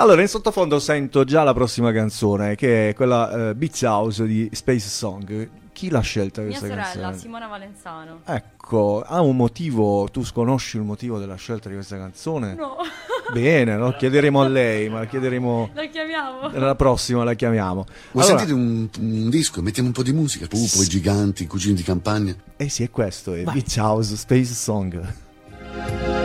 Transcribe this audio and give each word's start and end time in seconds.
Allora, 0.00 0.22
in 0.22 0.28
sottofondo 0.28 0.78
sento 0.78 1.24
già 1.24 1.42
la 1.42 1.52
prossima 1.52 1.92
canzone, 1.92 2.54
che 2.54 2.88
è 2.88 2.94
quella 2.94 3.50
eh, 3.50 3.54
Beach 3.54 3.82
House 3.82 4.24
di 4.24 4.48
Space 4.50 4.88
Song. 4.88 5.50
Chi 5.74 5.90
l'ha 5.90 6.00
scelta 6.00 6.40
Mia 6.40 6.58
questa 6.58 6.68
sorella, 6.68 6.84
canzone? 6.84 7.18
Simona 7.18 7.46
Valenzano. 7.46 8.20
Ecco, 8.24 9.04
ha 9.06 9.20
un 9.20 9.36
motivo, 9.36 10.08
tu 10.10 10.24
sconosci 10.24 10.78
il 10.78 10.84
motivo 10.84 11.18
della 11.18 11.34
scelta 11.34 11.68
di 11.68 11.74
questa 11.74 11.98
canzone? 11.98 12.54
No, 12.54 12.76
Bene, 13.30 13.76
lo 13.76 13.92
chiederemo 13.92 14.40
a 14.40 14.48
lei, 14.48 14.88
ma 14.88 15.00
la 15.00 15.04
chiederemo 15.04 15.70
la 15.74 15.84
chiamiamo. 15.84 16.50
la 16.50 16.74
prossima, 16.74 17.22
la 17.22 17.34
chiamiamo. 17.34 17.84
Vuoi 18.12 18.24
Allora- 18.24 18.38
sentire 18.38 18.58
un, 18.58 18.88
un 19.00 19.28
disco? 19.28 19.60
Mettiamo 19.60 19.88
un 19.88 19.94
po' 19.94 20.02
di 20.02 20.12
musica. 20.14 20.46
Pupo, 20.46 20.80
i 20.80 20.86
giganti, 20.86 21.42
i 21.42 21.46
cugini 21.46 21.74
di 21.74 21.82
campagna. 21.82 22.34
Eh 22.56 22.70
sì, 22.70 22.84
è 22.84 22.88
questo, 22.90 23.34
è 23.34 23.42
Beach 23.42 23.76
House 23.76 24.16
Space 24.16 24.54
Song. 24.54 26.18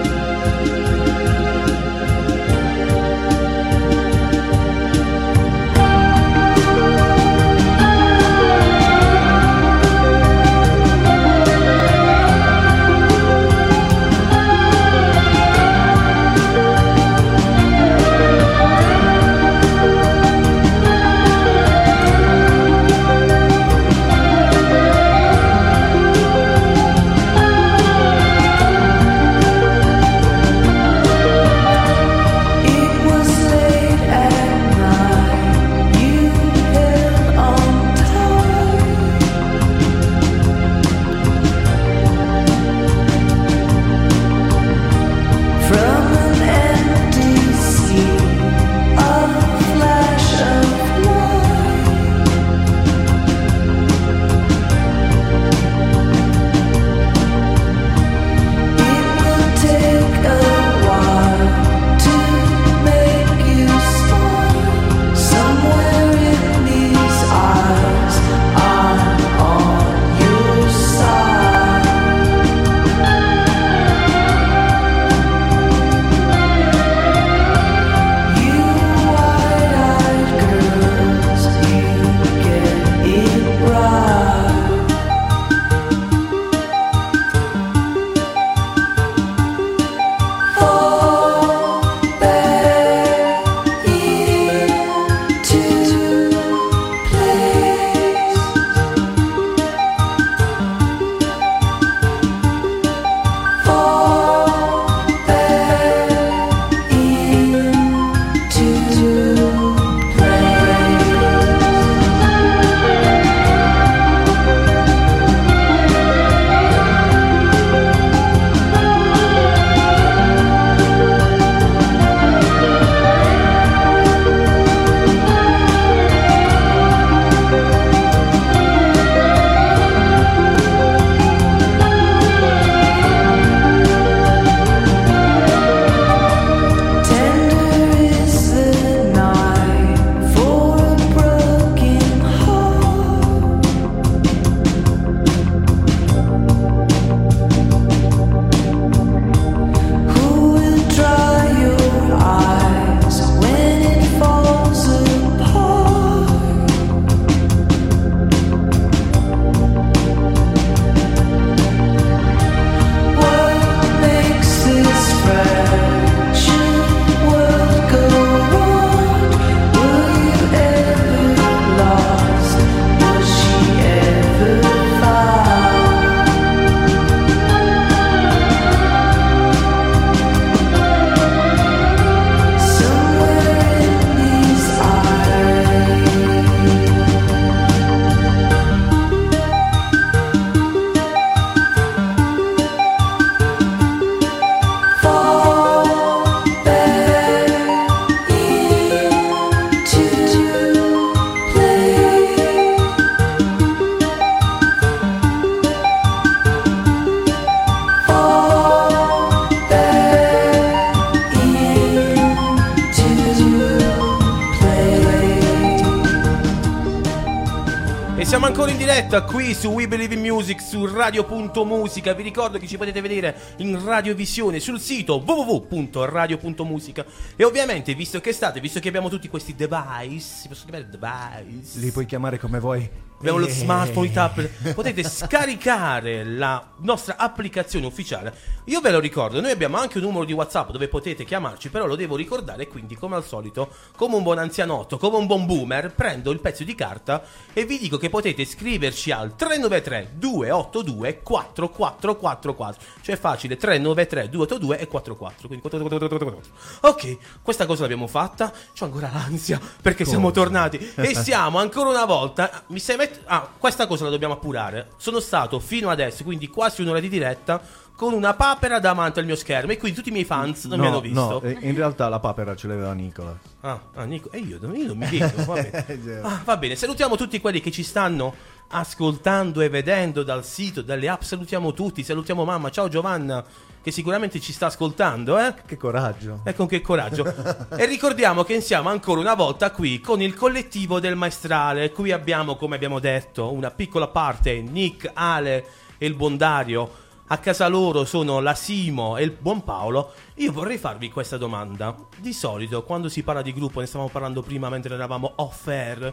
Diretta 219.06 219.24
qui 219.24 219.54
su 219.54 219.70
We 219.70 219.88
Believe 219.88 220.16
in 220.16 220.22
Music 220.22 220.60
su 220.60 220.86
radio.musica. 220.86 222.14
Vi 222.14 222.24
ricordo 222.24 222.58
che 222.58 222.66
ci 222.66 222.76
potete 222.76 223.02
vedere 223.02 223.36
in 223.58 223.84
radiovisione 223.84 224.60
sul 224.60 224.80
sito 224.80 225.24
www.radio.musica. 225.24 227.06
E 227.36 227.44
ovviamente, 227.44 227.94
visto 227.94 228.20
che 228.20 228.34
state, 228.34 228.60
visto 228.60 228.80
che 228.80 228.88
abbiamo 228.88 229.08
tutti 229.10 229.28
questi 229.28 229.54
device, 229.54 230.20
si 230.20 230.48
chiamare 230.48 230.90
device? 230.90 231.80
Li 231.80 231.92
puoi 231.92 232.06
chiamare 232.06 232.40
come 232.40 232.60
vuoi. 232.60 232.90
Abbiamo 233.18 233.38
lo 233.40 233.48
Eh. 233.48 233.52
smartphone, 233.52 234.08
i 234.08 234.12
tablet. 234.12 234.74
Potete 234.74 235.04
scaricare 235.04 236.24
la 236.24 236.64
nostra 236.78 237.16
applicazione 237.18 237.86
ufficiale. 237.86 238.34
Io 238.66 238.82
ve 238.82 238.92
lo 238.92 239.00
ricordo, 239.00 239.42
noi 239.42 239.52
abbiamo 239.52 239.78
anche 239.78 239.98
un 240.00 240.04
numero 240.06 240.26
di 240.26 240.34
WhatsApp 240.34 240.72
dove 240.72 240.88
potete 240.88 241.24
chiamarci, 241.24 241.70
però 241.70 241.86
lo 241.86 241.96
devo 241.96 242.16
ricordare, 242.16 242.68
quindi 242.68 242.96
come 242.96 243.16
al 243.16 243.24
solito, 243.24 243.70
come 243.96 244.16
un 244.16 244.24
buon 244.24 244.40
anzianotto, 244.40 244.98
come 244.98 245.18
un 245.18 245.28
buon 245.28 245.46
boomer, 245.46 245.94
prendo 245.94 246.32
il 246.32 246.40
pezzo 246.40 246.64
di 246.64 246.74
carta 246.76 247.24
e 247.54 247.64
vi 247.66 247.78
dico 247.78 247.98
che 247.98 248.10
potete 248.10 248.44
scriverci 248.44 249.12
al 249.12 249.36
393 249.36 250.14
282 250.16 251.22
4444. 251.22 252.82
Cioè 253.02 253.16
è 253.16 253.20
facile, 253.20 253.56
393 253.58 254.30
282 254.30 254.80
e 254.80 254.88
44. 254.88 255.48
Quindi 255.48 255.62
4444. 255.68 256.90
Ok, 256.90 257.18
questa 257.42 257.66
cosa 257.66 257.82
l'abbiamo 257.82 258.08
fatta. 258.08 258.52
C'ho 258.78 258.86
ancora 258.86 259.10
l'ansia 259.14 259.60
perché 259.82 260.06
siamo 260.06 260.32
tornati 260.32 260.78
e 260.96 261.16
siamo 261.16 261.60
ancora 261.60 261.90
una 261.90 262.06
volta. 262.06 262.64
Mi 262.68 262.80
sei 262.80 262.96
met- 263.10 263.22
Ah, 263.26 263.48
questa 263.58 263.88
cosa 263.88 264.04
la 264.06 264.10
dobbiamo 264.10 264.34
appurare. 264.34 264.90
Sono 264.98 265.20
stato 265.20 265.60
fino 265.60 265.90
adesso, 265.90 266.24
quindi 266.24 266.48
quasi 266.48 266.82
un'ora 266.82 267.00
di 267.00 267.10
diretta. 267.10 267.62
Con 267.96 268.12
una 268.12 268.34
papera 268.34 268.80
davanti 268.80 269.20
al 269.20 269.26
mio 269.26 269.38
schermo 269.38 269.72
e 269.72 269.78
quindi 269.78 269.96
tutti 269.98 270.10
i 270.10 270.12
miei 270.12 270.26
fans 270.26 270.66
non 270.66 270.80
mi 270.82 270.86
hanno 270.88 271.00
visto. 271.00 271.18
No, 271.18 271.42
eh, 271.42 271.56
in 271.62 271.76
realtà 271.76 272.10
la 272.10 272.20
papera 272.20 272.54
ce 272.54 272.68
l'aveva 272.68 272.92
Nicola. 272.92 273.40
Ah, 273.62 273.80
ah, 273.94 274.04
Nico, 274.04 274.30
e 274.32 274.40
io, 274.40 274.60
io 274.74 274.88
non 274.88 274.98
mi 274.98 275.08
dico. 275.08 275.32
Va 275.46 275.54
bene. 275.54 276.20
Ah, 276.22 276.42
va 276.44 276.58
bene, 276.58 276.76
salutiamo 276.76 277.16
tutti 277.16 277.40
quelli 277.40 277.62
che 277.62 277.72
ci 277.72 277.84
stanno 277.84 278.34
ascoltando 278.68 279.62
e 279.62 279.70
vedendo 279.70 280.24
dal 280.24 280.44
sito, 280.44 280.82
dalle 280.82 281.08
app. 281.08 281.22
Salutiamo 281.22 281.72
tutti, 281.72 282.04
salutiamo 282.04 282.44
mamma. 282.44 282.70
Ciao 282.70 282.90
Giovanna, 282.90 283.42
che 283.86 283.92
sicuramente 283.92 284.40
ci 284.40 284.52
sta 284.52 284.66
ascoltando, 284.66 285.38
eh? 285.38 285.54
Che 285.64 285.78
coraggio. 285.78 286.40
E 286.44 286.56
con 286.56 286.66
che 286.66 286.82
coraggio. 286.82 287.24
e 287.78 287.86
ricordiamo 287.86 288.44
che 288.44 288.60
siamo 288.60 288.90
ancora 288.90 289.20
una 289.20 289.36
volta 289.36 289.70
qui 289.70 290.00
con 290.00 290.24
il 290.24 290.34
collettivo 290.34 291.00
del 291.00 291.16
maestrale. 291.16 291.92
Qui 291.92 292.12
abbiamo, 292.12 292.56
come 292.56 292.78
abbiamo 292.78 292.98
detto, 292.98 293.54
una 293.54 293.70
piccola 293.70 294.08
parte, 294.08 294.60
Nick, 294.60 295.12
Ale 295.14 295.66
e 296.00 296.08
il 296.08 296.16
buon 296.16 296.36
Dario. 296.36 296.90
A 297.28 297.38
casa 297.38 297.68
loro 297.68 298.06
sono 298.06 298.40
la 298.40 298.56
Simo 298.56 299.18
e 299.18 299.24
il 299.24 299.38
buon 299.40 299.64
Paolo. 299.64 300.14
Io 300.38 300.52
vorrei 300.52 300.80
farvi 300.80 301.12
questa 301.12 301.38
domanda. 301.38 301.96
Di 302.18 302.34
solito, 302.34 302.82
quando 302.82 303.08
si 303.08 303.22
parla 303.22 303.44
di 303.44 303.54
gruppo, 303.54 303.82
ne 303.82 303.86
stavamo 303.86 304.10
parlando 304.10 304.42
prima 304.42 304.68
mentre 304.68 304.96
eravamo 304.96 305.34
off 305.36 305.68
air, 305.68 306.12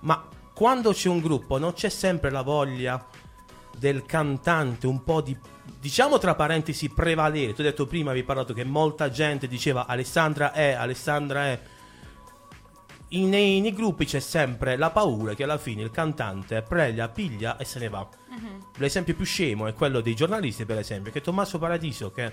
ma 0.00 0.26
quando 0.52 0.90
c'è 0.90 1.08
un 1.08 1.20
gruppo 1.20 1.56
non 1.56 1.72
c'è 1.72 1.88
sempre 1.88 2.30
la 2.30 2.42
voglia 2.42 3.06
del 3.78 4.04
cantante 4.04 4.88
un 4.88 5.04
po' 5.04 5.20
di 5.20 5.36
diciamo 5.86 6.18
tra 6.18 6.34
parentesi 6.34 6.88
prevalere 6.88 7.52
tu 7.54 7.60
hai 7.60 7.68
detto 7.68 7.86
prima 7.86 8.10
avevi 8.10 8.26
parlato 8.26 8.52
che 8.52 8.64
molta 8.64 9.08
gente 9.08 9.46
diceva 9.46 9.86
Alessandra 9.86 10.52
è 10.52 10.72
Alessandra 10.72 11.46
è 11.46 11.60
In- 13.10 13.28
nei, 13.28 13.60
nei 13.60 13.72
gruppi 13.72 14.04
c'è 14.04 14.18
sempre 14.18 14.76
la 14.76 14.90
paura 14.90 15.34
che 15.34 15.44
alla 15.44 15.58
fine 15.58 15.82
il 15.82 15.92
cantante 15.92 16.60
prende, 16.62 17.08
piglia 17.14 17.56
e 17.56 17.64
se 17.64 17.78
ne 17.78 17.88
va. 17.88 18.04
L'esempio 18.78 19.14
più 19.14 19.24
scemo 19.24 19.68
è 19.68 19.74
quello 19.74 20.00
dei 20.00 20.16
giornalisti, 20.16 20.64
per 20.66 20.78
esempio, 20.78 21.12
che 21.12 21.20
Tommaso 21.20 21.58
Paradiso, 21.58 22.10
che 22.10 22.32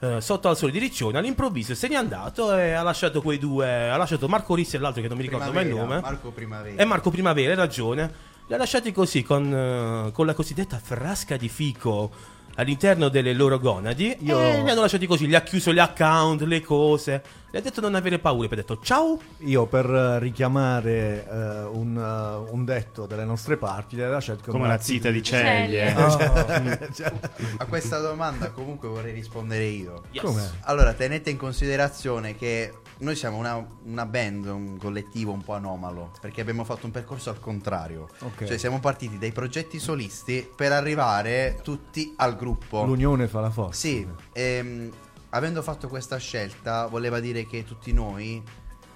eh, 0.00 0.20
sotto 0.20 0.48
al 0.48 0.56
sole 0.56 0.72
di 0.72 0.80
Riccione, 0.80 1.16
all'improvviso 1.16 1.76
se 1.76 1.86
n'è 1.86 1.94
andato 1.94 2.54
e 2.56 2.72
ha 2.72 2.82
lasciato 2.82 3.22
quei 3.22 3.38
due, 3.38 3.88
ha 3.88 3.96
lasciato 3.96 4.26
Marco 4.26 4.56
Rissi 4.56 4.74
e 4.74 4.80
l'altro 4.80 5.00
che 5.00 5.06
non 5.06 5.16
mi 5.16 5.22
ricordo 5.22 5.52
mai 5.52 5.66
il 5.66 5.74
nome. 5.76 6.00
Marco 6.00 6.32
Primavera. 6.32 6.82
E 6.82 6.84
Marco 6.84 7.10
Primavera, 7.10 7.50
hai 7.50 7.56
ragione. 7.56 8.12
Li 8.48 8.54
ha 8.54 8.58
lasciati 8.58 8.90
così, 8.90 9.22
con, 9.22 9.54
eh, 9.54 10.10
con 10.10 10.26
la 10.26 10.34
cosiddetta 10.34 10.80
frasca 10.82 11.36
di 11.36 11.48
fico 11.48 12.10
all'interno 12.56 13.08
delle 13.08 13.32
loro 13.32 13.58
gonadi. 13.58 14.16
Io- 14.20 14.38
E 14.40 14.62
li 14.62 14.70
hanno 14.70 14.80
lasciati 14.82 15.06
così, 15.06 15.26
gli 15.26 15.34
ha 15.34 15.42
chiuso 15.42 15.72
gli 15.72 15.78
account, 15.78 16.42
le 16.42 16.60
cose. 16.60 17.22
Gli 17.52 17.56
ha 17.56 17.60
detto 17.60 17.80
non 17.80 17.96
avere 17.96 18.20
paura, 18.20 18.46
poi 18.46 18.58
ha 18.58 18.60
detto 18.60 18.78
ciao. 18.80 19.18
Io 19.38 19.66
per 19.66 19.84
eh, 19.86 20.18
richiamare 20.20 21.26
eh, 21.28 21.62
un, 21.64 21.96
eh, 21.98 22.50
un 22.52 22.64
detto 22.64 23.06
delle 23.06 23.24
nostre 23.24 23.56
parti, 23.56 23.96
le 23.96 24.08
lasciate 24.08 24.48
Come 24.48 24.68
la 24.68 24.78
zita 24.78 25.10
di 25.10 25.20
Ceglie. 25.22 25.92
A 27.58 27.64
questa 27.66 27.98
domanda 27.98 28.50
comunque 28.50 28.88
vorrei 28.88 29.12
rispondere 29.12 29.64
io. 29.64 30.02
Yes. 30.12 30.22
Come? 30.22 30.50
Allora, 30.62 30.92
tenete 30.92 31.30
in 31.30 31.36
considerazione 31.36 32.36
che 32.36 32.72
noi 33.00 33.16
siamo 33.16 33.36
una, 33.36 33.66
una 33.84 34.06
band, 34.06 34.46
un 34.46 34.76
collettivo 34.78 35.32
un 35.32 35.42
po' 35.42 35.54
anomalo, 35.54 36.12
perché 36.20 36.40
abbiamo 36.40 36.64
fatto 36.64 36.86
un 36.86 36.92
percorso 36.92 37.30
al 37.30 37.40
contrario. 37.40 38.08
Ok. 38.20 38.44
Cioè 38.44 38.58
siamo 38.58 38.80
partiti 38.80 39.18
dai 39.18 39.32
progetti 39.32 39.78
solisti 39.78 40.48
per 40.54 40.72
arrivare 40.72 41.60
tutti 41.62 42.14
al 42.16 42.36
gruppo. 42.36 42.84
L'unione 42.84 43.28
fa 43.28 43.40
la 43.40 43.50
forza. 43.50 43.78
Sì, 43.78 44.06
ehm, 44.32 44.90
avendo 45.30 45.62
fatto 45.62 45.88
questa 45.88 46.18
scelta 46.18 46.86
voleva 46.86 47.20
dire 47.20 47.46
che 47.46 47.64
tutti 47.64 47.92
noi 47.92 48.42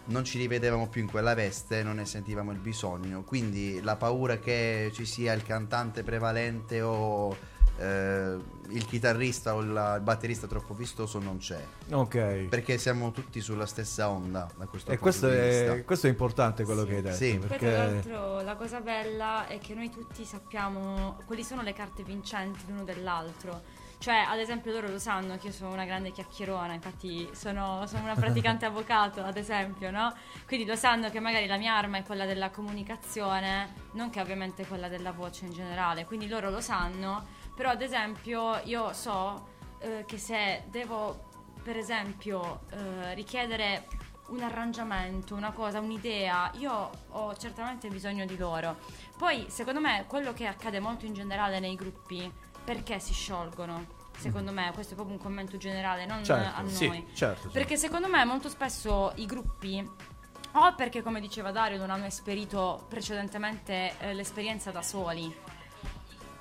non 0.06 0.24
ci 0.24 0.38
rivedevamo 0.38 0.88
più 0.88 1.00
in 1.00 1.10
quella 1.10 1.34
veste, 1.34 1.82
non 1.82 1.96
ne 1.96 2.04
sentivamo 2.04 2.52
il 2.52 2.58
bisogno, 2.58 3.22
quindi 3.22 3.80
la 3.80 3.96
paura 3.96 4.38
che 4.38 4.90
ci 4.92 5.06
sia 5.06 5.32
il 5.32 5.42
cantante 5.42 6.02
prevalente 6.02 6.82
o 6.82 7.34
eh, 7.78 8.36
il 8.68 8.86
chitarrista 8.86 9.54
o 9.54 9.60
il, 9.60 9.68
il 9.68 10.00
batterista 10.02 10.46
troppo 10.46 10.74
vistoso 10.74 11.18
non 11.18 11.38
c'è, 11.38 11.62
Ok. 11.90 12.46
perché 12.48 12.78
siamo 12.78 13.10
tutti 13.12 13.40
sulla 13.40 13.66
stessa 13.66 14.08
onda 14.08 14.48
da 14.56 14.66
questo 14.66 14.90
E 14.90 14.96
punto 14.98 15.02
questo 15.02 15.28
di 15.28 15.34
vista. 15.36 15.74
è, 15.74 15.84
questo 15.84 16.06
è 16.06 16.10
importante 16.10 16.64
quello 16.64 16.82
Sì. 16.82 16.88
che 16.88 16.94
hai 16.96 17.02
detto. 17.02 17.16
Sì. 17.16 17.36
Poi 17.38 17.48
Perché 17.48 17.66
tra 17.70 17.84
l'altro 17.84 18.40
la 18.42 18.56
cosa 18.56 18.80
bella 18.80 19.46
è 19.46 19.58
che 19.58 19.74
noi 19.74 19.90
tutti 19.90 20.24
sappiamo 20.24 21.18
quali 21.26 21.42
sono 21.44 21.62
le 21.62 21.72
carte 21.72 22.02
vincenti 22.02 22.60
l'uno 22.68 22.84
dell'altro. 22.84 23.82
Cioè, 23.96 24.16
ad 24.28 24.38
esempio, 24.38 24.70
loro 24.70 24.88
lo 24.88 24.98
sanno 24.98 25.38
che 25.38 25.46
io 25.46 25.52
sono 25.52 25.72
una 25.72 25.86
grande 25.86 26.10
chiacchierona, 26.10 26.74
infatti 26.74 27.26
sono, 27.32 27.86
sono 27.86 28.02
una 28.02 28.14
praticante 28.14 28.66
avvocato, 28.66 29.22
ad 29.22 29.36
esempio, 29.38 29.90
no? 29.90 30.12
Quindi 30.46 30.66
lo 30.66 30.76
sanno 30.76 31.08
che 31.08 31.20
magari 31.20 31.46
la 31.46 31.56
mia 31.56 31.74
arma 31.74 31.96
è 31.98 32.02
quella 32.02 32.26
della 32.26 32.50
comunicazione, 32.50 33.72
non 33.92 34.10
che 34.10 34.20
ovviamente 34.20 34.66
quella 34.66 34.88
della 34.88 35.12
voce 35.12 35.46
in 35.46 35.52
generale, 35.52 36.04
quindi 36.04 36.28
loro 36.28 36.50
lo 36.50 36.60
sanno, 36.60 37.24
però 37.54 37.70
ad 37.70 37.82
esempio 37.82 38.60
io 38.64 38.92
so 38.92 39.48
eh, 39.78 40.04
che 40.06 40.18
se 40.18 40.64
devo, 40.68 41.24
per 41.62 41.76
esempio, 41.76 42.60
eh, 42.70 43.14
richiedere 43.14 43.86
un 44.28 44.40
arrangiamento, 44.42 45.34
una 45.34 45.52
cosa, 45.52 45.80
un'idea, 45.80 46.50
io 46.54 46.90
ho 47.10 47.36
certamente 47.36 47.88
bisogno 47.88 48.24
di 48.24 48.36
loro. 48.36 48.76
Poi, 49.18 49.46
secondo 49.48 49.80
me, 49.80 50.04
quello 50.08 50.32
che 50.32 50.46
accade 50.46 50.80
molto 50.80 51.04
in 51.04 51.12
generale 51.12 51.60
nei 51.60 51.74
gruppi, 51.74 52.32
perché 52.64 52.98
si 52.98 53.12
sciolgono? 53.12 54.02
Secondo 54.16 54.52
me, 54.52 54.70
questo 54.72 54.92
è 54.92 54.96
proprio 54.96 55.16
un 55.16 55.22
commento 55.22 55.56
generale, 55.58 56.06
non 56.06 56.24
Certo, 56.24 56.56
a 56.56 56.60
noi. 56.62 56.70
sì, 56.70 56.86
certo, 56.88 57.14
certo. 57.14 57.48
Perché 57.50 57.76
secondo 57.76 58.08
me 58.08 58.24
molto 58.24 58.48
spesso 58.48 59.12
i 59.16 59.26
gruppi, 59.26 59.86
o 60.56 60.74
perché 60.74 61.02
come 61.02 61.20
diceva 61.20 61.50
Dario 61.50 61.76
non 61.78 61.90
hanno 61.90 62.06
esperito 62.06 62.86
precedentemente 62.88 63.92
eh, 63.98 64.14
l'esperienza 64.14 64.70
da 64.70 64.82
soli, 64.82 65.34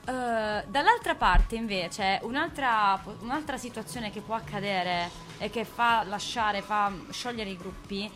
eh, 0.05 0.63
dall'altra 0.67 1.15
parte 1.15 1.55
invece 1.55 2.19
un'altra, 2.24 3.01
un'altra 3.19 3.57
situazione 3.57 4.12
che 4.12 4.22
può 4.22 4.36
accadere 4.36 5.10
e 5.38 5.50
che 5.50 5.65
fa 5.65 6.03
lasciare, 6.03 6.62
fa 6.62 6.91
sciogliere 7.10 7.50
i 7.50 7.57
gruppi 7.57 8.12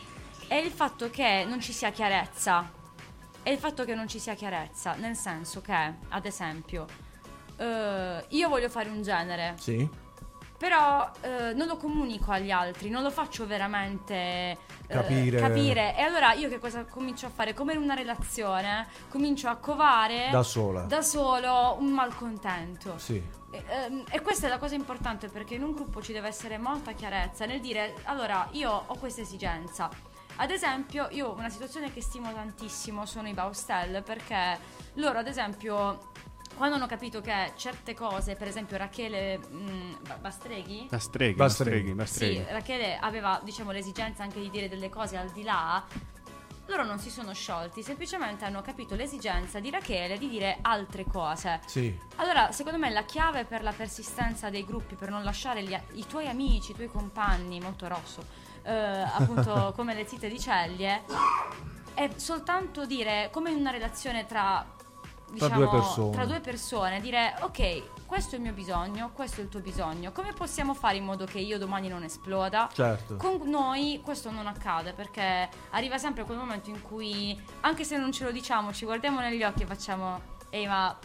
è 0.48 0.56
il 0.56 0.72
fatto 0.72 1.10
che 1.10 1.46
non 1.48 1.60
ci 1.60 1.74
sia 1.74 1.92
chiarezza. 1.92 2.72
È 3.44 3.50
il 3.50 3.58
fatto 3.58 3.86
che 3.86 3.96
non 3.96 4.08
ci 4.08 4.20
sia 4.20 4.34
chiarezza, 4.34 4.96
nel 4.96 5.16
senso 5.16 5.62
che, 5.62 5.94
ad 6.10 6.26
esempio, 6.26 6.86
eh, 7.58 8.26
io 8.28 8.50
voglio 8.50 8.70
fare 8.70 8.90
un 8.90 9.02
genere, 9.02 9.56
Sì. 9.58 9.88
Però 10.58 11.10
eh, 11.22 11.54
non 11.54 11.68
lo 11.68 11.78
comunico 11.78 12.32
agli 12.32 12.50
altri, 12.52 12.90
non 12.90 13.04
lo 13.04 13.12
faccio 13.12 13.46
veramente 13.46 14.14
eh, 14.14 14.58
Capire. 14.88 15.40
capire. 15.40 15.96
E 15.96 16.02
allora 16.02 16.34
io 16.34 16.50
che 16.50 16.58
cosa 16.60 16.84
comincio 16.86 17.28
a 17.28 17.30
fare? 17.30 17.54
Come 17.54 17.74
in 17.74 17.80
una 17.82 17.94
relazione, 17.94 18.88
comincio 19.10 19.48
a 19.50 19.56
covare 19.58 20.30
Da 20.32 20.42
sola. 20.44 20.82
da 20.82 21.02
solo 21.02 21.76
un 21.80 21.90
malcontento. 21.92 22.98
Sì. 22.98 23.22
E, 23.52 23.64
ehm, 23.68 24.04
e 24.10 24.20
questa 24.22 24.48
è 24.48 24.50
la 24.50 24.58
cosa 24.58 24.76
importante 24.76 25.28
perché 25.30 25.56
in 25.56 25.64
un 25.64 25.74
gruppo 25.74 26.02
ci 26.02 26.12
deve 26.12 26.28
essere 26.28 26.58
molta 26.58 26.92
chiarezza 26.94 27.46
nel 27.46 27.62
dire 27.62 27.94
allora 28.04 28.48
io 28.52 28.72
ho 28.88 28.96
questa 28.98 29.22
esigenza. 29.22 29.90
Ad 30.40 30.52
esempio, 30.52 31.08
io 31.12 31.34
una 31.34 31.50
situazione 31.50 31.92
che 31.92 32.02
stimo 32.02 32.32
tantissimo 32.32 33.06
sono 33.06 33.28
i 33.28 33.34
Baustel 33.34 34.04
perché 34.04 34.58
loro, 34.96 35.18
ad 35.18 35.28
esempio, 35.28 36.12
quando 36.58 36.76
hanno 36.76 36.88
capito 36.88 37.22
che 37.22 37.54
certe 37.56 37.94
cose, 37.94 38.36
per 38.36 38.48
esempio 38.48 38.76
Rachele 38.78 39.38
mh, 39.38 39.98
Ba- 40.08 40.18
Bastreghi, 40.18 40.88
Bastreghi. 40.90 41.38
la 41.38 41.48
streghi, 41.50 41.96
la 41.96 42.06
streghi. 42.06 42.36
sì, 42.36 42.46
Rachele 42.52 42.98
aveva 43.00 43.40
diciamo 43.44 43.72
l'esigenza 43.72 44.24
anche 44.24 44.40
di 44.42 44.50
dire 44.50 44.68
delle 44.68 44.90
cose 44.90 45.16
al 45.18 45.30
di 45.30 45.44
là. 45.44 45.84
Loro 46.70 46.84
non 46.84 47.00
si 47.00 47.10
sono 47.10 47.32
sciolti, 47.34 47.82
semplicemente 47.82 48.44
hanno 48.44 48.62
capito 48.62 48.96
l'esigenza 48.96 49.62
di 49.62 49.70
Rachele 49.70 50.18
di 50.18 50.28
dire 50.28 50.58
altre 50.62 51.06
cose. 51.06 51.62
Sì. 51.66 51.98
Allora, 52.18 52.52
secondo 52.52 52.78
me 52.78 52.90
la 52.90 53.04
chiave 53.06 53.46
per 53.46 53.64
la 53.64 53.72
persistenza 53.72 54.50
dei 54.50 54.66
gruppi, 54.66 54.96
per 54.96 55.10
non 55.10 55.24
lasciare 55.24 55.64
gli- 55.64 55.80
i 55.94 56.06
tuoi 56.08 56.28
amici, 56.28 56.72
i 56.72 56.76
tuoi 56.76 56.88
compagni, 56.90 57.62
molto 57.62 57.88
rosso, 57.88 58.22
eh, 58.64 58.74
appunto 58.74 59.72
come 59.78 59.94
le 59.94 60.06
zite 60.06 60.28
di 60.28 60.38
Ceglie, 60.38 61.04
è 61.94 62.10
soltanto 62.18 62.86
dire 62.86 63.30
come 63.32 63.50
in 63.52 63.60
una 63.60 63.72
relazione 63.72 64.26
tra 64.26 64.66
diciamo, 65.32 65.56
due 65.56 65.70
persone. 65.70 66.12
tra 66.12 66.26
due 66.26 66.40
persone, 66.40 67.02
dire 67.02 67.36
ok, 67.42 68.06
questo 68.06 68.36
è 68.36 68.38
il 68.38 68.44
mio 68.44 68.54
bisogno, 68.54 69.12
questo 69.14 69.42
è 69.42 69.44
il 69.44 69.50
tuo 69.50 69.60
bisogno, 69.60 70.12
come 70.12 70.34
possiamo 70.34 70.74
fare 70.74 70.98
in 70.98 71.04
modo 71.04 71.26
che 71.26 71.40
io 71.40 71.58
domani 71.58 71.88
non 71.90 72.04
esploda? 72.04 72.70
Certo. 72.72 73.18
Con 73.18 73.42
noi 73.50 74.02
questo 74.04 74.32
non 74.32 74.48
accade 74.48 74.94
perché 74.94 75.50
arriva 75.72 75.98
sempre 75.98 76.24
quel 76.24 76.38
momento 76.38 76.70
in 76.70 76.82
cui, 76.82 77.40
anche 77.62 77.84
se 77.84 77.98
non 77.98 78.12
ce 78.12 78.24
lo 78.24 78.32
diciamo, 78.32 78.72
ci 78.74 78.86
guardiamo 78.86 79.20
negli 79.20 79.44
occhi 79.44 79.64
e 79.64 79.66
facciamo, 79.66 80.22
ehi 80.50 80.66
ma 80.68 80.98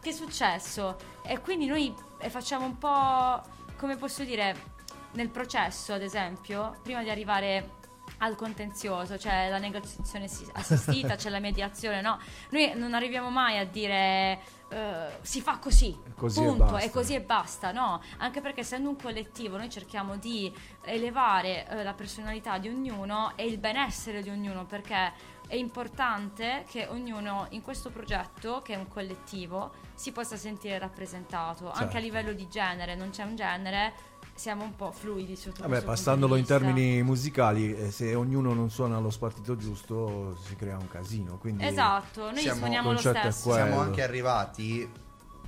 che 0.00 0.10
è 0.10 0.12
successo? 0.12 0.96
E 1.22 1.40
quindi 1.40 1.66
noi 1.66 1.94
facciamo 2.28 2.66
un 2.66 2.78
po', 2.78 3.42
come 3.76 3.96
posso 3.96 4.22
dire, 4.22 4.72
nel 5.12 5.30
processo 5.30 5.92
ad 5.92 6.02
esempio, 6.02 6.76
prima 6.82 7.02
di 7.02 7.10
arrivare 7.10 7.82
al 8.24 8.36
contenzioso, 8.36 9.18
cioè 9.18 9.48
la 9.50 9.58
negoziazione 9.58 10.24
assi- 10.24 10.48
assistita, 10.52 11.14
c'è 11.16 11.28
la 11.30 11.40
mediazione, 11.40 12.00
no? 12.00 12.18
Noi 12.50 12.72
non 12.74 12.94
arriviamo 12.94 13.28
mai 13.30 13.58
a 13.58 13.64
dire 13.66 14.40
eh, 14.70 15.18
si 15.20 15.40
fa 15.40 15.58
così, 15.58 15.96
Così 16.16 16.40
e 16.40 16.44
punto, 16.46 16.64
basta. 16.64 16.78
e 16.78 16.90
così 16.90 17.14
e 17.14 17.20
basta, 17.20 17.70
no? 17.72 18.00
Anche 18.18 18.40
perché 18.40 18.60
essendo 18.60 18.88
un 18.88 18.96
collettivo 18.96 19.56
noi 19.56 19.68
cerchiamo 19.70 20.16
di 20.16 20.52
elevare 20.82 21.66
eh, 21.68 21.82
la 21.84 21.92
personalità 21.92 22.58
di 22.58 22.68
ognuno 22.68 23.32
e 23.36 23.44
il 23.46 23.58
benessere 23.58 24.22
di 24.22 24.30
ognuno, 24.30 24.64
perché 24.64 25.12
è 25.46 25.54
importante 25.56 26.64
che 26.68 26.86
ognuno 26.88 27.46
in 27.50 27.60
questo 27.60 27.90
progetto, 27.90 28.62
che 28.62 28.72
è 28.74 28.76
un 28.76 28.88
collettivo, 28.88 29.72
si 29.94 30.10
possa 30.10 30.36
sentire 30.36 30.78
rappresentato, 30.78 31.66
anche 31.66 31.78
Certo. 31.80 31.96
a 31.98 32.00
livello 32.00 32.32
di 32.32 32.48
genere, 32.48 32.94
non 32.94 33.10
c'è 33.10 33.22
un 33.24 33.36
genere, 33.36 33.92
siamo 34.34 34.64
un 34.64 34.74
po' 34.74 34.90
fluidi 34.92 35.36
sotto 35.36 35.62
Vabbè, 35.62 35.82
passandolo 35.84 36.36
in 36.36 36.44
termini 36.44 37.02
musicali, 37.02 37.74
eh, 37.74 37.90
se 37.90 38.14
ognuno 38.14 38.52
non 38.52 38.70
suona 38.70 38.96
allo 38.96 39.10
spartito 39.10 39.56
giusto, 39.56 40.36
si 40.44 40.56
crea 40.56 40.76
un 40.76 40.88
casino. 40.88 41.38
Quindi 41.38 41.64
Esatto, 41.64 42.30
noi 42.30 42.40
Siamo- 42.40 42.58
suoniamo 42.58 42.92
lo 42.92 42.98
stesso. 42.98 43.52
Siamo 43.52 43.80
anche 43.80 44.02
arrivati 44.02 44.90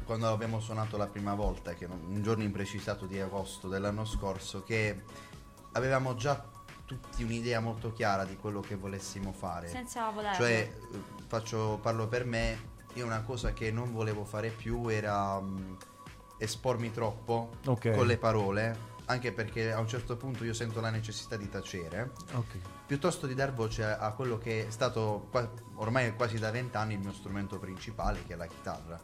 quando 0.05 0.28
abbiamo 0.28 0.61
suonato 0.61 0.97
la 0.97 1.09
prima 1.09 1.35
volta, 1.35 1.75
che 1.75 1.87
un 1.87 2.23
giorno 2.23 2.45
imprecisato 2.45 3.07
di 3.07 3.19
agosto 3.21 3.69
dell'anno 3.69 4.05
scorso, 4.05 4.62
che 4.62 5.02
avevamo 5.73 6.14
già 6.14 6.45
tutti 6.85 7.25
un'idea 7.25 7.59
molto 7.59 7.93
chiara 7.93 8.25
di 8.25 8.37
quello 8.37 8.61
che 8.61 8.76
volessimo 8.76 9.33
fare. 9.33 9.69
Senza 9.69 10.09
volerlo. 10.11 10.37
Cioè, 10.37 10.52
eh, 10.93 11.00
faccio, 11.26 11.81
parlo 11.83 12.07
per 12.07 12.25
me, 12.25 12.75
io 12.95 13.05
una 13.05 13.23
cosa 13.23 13.52
che 13.52 13.73
non 13.73 13.93
volevo 13.93 14.25
fare 14.25 14.50
più 14.50 14.88
era 14.88 15.40
mm, 15.40 15.75
espormi 16.38 16.90
troppo 16.93 17.50
Ok. 17.66 17.93
con 17.95 18.07
le 18.07 18.19
parole, 18.19 18.95
anche 19.07 19.33
perché 19.33 19.73
a 19.73 19.78
un 19.78 19.87
certo 19.88 20.16
punto 20.16 20.45
io 20.45 20.52
sento 20.52 20.81
la 20.81 20.90
necessità 20.90 21.37
di 21.37 21.49
tacere, 21.49 22.11
Ok. 22.35 22.59
piuttosto 22.87 23.26
di 23.26 23.35
dar 23.35 23.55
voce 23.55 23.85
a, 23.85 23.99
a 23.99 24.12
quello 24.12 24.37
che 24.38 24.66
è 24.66 24.71
stato 24.71 25.28
qua- 25.31 25.49
ormai 25.76 26.14
quasi 26.14 26.38
da 26.38 26.50
vent'anni 26.50 26.95
il 26.95 27.00
mio 27.00 27.12
strumento 27.12 27.59
principale, 27.59 28.21
che 28.26 28.35
è 28.35 28.37
la 28.37 28.47
chitarra. 28.47 29.00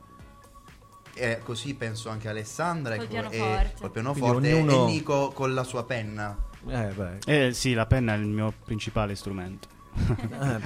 E 1.15 1.41
così 1.45 1.75
penso 1.75 2.09
anche 2.09 2.29
a 2.29 2.31
Alessandra 2.31 2.97
Col 2.97 3.05
e, 3.05 3.09
pianoforte. 3.09 3.73
e 3.77 3.81
col 3.81 3.91
pianoforte 3.91 4.53
ognuno- 4.55 4.83
e 4.89 4.91
Nico 4.91 5.31
con 5.33 5.53
la 5.53 5.63
sua 5.63 5.85
penna. 5.85 6.37
Eh, 6.67 6.87
beh. 6.89 7.19
Eh 7.27 7.53
sì, 7.53 7.75
la 7.75 7.87
penna 7.87 8.15
è 8.15 8.17
il 8.17 8.27
mio 8.29 8.53
principale 8.65 9.15
strumento. 9.15 9.69
Eh, 9.95 10.61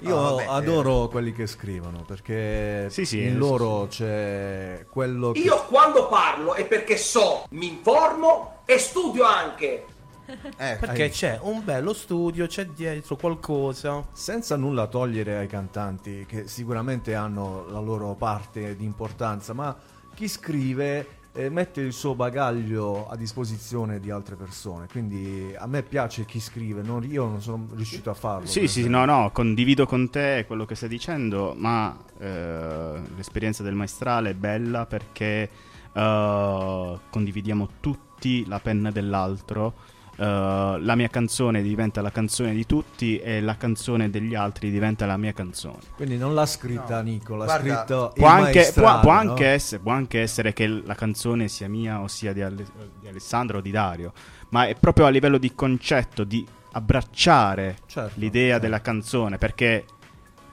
io 0.00 0.16
vabbè, 0.16 0.46
adoro 0.48 1.08
quelli 1.08 1.32
che 1.32 1.46
scrivono 1.46 2.02
perché 2.06 2.88
Sì, 2.90 3.04
sì, 3.04 3.22
in 3.22 3.34
eh, 3.34 3.36
loro 3.36 3.86
c'è 3.88 4.86
quello 4.90 5.32
che 5.32 5.40
Io 5.40 5.64
quando 5.66 6.08
parlo 6.08 6.54
è 6.54 6.66
perché 6.66 6.96
so, 6.96 7.44
mi 7.50 7.68
informo 7.68 8.62
e 8.64 8.78
studio 8.78 9.24
anche. 9.24 9.86
Eh, 10.26 10.76
Perché 10.80 11.10
c'è 11.10 11.38
un 11.42 11.62
bello 11.62 11.92
studio, 11.92 12.46
c'è 12.46 12.64
dietro 12.66 13.14
qualcosa. 13.16 14.02
senza 14.12 14.56
nulla 14.56 14.86
togliere 14.86 15.36
ai 15.36 15.46
cantanti 15.46 16.24
che 16.26 16.48
sicuramente 16.48 17.14
hanno 17.14 17.66
la 17.68 17.78
loro 17.78 18.14
parte 18.14 18.74
di 18.74 18.84
importanza, 18.84 19.52
ma 19.52 19.76
chi 20.14 20.26
scrive 20.26 21.06
eh, 21.34 21.50
mette 21.50 21.80
il 21.80 21.92
suo 21.92 22.14
bagaglio 22.14 23.08
a 23.08 23.16
disposizione 23.16 23.98
di 23.98 24.10
altre 24.10 24.36
persone. 24.36 24.86
Quindi 24.86 25.52
a 25.56 25.66
me 25.66 25.82
piace 25.82 26.24
chi 26.24 26.38
scrive, 26.38 26.82
non- 26.82 27.04
io 27.04 27.26
non 27.26 27.42
sono 27.42 27.66
riuscito 27.74 28.08
a 28.10 28.14
farlo. 28.14 28.46
Sì, 28.46 28.68
sì, 28.68 28.88
no, 28.88 29.04
no, 29.04 29.30
condivido 29.32 29.84
con 29.84 30.08
te 30.10 30.44
quello 30.46 30.64
che 30.64 30.76
stai 30.76 30.88
dicendo, 30.88 31.54
ma 31.56 31.96
eh, 32.18 33.00
l'esperienza 33.16 33.62
del 33.64 33.74
maestrale 33.74 34.30
è 34.30 34.34
bella 34.34 34.86
perché 34.86 35.50
eh, 35.92 36.98
condividiamo 37.10 37.68
tutti 37.80 38.46
la 38.46 38.60
penna 38.60 38.90
dell'altro. 38.92 39.74
Eh, 40.16 40.78
la 40.80 40.94
mia 40.94 41.08
canzone 41.08 41.62
diventa 41.62 42.00
la 42.00 42.10
canzone 42.10 42.52
di 42.54 42.66
tutti 42.66 43.18
e 43.18 43.40
la 43.40 43.56
canzone 43.56 44.10
degli 44.10 44.34
altri 44.34 44.70
diventa 44.70 45.06
la 45.06 45.16
mia 45.16 45.32
canzone. 45.32 45.78
Quindi 45.96 46.16
non 46.16 46.34
l'ha 46.34 46.46
scritta 46.46 46.96
No. 46.96 47.02
Nico, 47.02 47.34
l'ha 47.36 47.44
Guarda, 47.44 47.74
scritto 47.84 48.12
Può 48.14 48.26
anche, 48.28 48.70
può- 48.72 48.82
maestrale, 48.82 49.00
può 49.00 49.12
no? 49.12 49.18
anche 49.18 49.46
essere, 49.46 49.82
può 49.82 49.92
anche 49.92 50.20
essere 50.20 50.52
che 50.52 50.66
la 50.66 50.94
canzone 50.94 51.48
sia 51.48 51.68
mia 51.68 52.00
o 52.00 52.08
sia 52.08 52.32
di, 52.32 52.42
Ale- 52.42 52.66
di 53.00 53.08
Alessandro 53.08 53.58
o 53.58 53.60
di 53.60 53.70
Dario, 53.70 54.12
ma 54.50 54.66
è 54.66 54.74
proprio 54.74 55.06
a 55.06 55.08
livello 55.10 55.38
di 55.38 55.54
concetto, 55.54 56.24
di 56.24 56.46
abbracciare 56.72 57.76
Certo, 57.86 58.12
l'idea 58.20 58.46
certo. 58.52 58.60
della 58.62 58.80
canzone, 58.80 59.38
perché 59.38 59.84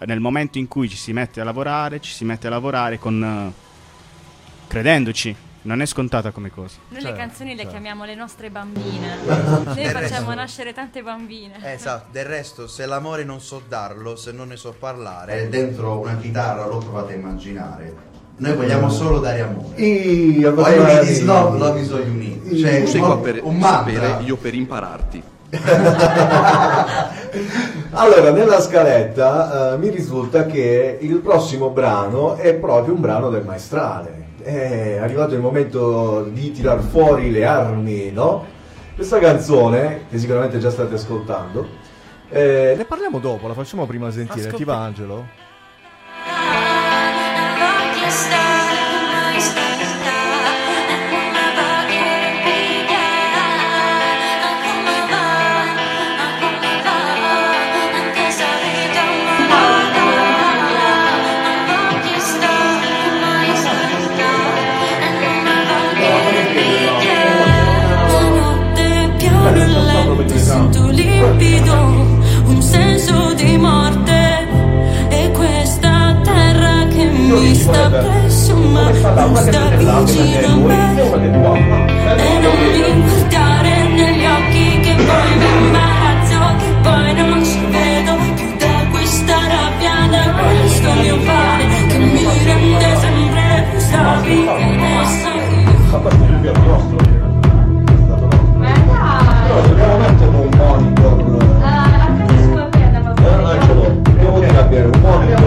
nel 0.06 0.20
momento 0.20 0.58
in 0.58 0.68
cui 0.68 0.90
ci 0.90 0.98
si 0.98 1.14
mette 1.14 1.42
a 1.42 1.44
lavorare, 1.44 2.00
ci 2.02 2.12
si 2.12 2.26
mette 2.26 2.48
a 2.48 2.50
lavorare 2.50 2.98
con... 2.98 3.24
eh, 3.24 3.70
credendoci, 4.68 5.36
non 5.64 5.82
è 5.82 5.86
scontata 5.86 6.32
come 6.32 6.50
cosa. 6.50 6.76
Noi 6.90 7.02
Certo, 7.02 7.16
le 7.16 7.22
canzoni 7.22 7.50
le 7.52 7.56
certo. 7.58 7.72
chiamiamo 7.72 8.04
le 8.06 8.16
nostre 8.16 8.50
bambine. 8.50 9.18
Noi 9.26 9.76
Del 9.76 9.86
facciamo 9.88 10.08
resto- 10.10 10.34
nascere 10.34 10.74
tante 10.74 11.02
bambine. 11.04 11.54
Eh, 11.64 11.72
Esatto, 11.74 12.08
del 12.12 12.26
resto 12.26 12.68
se 12.68 12.86
l'amore 12.86 13.24
non 13.24 13.40
so 13.42 13.62
darlo, 13.68 14.16
se 14.16 14.32
non 14.32 14.48
ne 14.50 14.56
so 14.56 14.74
parlare, 14.78 15.50
dentro 15.50 16.00
una 16.00 16.18
chitarra 16.18 16.66
lo 16.66 16.78
provate 16.80 17.14
a 17.14 17.16
immaginare. 17.18 18.10
Noi 18.38 18.56
vogliamo 18.56 18.90
solo 18.90 19.20
dare 19.20 19.42
amore. 19.42 19.76
I, 19.80 20.44
All 20.46 20.56
you 20.74 20.84
need 20.84 21.04
is 21.08 21.22
love, 21.22 21.80
is 21.80 21.92
all 21.92 22.00
you 22.00 22.14
need. 22.16 22.58
Cioè, 22.60 22.82
Tu 22.84 22.88
sei 22.90 23.00
qua 23.02 23.20
per 23.20 23.40
un 23.44 23.62
sapere, 23.62 24.24
io 24.24 24.36
per 24.38 24.56
impararti. 24.56 25.24
Allora, 27.94 28.32
nella 28.32 28.62
scaletta 28.62 29.74
eh, 29.74 29.78
mi 29.78 29.90
risulta 29.90 30.46
che 30.46 30.98
il 31.02 31.18
prossimo 31.18 31.70
brano 31.72 32.36
è 32.36 32.54
proprio 32.54 32.94
un 32.94 33.02
brano 33.02 33.30
del 33.30 33.44
maestrale. 33.44 34.21
È 34.44 34.98
arrivato 34.98 35.34
il 35.36 35.42
momento 35.42 36.24
di 36.24 36.52
tirar 36.52 36.82
fuori 36.82 37.32
le 37.32 37.46
armi, 37.46 38.12
no? 38.12 38.46
Questa 38.96 39.20
canzone, 39.20 40.06
che 40.10 40.18
sicuramente 40.18 40.60
già 40.60 40.70
state 40.70 40.96
ascoltando, 40.96 41.68
eh, 42.30 42.76
Ne 42.78 42.86
parliamo 42.86 43.20
dopo, 43.20 43.48
la 43.48 43.54
facciamo 43.54 43.86
prima 43.86 44.10
sentire. 44.10 44.52
Ti 44.54 44.64
va 44.64 44.78
Angelo? 44.78 45.26
Sta 77.62 77.90
presso 77.90 78.56
ma 78.56 78.90
non 78.90 79.36
sta 79.36 79.70
vicino 79.70 80.48
a 80.48 80.56
me. 80.56 81.02
E 82.18 82.40
non 82.40 82.56
mi 82.58 83.02
guardare 83.04 83.88
negli 83.90 84.26
occhi 84.26 84.80
che 84.80 84.96
poi 84.96 85.36
mi 85.38 85.46
imbarazzo 85.66 86.40
che 86.58 86.72
poi 86.82 87.14
non 87.14 87.46
ci 87.46 87.60
vedo 87.70 88.16
più 88.36 88.58
da 88.58 88.88
questa 88.90 89.36
rabbia 89.48 90.08
da 90.10 90.24
questo 90.34 90.94
mio 90.94 91.18
male 91.18 91.66
che 91.88 91.98
mi 91.98 92.26
rende 92.46 92.98
sempre 93.00 93.66
più 94.24 94.46
però 99.52 99.62
dobbiamo 99.68 99.98
mettere 99.98 100.30
un 100.30 100.50
monitor. 100.58 101.20
Eh, 101.62 102.10
devo 104.70 104.90
un 104.94 105.00
monitor 105.02 105.41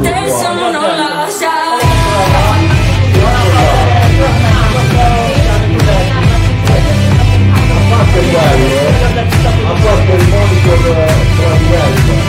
te 0.00 0.28
sono 0.28 0.70
non 0.70 0.96
la 0.96 1.08
lasciare. 1.14 1.82
Eh. 1.82 2.74
A 9.66 9.72
parte 9.82 10.12
il 10.12 10.28
monitor 10.28 10.86
eh, 10.86 11.12
tra 11.36 11.54
sai. 11.68 12.23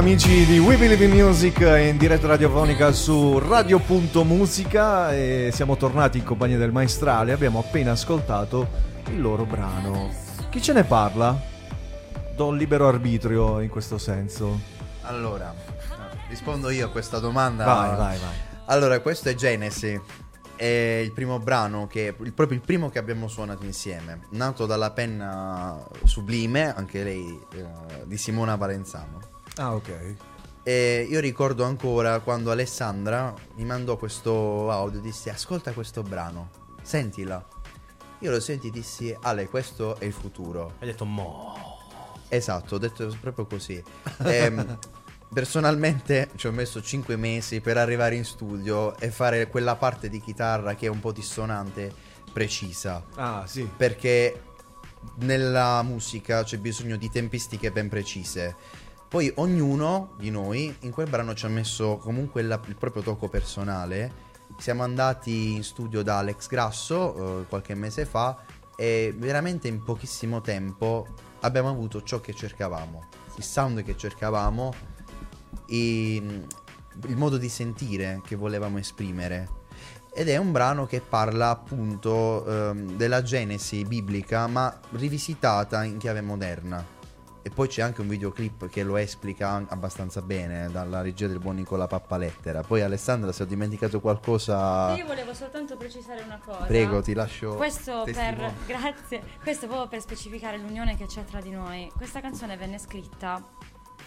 Amici 0.00 0.46
di 0.46 0.58
We 0.58 0.78
Believe 0.78 1.04
in 1.04 1.10
Music 1.10 1.58
in 1.60 1.98
diretta 1.98 2.26
radiofonica 2.26 2.90
su 2.90 3.38
Radio.musica 3.38 5.12
e 5.14 5.50
siamo 5.52 5.76
tornati 5.76 6.16
in 6.16 6.24
compagnia 6.24 6.56
del 6.56 6.72
Maestrale. 6.72 7.32
Abbiamo 7.32 7.58
appena 7.58 7.92
ascoltato 7.92 8.66
il 9.10 9.20
loro 9.20 9.44
brano. 9.44 10.08
Chi 10.48 10.62
ce 10.62 10.72
ne 10.72 10.84
parla? 10.84 11.38
Do 12.34 12.50
libero 12.50 12.88
arbitrio 12.88 13.60
in 13.60 13.68
questo 13.68 13.98
senso. 13.98 14.58
Allora, 15.02 15.54
rispondo 16.30 16.70
io 16.70 16.86
a 16.86 16.90
questa 16.90 17.18
domanda. 17.18 17.64
Vai, 17.66 17.88
vai, 17.90 18.18
vai. 18.18 18.36
Allora, 18.66 19.00
questo 19.00 19.28
è 19.28 19.34
Genesi. 19.34 20.00
È 20.56 20.64
il 20.64 21.12
primo 21.12 21.38
brano 21.38 21.86
che 21.86 22.14
il- 22.18 22.32
proprio 22.32 22.56
il 22.58 22.64
primo 22.64 22.88
che 22.88 22.98
abbiamo 22.98 23.28
suonato 23.28 23.66
insieme, 23.66 24.20
nato 24.30 24.64
dalla 24.64 24.92
penna 24.92 25.78
sublime, 26.04 26.74
anche 26.74 27.02
lei 27.04 27.38
eh, 27.52 27.64
di 28.06 28.16
Simona 28.16 28.56
Valenzano. 28.56 29.29
Ah, 29.56 29.74
ok. 29.74 30.16
E 30.62 31.06
io 31.08 31.20
ricordo 31.20 31.64
ancora 31.64 32.20
quando 32.20 32.50
Alessandra 32.50 33.34
mi 33.56 33.64
mandò 33.64 33.96
questo 33.96 34.70
audio, 34.70 35.00
disse 35.00 35.30
ascolta 35.30 35.72
questo 35.72 36.02
brano, 36.02 36.50
sentila. 36.82 37.44
Io 38.20 38.30
lo 38.30 38.40
senti 38.40 38.68
e 38.68 38.70
dissi 38.70 39.16
Ale, 39.22 39.48
questo 39.48 39.98
è 39.98 40.04
il 40.04 40.12
futuro. 40.12 40.74
Hai 40.78 40.88
detto 40.88 41.06
mo. 41.06 41.78
Esatto, 42.28 42.74
ho 42.74 42.78
detto 42.78 43.16
proprio 43.20 43.46
così. 43.46 43.82
Ehm, 44.24 44.78
personalmente 45.32 46.30
ci 46.36 46.46
ho 46.46 46.52
messo 46.52 46.82
5 46.82 47.16
mesi 47.16 47.60
per 47.60 47.78
arrivare 47.78 48.14
in 48.14 48.24
studio 48.24 48.96
e 48.98 49.10
fare 49.10 49.48
quella 49.48 49.76
parte 49.76 50.10
di 50.10 50.20
chitarra 50.20 50.74
che 50.74 50.86
è 50.86 50.90
un 50.90 51.00
po' 51.00 51.12
dissonante, 51.12 51.90
precisa. 52.32 53.02
Ah, 53.14 53.44
sì. 53.46 53.68
Perché 53.74 54.42
nella 55.20 55.82
musica 55.82 56.42
c'è 56.44 56.58
bisogno 56.58 56.96
di 56.96 57.10
tempistiche 57.10 57.70
ben 57.70 57.88
precise. 57.88 58.56
Poi 59.10 59.32
ognuno 59.38 60.12
di 60.18 60.30
noi 60.30 60.72
in 60.82 60.92
quel 60.92 61.08
brano 61.10 61.34
ci 61.34 61.44
ha 61.44 61.48
messo 61.48 61.96
comunque 61.96 62.42
la- 62.42 62.60
il 62.66 62.76
proprio 62.76 63.02
tocco 63.02 63.26
personale. 63.28 64.28
Siamo 64.56 64.84
andati 64.84 65.54
in 65.54 65.64
studio 65.64 66.02
da 66.02 66.18
Alex 66.18 66.46
Grasso 66.46 67.40
eh, 67.40 67.46
qualche 67.48 67.74
mese 67.74 68.06
fa 68.06 68.38
e 68.76 69.12
veramente 69.16 69.66
in 69.66 69.82
pochissimo 69.82 70.40
tempo 70.40 71.08
abbiamo 71.40 71.68
avuto 71.68 72.04
ciò 72.04 72.20
che 72.20 72.34
cercavamo, 72.34 73.08
il 73.34 73.42
sound 73.42 73.82
che 73.82 73.96
cercavamo, 73.96 74.72
i- 75.66 76.46
il 77.08 77.16
modo 77.16 77.36
di 77.36 77.48
sentire 77.48 78.20
che 78.24 78.36
volevamo 78.36 78.78
esprimere. 78.78 79.58
Ed 80.14 80.28
è 80.28 80.36
un 80.36 80.52
brano 80.52 80.86
che 80.86 81.00
parla 81.00 81.48
appunto 81.50 82.46
ehm, 82.46 82.92
della 82.94 83.22
genesi 83.22 83.82
biblica, 83.84 84.46
ma 84.46 84.78
rivisitata 84.92 85.82
in 85.82 85.98
chiave 85.98 86.20
moderna. 86.20 86.98
E 87.42 87.48
poi 87.50 87.68
c'è 87.68 87.80
anche 87.80 88.02
un 88.02 88.08
videoclip 88.08 88.68
che 88.68 88.82
lo 88.82 88.96
esplica 88.98 89.48
an- 89.48 89.66
abbastanza 89.70 90.20
bene 90.20 90.68
dalla 90.70 91.00
regia 91.00 91.26
del 91.26 91.38
buon 91.38 91.56
Nicola 91.56 91.86
Pappalettera. 91.86 92.62
Poi 92.62 92.82
Alessandra, 92.82 93.32
se 93.32 93.44
ho 93.44 93.46
dimenticato 93.46 93.98
qualcosa, 94.00 94.94
Io 94.94 95.06
volevo 95.06 95.32
soltanto 95.32 95.76
precisare 95.76 96.22
una 96.22 96.38
cosa. 96.44 96.64
prego, 96.66 97.00
ti 97.00 97.14
lascio. 97.14 97.54
Questo 97.54 98.02
per, 98.04 98.52
grazie, 98.66 99.22
questo 99.42 99.66
proprio 99.66 99.88
per 99.88 100.00
specificare 100.00 100.58
l'unione 100.58 100.96
che 100.96 101.06
c'è 101.06 101.24
tra 101.24 101.40
di 101.40 101.50
noi. 101.50 101.90
Questa 101.96 102.20
canzone 102.20 102.56
venne 102.58 102.78
scritta 102.78 103.42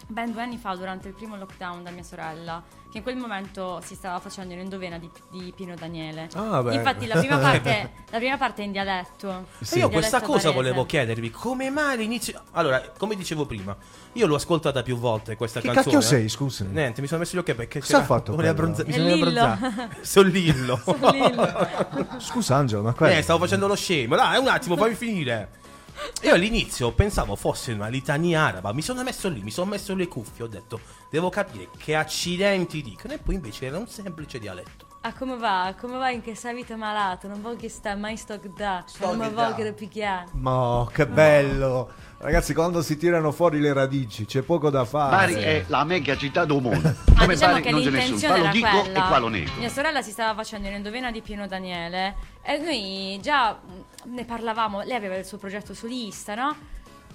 ben 0.08 0.32
due 0.32 0.42
anni 0.42 0.58
fa 0.58 0.76
durante 0.76 1.08
il 1.08 1.14
primo 1.14 1.36
lockdown 1.38 1.84
da 1.84 1.90
mia 1.92 2.04
sorella, 2.04 2.62
che 2.92 2.98
in 2.98 3.04
quel 3.04 3.16
momento 3.16 3.82
si 3.84 3.96
stava 3.96 4.20
facendo 4.20 4.54
l'endovena 4.54 4.98
di, 4.98 5.10
di 5.32 5.52
Pino 5.56 5.74
Daniele. 5.76 6.30
Ah, 6.36 6.62
beh. 6.62 6.76
Infatti 6.76 7.08
la 7.08 7.18
prima 7.18 7.38
parte, 7.40 7.92
la 8.12 8.18
prima 8.18 8.38
parte 8.38 8.62
è 8.62 8.66
in 8.66 8.72
dialetto. 8.72 9.48
E 9.60 9.78
io 9.80 9.86
in 9.86 9.92
questa 9.92 10.20
cosa 10.22 10.50
barese. 10.50 10.54
volevo 10.54 10.86
chiedervi, 10.86 11.32
come 11.32 11.70
mai 11.70 11.98
l'inizio... 11.98 12.40
Allora, 12.52 12.82
come 12.98 13.16
dicevo 13.16 13.46
prima, 13.46 13.76
io 14.14 14.28
l'ho 14.28 14.36
ascoltata 14.36 14.84
più 14.84 14.98
volte 14.98 15.36
questa 15.36 15.60
Che 15.60 15.68
canzone. 15.68 15.86
cacchio 15.96 16.02
sei, 16.02 16.30
scusa? 16.30 16.66
Niente, 16.66 17.02
mi 17.02 17.08
sono 17.08 17.20
messo 17.22 17.36
gli 17.36 17.40
occhi 17.40 17.54
perché 17.56 17.80
Cosa 17.80 17.92
c'era- 17.94 18.04
ha 18.04 18.06
fatto 18.06 18.36
volevo 18.36 18.52
abbronza- 18.52 18.84
mi 18.86 18.92
sono 18.94 19.06
Lillo. 19.08 19.42
abbronzato. 19.42 19.96
Sono 20.02 20.28
Lillo. 20.30 20.82
Sono 20.84 21.12
Lillo. 21.12 21.68
Scusa 22.20 22.56
Angelo, 22.58 22.82
ma 22.84 22.94
qua 22.94 23.10
Eh, 23.10 23.22
stavo 23.22 23.40
facendo 23.40 23.68
lo 23.68 23.76
scemo. 23.76 24.16
Dai, 24.16 24.38
un 24.40 24.48
attimo, 24.48 24.76
fammi 24.78 24.94
finire. 24.94 25.62
Io 26.24 26.34
all'inizio 26.34 26.92
pensavo 26.92 27.36
fosse 27.36 27.72
una 27.74 27.88
litania 27.88 28.42
araba, 28.42 28.74
mi 28.74 28.82
sono 28.82 29.04
messo 29.04 29.30
lì, 29.30 29.42
mi 29.42 29.52
sono 29.52 29.72
messo 29.72 29.94
le 29.94 30.08
cuffie, 30.08 30.46
ho 30.46 30.48
detto, 30.48 30.80
devo 31.10 31.30
capire 31.30 31.70
che 31.78 31.96
accidenti 31.96 32.82
dicono, 32.82 33.14
e 33.14 33.18
poi 33.18 33.36
invece 33.36 33.66
era 33.66 33.78
un 33.78 33.88
semplice 33.88 34.40
dialetto. 34.40 34.92
Ah, 35.06 35.14
come 35.14 35.36
va? 35.36 35.76
Come 35.78 35.98
va 35.98 36.12
in 36.12 36.22
che 36.22 36.34
sei 36.34 36.56
vita 36.56 36.78
malato? 36.78 37.28
Non 37.28 37.42
voglio 37.42 37.68
stare 37.68 38.00
mai 38.00 38.16
stock 38.16 38.48
da. 38.48 38.84
Stock 38.88 39.16
non 39.16 39.34
voglio 39.34 39.74
picchiare. 39.74 40.30
Ma 40.32 40.88
che 40.94 41.06
bello! 41.06 41.92
Ragazzi, 42.24 42.54
quando 42.54 42.82
si 42.82 42.96
tirano 42.96 43.34
fuori 43.34 43.60
le 43.60 43.74
radici 43.74 44.24
c'è 44.26 44.44
poco 44.44 44.70
da 44.70 44.86
fare. 44.86 45.14
Bari 45.34 45.34
è 45.44 45.66
la 45.68 45.84
mega 45.84 46.16
città 46.16 46.46
del 46.46 46.62
mondo. 46.62 46.96
Ah, 47.16 47.26
Come 47.28 47.34
diciamo 47.36 47.52
Bari 47.54 47.64
che 47.64 47.72
non 47.72 47.82
ce 47.84 47.90
n'è 47.90 47.96
nessuno. 47.98 48.16
l'intenzione 48.18 48.40
Qua 48.40 48.48
lo 48.48 48.52
dico 48.54 48.82
quella. 48.82 49.04
e 49.04 49.08
qua 49.08 49.18
lo 49.20 49.28
nego. 49.28 49.52
Mia 49.58 49.70
sorella 49.70 50.02
si 50.02 50.12
stava 50.12 50.34
facendo 50.34 50.70
l'endovena 50.70 51.12
di 51.12 51.22
Pieno 51.22 51.48
Daniele 51.48 52.16
e 52.42 52.58
noi 52.58 53.20
già 53.22 53.52
mh, 53.62 54.10
ne 54.14 54.26
parlavamo. 54.26 54.82
Lei 54.84 54.96
aveva 54.96 55.16
il 55.18 55.26
suo 55.26 55.38
progetto 55.38 55.74
solista, 55.74 56.34
no? 56.36 56.56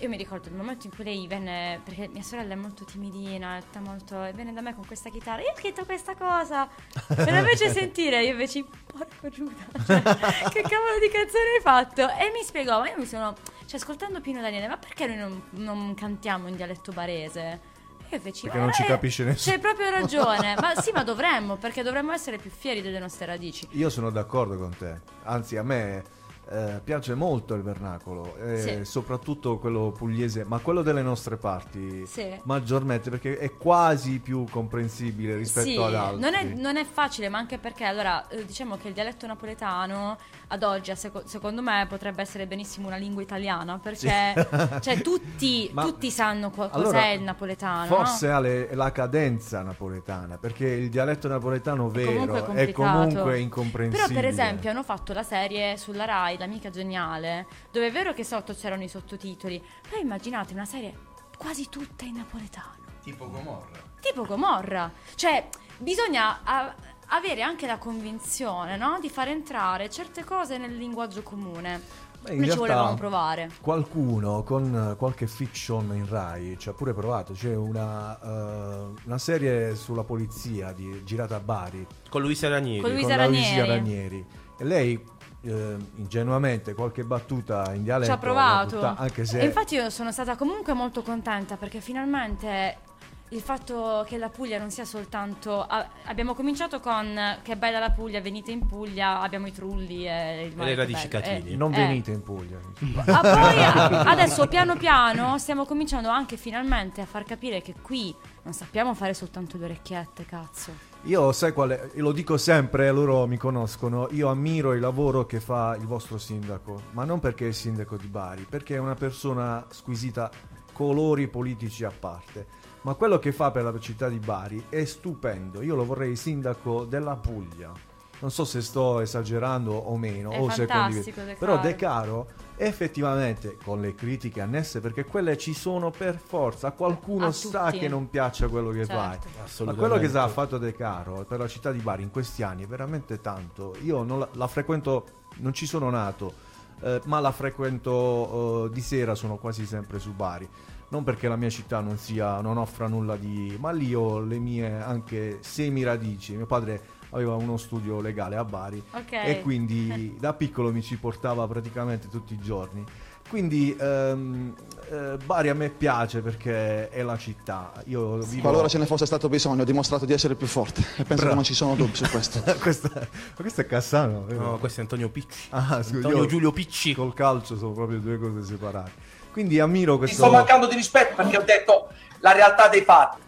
Io 0.00 0.08
mi 0.08 0.16
ricordo 0.16 0.48
il 0.48 0.54
momento 0.54 0.86
in 0.86 0.94
cui 0.94 1.02
lei 1.02 1.26
venne, 1.26 1.80
perché 1.82 2.08
mia 2.08 2.22
sorella 2.22 2.52
è 2.52 2.56
molto 2.56 2.84
timidina, 2.84 3.56
è 3.58 3.78
molto, 3.80 4.22
e 4.24 4.32
venne 4.32 4.52
da 4.52 4.60
me 4.60 4.72
con 4.74 4.86
questa 4.86 5.10
chitarra. 5.10 5.42
Io 5.42 5.50
ho 5.50 5.56
scritto 5.56 5.84
questa 5.84 6.14
cosa 6.14 6.68
per 7.08 7.32
la 7.32 7.42
fece 7.42 7.68
sentire. 7.72 8.22
Io 8.22 8.30
invece, 8.30 8.64
porco 8.86 9.28
Giuda, 9.28 9.52
cioè, 9.84 10.00
che 10.02 10.62
cavolo 10.62 10.98
di 11.00 11.08
canzone 11.10 11.56
hai 11.56 11.60
fatto? 11.62 12.02
E 12.10 12.30
mi 12.32 12.44
spiegò, 12.44 12.78
ma 12.78 12.88
io 12.90 12.96
mi 12.96 13.06
sono, 13.06 13.34
cioè, 13.66 13.80
ascoltando 13.80 14.20
Pino 14.20 14.40
Daniele, 14.40 14.68
ma 14.68 14.76
perché 14.76 15.06
noi 15.06 15.16
non, 15.16 15.42
non 15.50 15.94
cantiamo 15.94 16.46
in 16.46 16.54
dialetto 16.54 16.92
barese? 16.92 17.76
Io 18.10 18.20
feci, 18.20 18.42
Perché 18.44 18.56
"Ma 18.58 18.64
non 18.64 18.72
ci 18.72 18.84
capisce 18.84 19.24
nessuno." 19.24 19.52
C'hai 19.56 19.60
proprio 19.60 19.90
ragione. 19.90 20.54
ma 20.60 20.74
sì, 20.80 20.92
ma 20.92 21.02
dovremmo, 21.02 21.56
perché 21.56 21.82
dovremmo 21.82 22.12
essere 22.12 22.38
più 22.38 22.50
fieri 22.50 22.80
delle 22.82 23.00
nostre 23.00 23.26
radici. 23.26 23.66
Io 23.72 23.90
sono 23.90 24.10
d'accordo 24.10 24.56
con 24.56 24.74
te, 24.78 25.00
anzi 25.24 25.56
a 25.56 25.62
me 25.62 26.02
eh, 26.50 26.80
piace 26.82 27.14
molto 27.14 27.54
il 27.54 27.62
vernacolo, 27.62 28.36
eh, 28.36 28.58
Sì. 28.58 28.84
soprattutto 28.84 29.58
quello 29.58 29.92
pugliese, 29.96 30.44
ma 30.44 30.58
quello 30.60 30.80
delle 30.82 31.02
nostre 31.02 31.36
parti 31.36 32.06
Sì. 32.06 32.26
maggiormente 32.44 33.10
perché 33.10 33.36
è 33.38 33.52
quasi 33.56 34.18
più 34.18 34.44
comprensibile 34.50 35.36
rispetto 35.36 35.66
Sì, 35.68 35.76
ad 35.76 35.94
altri. 35.94 36.20
non 36.20 36.34
è, 36.34 36.44
non 36.44 36.76
è 36.76 36.84
facile, 36.84 37.28
ma 37.28 37.36
anche 37.38 37.58
perché 37.58 37.84
allora 37.84 38.26
eh, 38.28 38.46
diciamo 38.46 38.76
che 38.78 38.88
il 38.88 38.94
dialetto 38.94 39.26
napoletano 39.26 40.16
ad 40.48 40.62
oggi, 40.62 40.94
seco- 40.96 41.22
secondo 41.26 41.60
me, 41.60 41.84
potrebbe 41.86 42.22
essere 42.22 42.46
benissimo 42.46 42.86
una 42.86 42.96
lingua 42.96 43.20
italiana 43.20 43.78
perché 43.78 44.46
cioè, 44.80 45.02
tutti, 45.02 45.70
tutti 45.76 46.10
sanno 46.10 46.48
co- 46.50 46.68
cos'è 46.70 46.74
Allora, 46.86 47.10
il 47.12 47.20
napoletano. 47.22 47.86
Forse 47.86 48.28
no? 48.28 48.36
ha 48.36 48.40
le- 48.40 48.74
la 48.74 48.90
cadenza 48.90 49.60
napoletana, 49.62 50.38
perché 50.38 50.66
il 50.66 50.88
dialetto 50.88 51.28
napoletano 51.28 51.88
vero 51.90 52.24
comunque 52.26 52.54
è 52.54 52.72
comunque 52.72 53.38
incomprensibile. 53.38 54.06
Però, 54.08 54.20
per 54.20 54.28
esempio, 54.30 54.70
hanno 54.70 54.82
fatto 54.82 55.12
la 55.12 55.22
serie 55.22 55.76
sulla 55.76 56.06
Rai, 56.06 56.36
L'amica 56.38 56.70
geniale, 56.70 57.46
dove 57.70 57.88
è 57.88 57.92
vero 57.92 58.12
che 58.14 58.24
sotto 58.24 58.54
c'erano 58.54 58.82
i 58.84 58.88
sottotitoli, 58.88 59.62
però 59.88 60.00
immaginate 60.00 60.52
una 60.54 60.64
serie 60.64 60.96
quasi 61.36 61.68
tutta 61.68 62.04
in 62.04 62.14
napoletano. 62.16 62.76
Tipo 63.02 63.28
Gomorra. 63.30 63.78
Tipo 64.00 64.24
Gomorra. 64.24 64.90
Cioè, 65.14 65.48
bisogna 65.78 66.40
a- 66.44 66.74
avere 67.08 67.42
anche 67.42 67.66
la 67.66 67.78
convinzione, 67.78 68.76
no? 68.76 68.98
Di 69.00 69.08
far 69.08 69.28
entrare 69.28 69.88
certe 69.90 70.24
cose 70.24 70.58
nel 70.58 70.76
linguaggio 70.76 71.22
comune. 71.22 72.06
Beh, 72.20 72.32
in 72.34 72.40
Noi 72.40 72.50
ci 72.50 72.56
volevamo 72.56 72.94
provare. 72.94 73.48
Qualcuno 73.60 74.42
con 74.42 74.90
eh, 74.92 74.96
qualche 74.96 75.28
fiction 75.28 75.94
in 75.94 76.08
Rai 76.08 76.56
ci 76.58 76.68
ha 76.68 76.72
pure 76.72 76.92
provato. 76.92 77.32
C'è 77.32 77.54
una, 77.54 78.18
eh, 78.20 78.92
una 79.04 79.18
serie 79.18 79.76
sulla 79.76 80.02
polizia 80.02 80.72
di- 80.72 81.02
girata 81.04 81.36
a 81.36 81.40
Bari 81.40 81.86
Con 82.10 82.22
Luisa 82.22 82.48
Ranieri. 82.48 82.80
Con 82.82 82.90
Luisa 82.92 83.08
con 83.10 83.16
la 83.18 83.26
Luisa 83.26 83.48
Ranieri. 83.64 83.68
Ranieri. 83.68 84.26
E 84.58 84.64
lei 84.64 85.04
eh, 85.42 85.76
ingenuamente 85.96 86.74
qualche 86.74 87.04
battuta 87.04 87.72
in 87.74 87.84
dialetto 87.84 88.06
Ci 88.10 88.16
ha 88.16 88.18
provato. 88.18 88.82
anche 88.84 89.24
se 89.24 89.40
E 89.40 89.44
infatti 89.44 89.74
io 89.74 89.90
sono 89.90 90.10
stata 90.12 90.36
comunque 90.36 90.72
molto 90.72 91.02
contenta 91.02 91.56
perché 91.56 91.80
finalmente 91.80 92.86
il 93.30 93.40
fatto 93.42 94.04
che 94.08 94.16
la 94.16 94.30
Puglia 94.30 94.58
non 94.58 94.70
sia 94.70 94.86
soltanto. 94.86 95.62
a- 95.62 95.86
abbiamo 96.06 96.34
cominciato 96.34 96.80
con 96.80 97.36
che 97.42 97.56
bella 97.56 97.78
la 97.78 97.90
Puglia, 97.90 98.20
venite 98.22 98.52
in 98.52 98.66
Puglia, 98.66 99.20
abbiamo 99.20 99.46
i 99.46 99.52
trulli 99.52 100.08
e 100.08 100.46
il 100.46 100.56
mare 100.56 100.70
le 100.70 100.76
radici 100.76 101.08
catini. 101.08 101.52
Eh, 101.52 101.56
non 101.56 101.74
eh. 101.74 101.76
venite 101.76 102.10
in 102.10 102.22
Puglia. 102.22 102.58
Ah, 103.04 103.20
poi 103.20 104.04
adesso 104.06 104.46
piano 104.48 104.76
piano 104.76 105.36
stiamo 105.38 105.66
cominciando 105.66 106.08
anche 106.08 106.36
finalmente 106.38 107.02
a 107.02 107.06
far 107.06 107.24
capire 107.24 107.60
che 107.60 107.74
qui 107.82 108.14
non 108.44 108.54
sappiamo 108.54 108.94
fare 108.94 109.12
soltanto 109.12 109.58
le 109.58 109.64
orecchiette, 109.66 110.24
cazzo. 110.24 110.87
Io 111.02 111.32
sai 111.32 111.52
qual 111.52 111.70
è, 111.70 111.90
lo 111.94 112.12
dico 112.12 112.36
sempre, 112.36 112.90
loro 112.90 113.26
mi 113.26 113.36
conoscono, 113.36 114.08
io 114.10 114.28
ammiro 114.28 114.74
il 114.74 114.80
lavoro 114.80 115.26
che 115.26 115.40
fa 115.40 115.76
il 115.78 115.86
vostro 115.86 116.18
sindaco, 116.18 116.82
ma 116.92 117.04
non 117.04 117.20
perché 117.20 117.44
è 117.44 117.48
il 117.48 117.54
sindaco 117.54 117.96
di 117.96 118.08
Bari, 118.08 118.46
perché 118.48 118.74
è 118.74 118.78
una 118.78 118.94
persona 118.94 119.64
squisita, 119.70 120.30
colori 120.72 121.28
politici 121.28 121.84
a 121.84 121.92
parte. 121.96 122.46
Ma 122.82 122.94
quello 122.94 123.18
che 123.18 123.32
fa 123.32 123.50
per 123.50 123.64
la 123.64 123.78
città 123.78 124.08
di 124.08 124.18
Bari 124.18 124.66
è 124.68 124.84
stupendo. 124.84 125.62
Io 125.62 125.74
lo 125.74 125.84
vorrei 125.84 126.14
sindaco 126.14 126.84
della 126.84 127.16
Puglia. 127.16 127.72
Non 128.20 128.30
so 128.30 128.44
se 128.44 128.60
sto 128.60 129.00
esagerando 129.00 129.72
o 129.72 129.96
meno, 129.96 130.30
È 130.30 130.40
o 130.40 130.50
se 130.50 130.66
condivido. 130.66 131.22
Però. 131.38 131.60
De 131.60 131.74
Caro 131.76 132.28
effettivamente 132.58 133.56
con 133.62 133.80
le 133.80 133.94
critiche 133.94 134.40
annesse 134.40 134.80
perché 134.80 135.04
quelle 135.04 135.36
ci 135.38 135.54
sono 135.54 135.90
per 135.90 136.18
forza, 136.18 136.72
qualcuno 136.72 137.26
A 137.26 137.32
sa 137.32 137.66
tutti. 137.66 137.78
che 137.78 137.88
non 137.88 138.10
piaccia 138.10 138.48
quello 138.48 138.70
che 138.70 138.84
Certo. 138.86 138.92
fai. 138.92 139.66
Ma 139.66 139.74
quello 139.74 139.98
che 139.98 140.06
ha 140.06 140.28
fatto 140.28 140.58
De 140.58 140.74
Caro 140.74 141.24
per 141.26 141.38
la 141.38 141.48
città 141.48 141.70
di 141.72 141.78
Bari 141.80 142.02
in 142.02 142.10
questi 142.10 142.42
anni 142.42 142.64
è 142.64 142.66
veramente 142.66 143.20
tanto. 143.20 143.74
Io 143.82 144.02
non 144.02 144.18
la, 144.20 144.28
la 144.32 144.46
frequento, 144.46 145.04
non 145.36 145.52
ci 145.52 145.66
sono 145.66 145.88
nato, 145.90 146.32
eh, 146.80 147.00
ma 147.04 147.20
la 147.20 147.32
frequento 147.32 148.66
eh, 148.66 148.70
di 148.72 148.80
sera, 148.80 149.14
sono 149.14 149.36
quasi 149.36 149.64
sempre 149.66 149.98
su 149.98 150.12
Bari. 150.12 150.48
Non 150.90 151.04
perché 151.04 151.28
la 151.28 151.36
mia 151.36 151.50
città 151.50 151.80
non 151.80 151.98
sia, 151.98 152.40
non 152.40 152.56
offra 152.56 152.88
nulla 152.88 153.16
di. 153.16 153.54
ma 153.60 153.70
lì 153.72 153.94
ho 153.94 154.20
le 154.20 154.38
mie 154.38 154.80
anche 154.80 155.38
semi 155.40 155.82
radici. 155.82 156.34
Mio 156.34 156.46
padre 156.46 156.80
aveva 157.10 157.34
uno 157.34 157.56
studio 157.56 158.00
legale 158.00 158.36
a 158.36 158.44
Bari 158.44 158.82
Ok. 158.92 159.12
e 159.12 159.40
quindi 159.42 160.16
da 160.20 160.32
piccolo 160.32 160.72
mi 160.72 160.82
ci 160.82 160.96
portava 160.96 161.46
praticamente 161.46 162.08
tutti 162.08 162.34
i 162.34 162.38
giorni. 162.38 162.84
Quindi 163.28 163.76
ehm, 163.78 164.54
eh, 164.90 165.16
Bari 165.22 165.50
a 165.50 165.54
me 165.54 165.68
piace 165.68 166.20
perché 166.22 166.88
è 166.88 167.02
la 167.02 167.18
città. 167.18 167.72
Io 167.84 168.16
vivo... 168.20 168.40
Qualora 168.40 168.68
ce 168.68 168.78
ne 168.78 168.86
fosse 168.86 169.04
stato 169.04 169.28
bisogno, 169.28 169.60
ho 169.60 169.64
dimostrato 169.66 170.06
di 170.06 170.14
essere 170.14 170.34
più 170.34 170.46
forte 170.46 170.80
e 170.80 170.84
penso 171.04 171.14
Bravo. 171.14 171.28
che 171.28 171.34
non 171.34 171.44
ci 171.44 171.52
sono 171.52 171.74
dubbi 171.74 171.94
su 171.94 172.08
questo. 172.08 172.40
Ma 172.44 172.54
questo 172.54 173.60
è 173.60 173.66
Cassano? 173.66 174.24
vero? 174.24 174.40
No, 174.52 174.58
questo 174.58 174.80
è 174.80 174.82
Antonio 174.84 175.10
Picci. 175.10 175.48
Ah, 175.50 175.82
scusa, 175.82 175.96
Antonio 175.96 176.16
io 176.22 176.26
Giulio 176.26 176.52
Picci. 176.52 176.94
Col 176.94 177.12
calcio 177.12 177.58
sono 177.58 177.72
proprio 177.72 177.98
due 178.00 178.18
cose 178.18 178.42
separate. 178.44 178.92
Quindi 179.30 179.60
ammiro 179.60 179.92
Ti 179.92 179.98
questo. 179.98 180.22
sto 180.22 180.30
mancando 180.32 180.66
di 180.66 180.74
rispetto 180.76 181.14
perché 181.16 181.36
ho 181.36 181.42
detto 181.42 181.88
la 182.20 182.32
realtà 182.32 182.68
dei 182.68 182.80
fatti. 182.80 183.20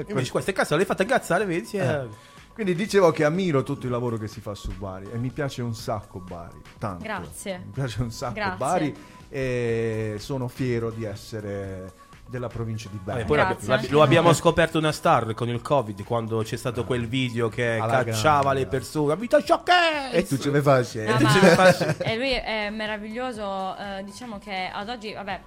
Invece 0.08 0.30
questa 0.30 0.50
è 0.50 0.54
casa, 0.54 0.76
l'hai 0.76 0.86
fatta 0.86 1.02
incazzare, 1.02 1.44
vedi? 1.44 1.68
Eh. 1.76 2.34
Quindi 2.56 2.74
dicevo 2.74 3.10
che 3.10 3.22
ammiro 3.24 3.62
tutto 3.62 3.84
il 3.84 3.92
lavoro 3.92 4.16
che 4.16 4.28
si 4.28 4.40
fa 4.40 4.54
su 4.54 4.72
Bari 4.78 5.10
e 5.12 5.18
mi 5.18 5.28
piace 5.28 5.60
un 5.60 5.74
sacco 5.74 6.20
Bari, 6.20 6.58
tanto. 6.78 7.04
Grazie. 7.04 7.58
Mi 7.66 7.70
piace 7.72 8.00
un 8.00 8.10
sacco 8.10 8.32
Grazie. 8.32 8.56
Bari 8.56 8.94
e 9.28 10.14
sono 10.18 10.48
fiero 10.48 10.90
di 10.90 11.04
essere 11.04 11.92
della 12.26 12.48
provincia 12.48 12.88
di 12.90 12.98
Bari. 13.00 13.26
Anche 13.68 13.88
lo 13.90 14.00
abbiamo 14.02 14.32
scoperto 14.32 14.78
una 14.78 14.90
star 14.92 15.34
con 15.34 15.50
il 15.50 15.60
covid 15.60 16.02
quando 16.02 16.38
c'è 16.38 16.56
stato 16.56 16.84
quel 16.86 17.06
video 17.06 17.50
che 17.50 17.76
Alla 17.76 18.02
cacciava 18.04 18.40
grande. 18.40 18.60
le 18.60 18.66
persone 18.68 19.16
vita 19.16 19.38
sciocchezza 19.40 20.10
E 20.12 20.26
tu 20.26 20.38
ce 20.38 20.50
ne 20.50 20.62
fai? 20.62 20.84
No, 21.06 21.16
tu 21.18 21.24
ma- 21.24 21.96
e 21.98 22.16
lui 22.16 22.30
è 22.32 22.70
meraviglioso. 22.70 23.76
eh, 23.76 24.02
diciamo 24.02 24.38
che 24.38 24.70
ad 24.72 24.88
oggi, 24.88 25.12
vabbè, 25.12 25.40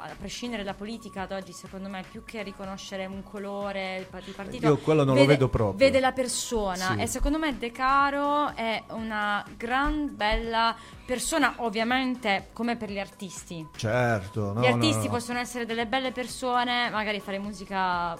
a 0.00 0.14
prescindere 0.18 0.62
da 0.62 0.74
politica, 0.74 1.22
ad 1.22 1.32
oggi, 1.32 1.52
secondo 1.52 1.88
me, 1.88 2.04
più 2.10 2.24
che 2.24 2.42
riconoscere 2.42 3.06
un 3.06 3.22
colore 3.22 3.96
il 3.98 4.22
di 4.24 4.30
partito, 4.32 4.66
Io 4.66 4.78
quello 4.78 5.04
non 5.04 5.14
lo 5.14 5.20
vede, 5.20 5.32
vedo 5.32 5.48
proprio. 5.48 5.76
Vede 5.76 6.00
la 6.00 6.12
persona. 6.12 6.94
Sì. 6.94 7.00
E 7.00 7.06
secondo 7.06 7.38
me 7.38 7.56
De 7.58 7.70
Caro 7.70 8.54
è 8.54 8.82
una 8.90 9.44
gran 9.56 10.14
bella 10.14 10.74
persona, 11.04 11.54
ovviamente, 11.58 12.50
come 12.52 12.76
per 12.76 12.90
gli 12.90 12.98
artisti. 12.98 13.66
Certo, 13.76 14.52
no, 14.52 14.60
Gli 14.60 14.68
no, 14.68 14.74
artisti 14.74 15.06
no. 15.06 15.12
possono 15.12 15.38
essere 15.38 15.66
delle 15.66 15.86
belle 15.86 16.12
persone, 16.12 16.90
magari 16.90 17.20
fare 17.20 17.38
musica 17.38 18.16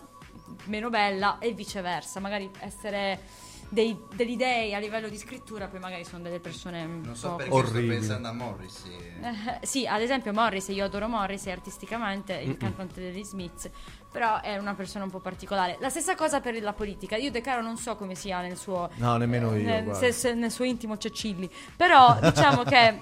meno 0.65 0.91
bella 0.91 1.39
e 1.39 1.53
viceversa, 1.53 2.21
magari 2.21 2.51
essere 2.61 3.47
dei, 3.69 3.99
degli 4.15 4.37
dei 4.37 4.75
a 4.75 4.79
livello 4.79 5.09
di 5.09 5.17
scrittura, 5.19 5.67
poi 5.69 5.79
magari 5.81 6.05
sono 6.05 6.23
delle 6.23 6.41
persone 6.41 6.85
un 6.85 7.01
Non 7.05 7.17
so 7.17 7.31
po' 7.31 7.37
perché 7.37 7.53
Orribili. 7.53 7.87
sto 7.87 7.93
pensando 7.99 8.29
a 8.29 8.33
Morris. 8.33 8.83
sì. 8.83 8.91
eh, 8.93 9.67
sì, 9.67 9.87
ad 9.87 10.01
esempio 10.01 10.33
Morris, 10.33 10.69
io 10.69 10.85
adoro 10.85 11.09
Morris 11.09 11.47
artisticamente, 11.47 12.35
il 12.35 12.57
cantante 12.57 13.01
degli 13.01 13.23
Smiths, 13.23 13.71
però 14.11 14.41
è 14.41 14.57
una 14.57 14.75
persona 14.75 15.05
un 15.05 15.11
po' 15.11 15.21
particolare. 15.21 15.77
La 15.81 15.91
stessa 15.91 16.15
cosa 16.15 16.41
per 16.41 16.61
la 16.63 16.73
politica. 16.73 17.17
Io 17.17 17.31
De 17.31 17.41
Caro 17.41 17.63
non 17.63 17.77
so 17.77 17.97
come 17.97 18.15
sia 18.15 18.41
nel 18.41 18.57
suo 18.57 18.89
No, 18.97 19.17
nemmeno 19.17 19.55
io, 19.55 19.65
nel, 19.65 19.95
se- 19.95 20.13
se 20.13 20.33
nel 20.35 20.51
suo 20.51 20.65
intimo 20.65 20.97
Cecilli. 20.97 21.51
Però 21.77 22.19
diciamo 22.23 22.63
che 22.63 23.01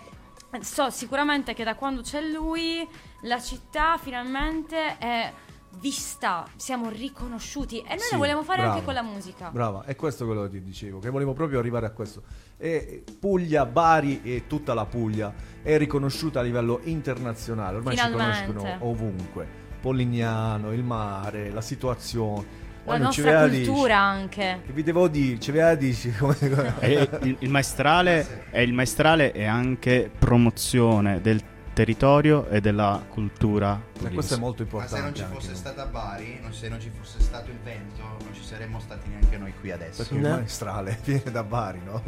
so 0.61 0.91
sicuramente 0.91 1.55
che 1.55 1.65
da 1.65 1.75
quando 1.75 2.01
c'è 2.03 2.21
lui 2.23 2.87
la 3.23 3.41
città 3.41 3.99
finalmente 3.99 4.97
è 4.99 5.33
vista, 5.81 6.47
siamo 6.57 6.89
riconosciuti 6.89 7.79
e 7.81 7.89
noi 7.91 7.99
Sì, 8.01 8.13
lo 8.13 8.19
vogliamo 8.19 8.43
fare 8.43 8.59
brava. 8.59 8.73
anche 8.75 8.85
con 8.85 8.95
la 8.95 9.03
musica. 9.03 9.51
Brava, 9.51 9.85
è 9.85 9.95
questo 9.97 10.25
quello 10.27 10.43
che 10.43 10.51
ti 10.51 10.63
dicevo, 10.63 10.99
che 10.99 11.11
volevo 11.11 11.33
proprio 11.33 11.59
arrivare 11.59 11.87
a 11.87 11.91
questo. 11.91 12.23
E 12.57 13.05
Puglia, 13.19 13.67
Bari 13.67 14.21
e 14.23 14.45
tutta 14.47 14.75
la 14.75 14.87
Puglia 14.87 15.33
è 15.63 15.77
riconosciuta 15.77 16.41
a 16.41 16.43
livello 16.43 16.81
internazionale, 16.85 17.77
ormai 17.77 17.97
Finalmente. 17.97 18.35
si 18.35 18.53
conoscono 18.53 18.85
ovunque. 18.89 19.49
Polignano, 19.81 20.73
il 20.73 20.83
mare, 20.83 21.51
la 21.51 21.61
situazione. 21.61 22.65
La 22.87 23.11
ci 23.11 23.21
nostra 23.21 23.49
cultura 23.49 23.99
anche. 23.99 24.61
Che 24.65 24.73
vi 24.73 24.85
devo 24.85 25.09
dire, 25.09 25.41
ci 25.41 25.51
veda 25.51 25.75
dici 25.75 26.13
come... 26.13 26.37
E 26.79 27.09
il, 27.23 27.37
il 27.41 27.51
maestrale, 27.51 28.45
e 28.53 28.63
il 28.63 28.73
maestrale 28.73 29.33
è 29.33 29.45
anche 29.45 30.09
promozione 30.17 31.21
del 31.21 31.43
territorio 31.77 32.49
e 32.49 32.63
della 32.63 33.05
cultura 33.07 33.79
pugliese. 33.93 34.15
questo 34.15 34.35
è 34.35 34.39
molto 34.39 34.63
Ma 34.63 34.69
importante. 34.71 34.97
se 34.97 35.03
non 35.03 35.15
ci 35.15 35.35
fosse 35.35 35.51
no? 35.51 35.57
stata 35.57 35.85
Bari, 35.85 36.39
non- 36.41 36.55
se 36.55 36.69
non 36.71 36.81
ci 36.81 36.91
fosse 36.99 37.21
stato 37.21 37.51
il 37.51 37.59
vento, 37.63 38.01
non 38.03 38.33
ci 38.33 38.43
saremmo 38.43 38.81
stati 38.81 39.11
neanche 39.11 39.37
noi 39.37 39.53
qui 39.61 39.71
adesso. 39.73 39.99
Perché 39.99 40.15
il 40.15 40.21
No. 40.23 40.29
maestrale 40.37 40.99
viene 41.05 41.31
da 41.31 41.43
Bari, 41.43 41.81
no? 41.85 42.03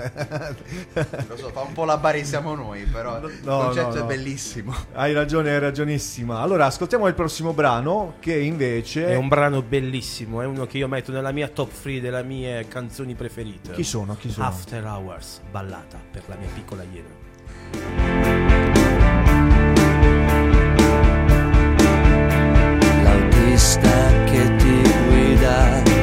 Lo 1.28 1.36
so, 1.36 1.50
fa 1.50 1.60
un 1.60 1.74
po' 1.74 1.84
la 1.84 1.98
Bari 1.98 2.24
siamo 2.24 2.54
noi, 2.54 2.84
però 2.84 3.18
il 3.18 3.40
concetto 3.44 3.88
no, 3.88 3.94
è 3.94 3.98
no. 3.98 4.04
bellissimo. 4.06 4.74
Hai 4.94 5.12
ragione, 5.12 5.50
hai 5.50 5.58
ragionissima. 5.58 6.40
Allora, 6.40 6.64
ascoltiamo 6.64 7.06
il 7.06 7.12
prossimo 7.14 7.52
brano 7.52 8.14
che 8.20 8.38
invece... 8.38 9.06
È 9.08 9.16
un 9.16 9.28
brano 9.28 9.60
bellissimo, 9.60 10.40
è 10.40 10.46
uno 10.46 10.64
che 10.64 10.78
io 10.78 10.88
metto 10.88 11.12
nella 11.12 11.30
mia 11.32 11.48
top 11.48 11.70
3 11.82 12.00
delle 12.00 12.24
mie 12.24 12.66
canzoni 12.68 13.14
preferite. 13.14 13.72
Chi 13.72 13.84
sono? 13.84 14.16
Chi 14.16 14.30
sono? 14.30 14.46
After 14.46 14.82
Hours, 14.86 15.42
ballata 15.50 16.00
per 16.10 16.22
la 16.26 16.36
mia 16.36 16.48
piccola 16.54 16.82
iena. 16.84 18.27
L'autista 23.58 24.22
che 24.26 24.54
ti 24.54 24.82
guida 25.08 25.97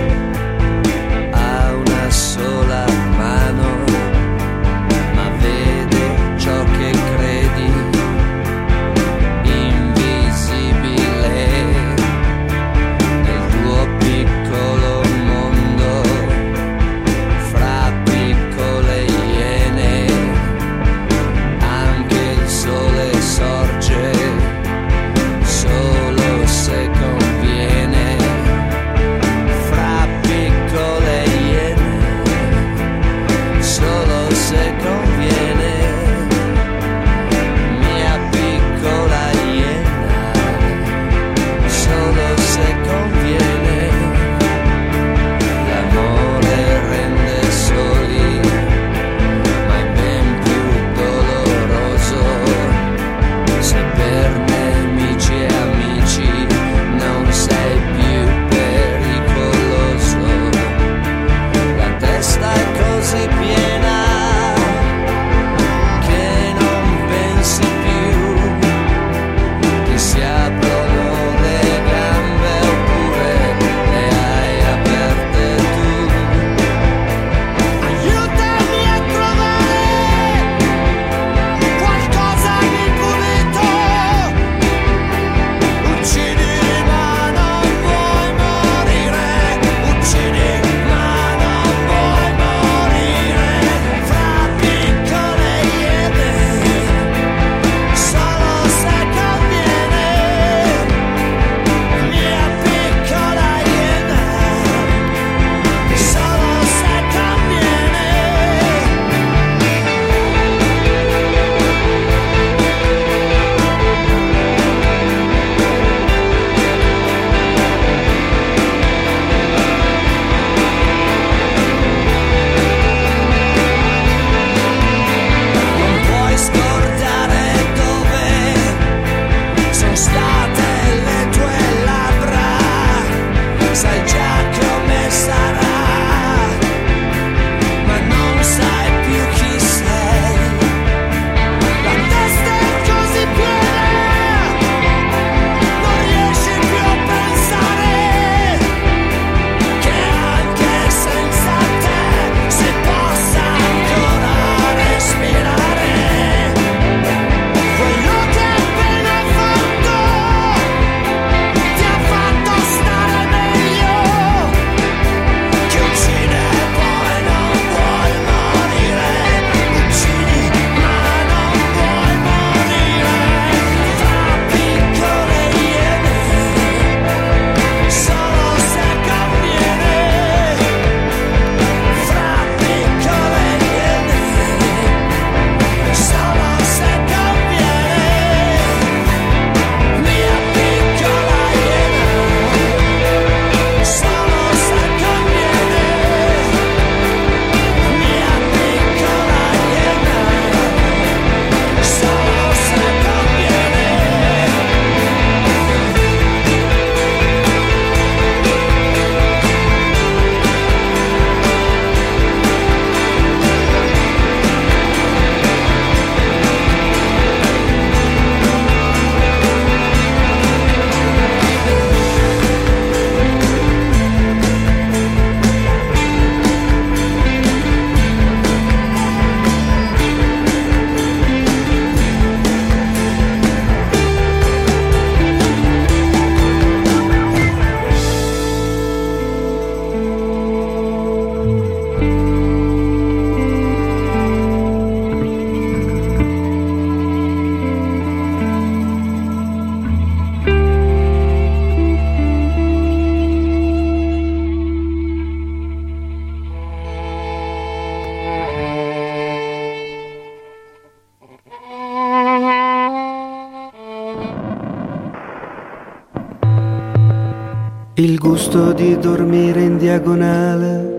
gusto 268.56 268.72
di 268.72 268.98
dormire 268.98 269.64
in 269.64 269.78
diagonale. 269.78 270.94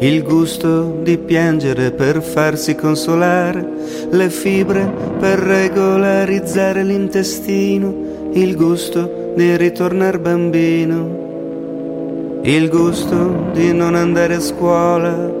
Il 0.00 0.22
gusto 0.22 0.98
di 1.02 1.16
piangere 1.16 1.90
per 1.90 2.22
farsi 2.22 2.74
consolare, 2.74 3.66
le 4.10 4.28
fibre 4.28 4.92
per 5.18 5.38
regolarizzare 5.38 6.84
l'intestino, 6.84 8.28
il 8.32 8.56
gusto 8.56 9.32
di 9.34 9.56
ritornare 9.56 10.18
bambino, 10.18 12.42
il 12.42 12.68
gusto 12.68 13.48
di 13.54 13.72
non 13.72 13.94
andare 13.94 14.34
a 14.34 14.40
scuola, 14.40 15.33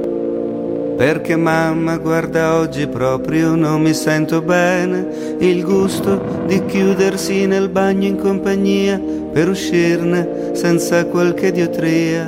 perché 1.04 1.36
mamma 1.36 1.98
guarda 1.98 2.54
oggi 2.54 2.86
proprio 2.86 3.54
non 3.54 3.82
mi 3.82 3.92
sento 3.92 4.40
bene, 4.40 5.36
il 5.38 5.62
gusto 5.62 6.44
di 6.46 6.64
chiudersi 6.64 7.44
nel 7.44 7.68
bagno 7.68 8.06
in 8.06 8.16
compagnia 8.16 8.98
per 8.98 9.50
uscirne 9.50 10.52
senza 10.54 11.04
qualche 11.04 11.52
diotria. 11.52 12.24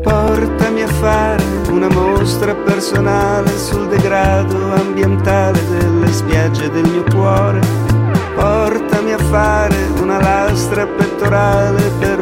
Portami 0.00 0.82
a 0.82 0.86
fare 0.86 1.42
una 1.70 1.88
mostra 1.88 2.54
personale 2.54 3.58
sul 3.58 3.88
degrado 3.88 4.72
ambientale 4.74 5.58
delle 5.68 6.12
spiagge 6.12 6.70
del 6.70 6.88
mio 6.88 7.02
cuore. 7.12 7.58
Portami 8.36 9.12
a 9.14 9.18
fare 9.18 9.74
una 10.00 10.20
lastra 10.20 10.86
pettorale 10.86 11.90
per 11.98 12.19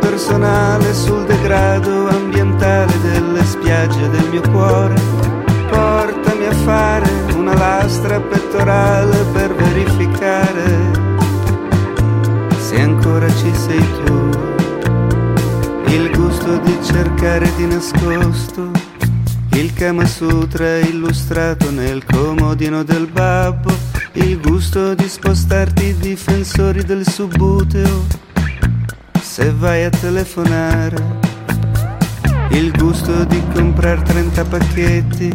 personale 0.00 0.92
sul 0.94 1.24
degrado 1.24 2.08
ambientale 2.08 2.92
delle 3.00 3.44
spiagge 3.44 4.08
del 4.08 4.28
mio 4.30 4.42
cuore. 4.50 4.94
Portami 5.68 6.46
a 6.46 6.52
fare 6.52 7.08
una 7.36 7.54
lastra 7.54 8.20
pettorale 8.20 9.16
per 9.32 9.54
verificare 9.54 11.08
se 12.58 12.80
ancora 12.80 13.28
ci 13.28 13.54
sei 13.54 13.84
tu. 14.04 14.28
Il 15.86 16.10
gusto 16.16 16.56
di 16.58 16.78
cercare 16.82 17.48
di 17.56 17.66
nascosto 17.66 18.70
il 19.52 19.74
Kama 19.74 20.06
Sutra 20.06 20.78
illustrato 20.78 21.70
nel 21.70 22.04
comodino 22.04 22.82
del 22.82 23.06
babbo, 23.06 23.70
il 24.12 24.40
gusto 24.40 24.94
di 24.94 25.06
spostarti 25.06 25.96
difensori 25.96 26.82
del 26.84 27.06
subbuteo 27.06 28.29
se 29.40 29.54
vai 29.54 29.84
a 29.84 29.88
telefonare, 29.88 30.96
il 32.50 32.70
gusto 32.72 33.24
di 33.24 33.42
comprare 33.54 34.02
30 34.02 34.44
pacchetti 34.44 35.34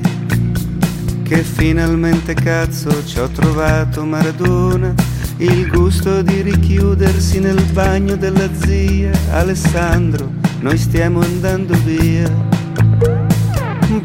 che 1.23 1.37
finalmente 1.37 2.35
cazzo 2.35 3.03
ci 3.03 3.17
ho 3.17 3.27
trovato 3.29 4.05
Maradona, 4.05 4.93
il 5.37 5.67
gusto 5.69 6.21
di 6.21 6.41
richiudersi 6.41 7.39
nel 7.39 7.59
bagno 7.73 8.15
della 8.15 8.47
zia 8.53 9.09
Alessandro, 9.31 10.29
noi 10.59 10.77
stiamo 10.77 11.21
andando 11.21 11.75
via. 11.83 12.29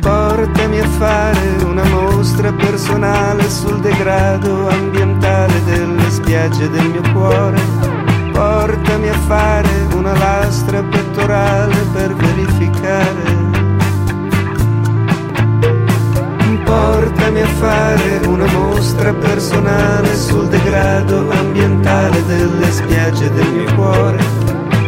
Portami 0.01 0.81
a 0.81 0.89
fare 0.97 1.63
una 1.63 1.85
mostra 1.85 2.51
personale 2.55 3.51
sul 3.51 3.81
degrado 3.81 4.67
ambientale 4.67 5.63
delle 5.65 6.09
spiagge 6.09 6.71
del 6.71 6.89
mio 6.89 7.03
cuore. 7.13 7.61
Portami 8.33 9.09
a 9.09 9.19
fare 9.27 9.90
una 10.01 10.17
lastra 10.17 10.83
pettorale 10.83 11.77
per 11.93 12.15
verificare. 12.15 13.49
Portami 16.65 17.41
a 17.43 17.47
fare 17.47 18.21
una 18.27 18.47
mostra 18.47 19.13
personale 19.13 20.17
sul 20.17 20.49
degrado 20.49 21.31
ambientale 21.31 22.25
delle 22.25 22.71
spiagge 22.71 23.31
del 23.31 23.49
mio 23.49 23.75
cuore. 23.75 24.25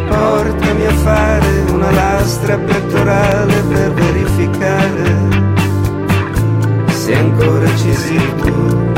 Portami 0.07 0.85
a 0.85 0.93
fare 0.93 1.63
una 1.71 1.91
lastra 1.91 2.57
pettorale 2.57 3.53
per 3.69 3.93
verificare 3.93 5.41
se 6.87 7.13
ancora 7.13 7.67
ci 7.75 7.93
sei 7.93 8.35
tu. 8.37 8.92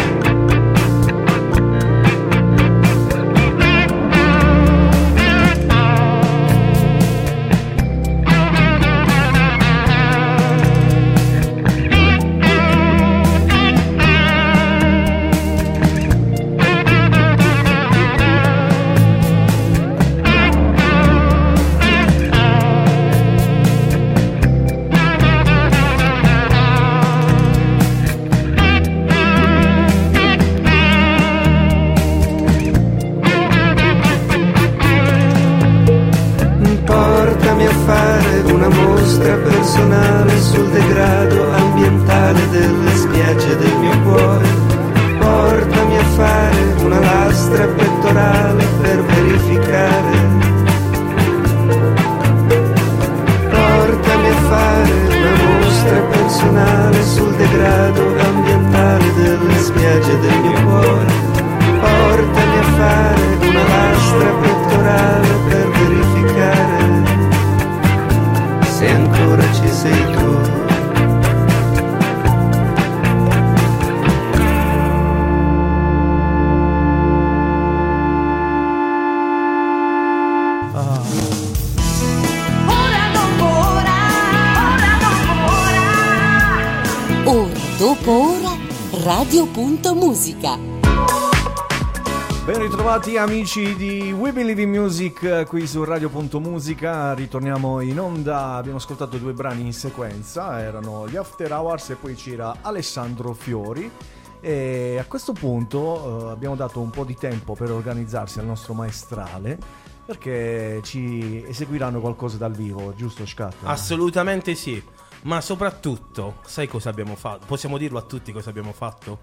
Ben 92.95 93.03
ritrovati 93.03 93.17
amici 93.17 93.75
di 93.75 94.13
We 94.13 94.31
Believe 94.31 94.62
in 94.62 94.69
Music 94.69 95.21
eh, 95.23 95.45
qui 95.45 95.67
su 95.67 95.84
Radio.musica, 95.84 97.13
ritorniamo 97.13 97.81
in 97.81 97.99
onda, 97.99 98.53
abbiamo 98.53 98.77
ascoltato 98.77 99.17
due 99.17 99.34
brani 99.34 99.65
in 99.65 99.73
sequenza, 99.73 100.62
erano 100.62 101.05
gli 101.05 101.17
After 101.17 101.51
Hours 101.51 101.89
e 101.89 101.95
poi 101.95 102.15
c'era 102.15 102.60
Alessandro 102.62 103.34
Fiori 103.34 103.91
e 104.39 104.97
a 104.97 105.03
questo 105.08 105.34
punto 105.34 106.29
eh, 106.29 106.31
abbiamo 106.31 106.55
dato 106.55 106.79
un 106.79 106.89
po' 106.89 107.03
di 107.03 107.15
tempo 107.15 107.53
per 107.53 107.69
organizzarsi 107.69 108.39
al 108.39 108.45
nostro 108.45 108.73
maestrale 108.73 109.58
perché 110.05 110.79
ci 110.81 111.43
eseguiranno 111.45 111.99
qualcosa 111.99 112.38
dal 112.38 112.53
vivo, 112.53 112.93
giusto 112.95 113.25
Scatto? 113.25 113.67
Assolutamente 113.67 114.55
sì. 114.55 114.81
Ma 115.23 115.41
soprattutto, 115.41 116.36
sai 116.45 116.69
cosa 116.69 116.91
abbiamo 116.91 117.15
fatto? 117.15 117.45
Possiamo 117.45 117.77
dirlo 117.77 117.97
a 117.97 118.03
tutti 118.03 118.31
cosa 118.31 118.51
abbiamo 118.51 118.71
fatto? 118.71 119.19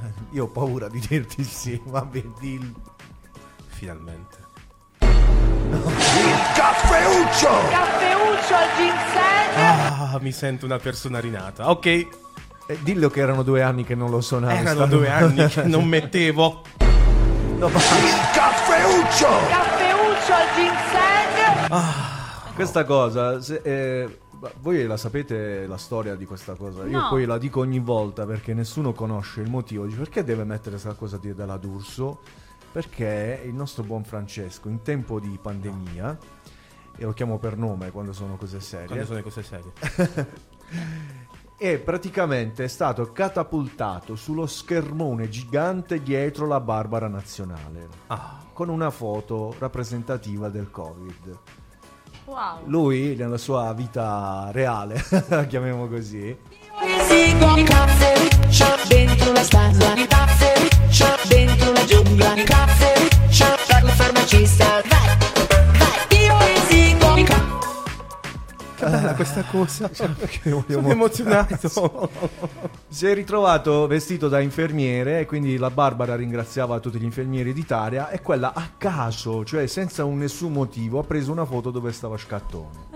Io 0.32 0.44
ho 0.44 0.48
paura 0.48 0.88
di 0.88 0.98
dirti 1.06 1.44
sì, 1.44 1.78
vabbè, 1.84 2.22
dillo. 2.40 2.72
Finalmente. 3.68 4.38
Caffeuccio! 6.54 7.48
Caffeuccio 7.70 8.54
al 8.54 8.68
ginseng! 8.76 9.56
Ah, 9.56 10.18
mi 10.20 10.32
sento 10.32 10.66
una 10.66 10.78
persona 10.78 11.18
rinata. 11.20 11.70
Ok. 11.70 11.86
Eh, 11.86 12.08
dillo 12.82 13.08
che 13.10 13.20
erano 13.20 13.42
due 13.42 13.62
anni 13.62 13.84
che 13.84 13.94
non 13.94 14.10
lo 14.10 14.20
suonavi. 14.20 14.56
Erano 14.56 14.86
due 14.86 15.08
anni 15.10 15.46
che 15.48 15.62
non 15.68 15.86
mettevo. 15.86 16.62
No, 17.58 17.68
basta. 17.68 17.94
Caffeuccio! 18.32 19.28
Caffeuccio 19.48 20.32
al 20.32 20.46
ginseng! 20.54 21.70
Questa 22.54 22.84
cosa, 22.84 23.40
se- 23.40 23.60
eh, 23.64 24.18
voi 24.60 24.86
la 24.86 24.96
sapete 24.96 25.66
la 25.66 25.76
storia 25.76 26.14
di 26.14 26.24
questa 26.24 26.54
cosa? 26.54 26.84
Io 26.86 27.00
No. 27.00 27.08
poi 27.08 27.24
la 27.24 27.38
dico 27.38 27.60
ogni 27.60 27.78
volta 27.78 28.26
perché 28.26 28.54
nessuno 28.54 28.92
conosce 28.92 29.40
il 29.40 29.50
motivo 29.50 29.86
di 29.86 29.94
perché 29.94 30.24
deve 30.24 30.44
mettere 30.44 30.70
questa 30.70 30.94
cosa 30.94 31.16
di, 31.18 31.34
della 31.34 31.56
D'Urso. 31.56 32.20
Perché 32.72 33.42
il 33.44 33.52
nostro 33.52 33.82
buon 33.82 34.02
Francesco, 34.02 34.70
in 34.70 34.80
tempo 34.80 35.20
di 35.20 35.38
pandemia, 35.40 36.18
e 36.96 37.04
lo 37.04 37.12
chiamo 37.12 37.38
per 37.38 37.58
nome 37.58 37.90
quando 37.90 38.14
sono 38.14 38.36
cose 38.36 38.60
serie, 38.60 38.86
Quando 38.86 39.04
sono 39.04 39.16
le 39.18 39.22
cose 39.22 39.42
serie. 39.42 39.72
e 41.58 41.78
praticamente 41.78 42.64
è 42.64 42.68
stato 42.68 43.12
catapultato 43.12 44.16
sullo 44.16 44.46
schermone 44.46 45.28
gigante 45.28 46.02
dietro 46.02 46.46
la 46.46 46.60
Barbara 46.60 47.08
Nazionale 47.08 47.88
con 48.52 48.68
una 48.68 48.90
foto 48.90 49.54
rappresentativa 49.58 50.48
del 50.48 50.70
Covid. 50.70 51.38
Wow. 52.24 52.60
Lui 52.66 53.14
nella 53.16 53.38
sua 53.38 53.72
vita 53.72 54.48
reale, 54.52 55.04
la 55.28 55.44
chiamiamo 55.46 55.88
così, 55.88 56.36
dentro 58.88 59.32
la 59.32 59.42
stanza 59.42 59.94
dentro 61.28 61.72
la 61.72 61.84
giungla 61.84 62.34
Questa 69.16 69.44
cosa. 69.44 69.90
Sono 69.92 70.64
emozionato. 70.90 72.10
si 72.88 73.06
è 73.06 73.14
ritrovato 73.14 73.86
vestito 73.86 74.28
da 74.28 74.40
infermiere 74.40 75.20
e 75.20 75.26
quindi 75.26 75.56
la 75.56 75.70
Barbara 75.70 76.16
ringraziava 76.16 76.80
tutti 76.80 76.98
gli 76.98 77.04
infermieri 77.04 77.52
d'Italia 77.52 78.10
e 78.10 78.20
quella 78.20 78.52
a 78.54 78.70
caso, 78.76 79.44
cioè 79.44 79.66
senza 79.66 80.04
un 80.04 80.18
nessun 80.18 80.52
motivo, 80.52 80.98
ha 80.98 81.04
preso 81.04 81.32
una 81.32 81.44
foto 81.44 81.70
dove 81.70 81.92
stava 81.92 82.16
Scattone. 82.16 82.90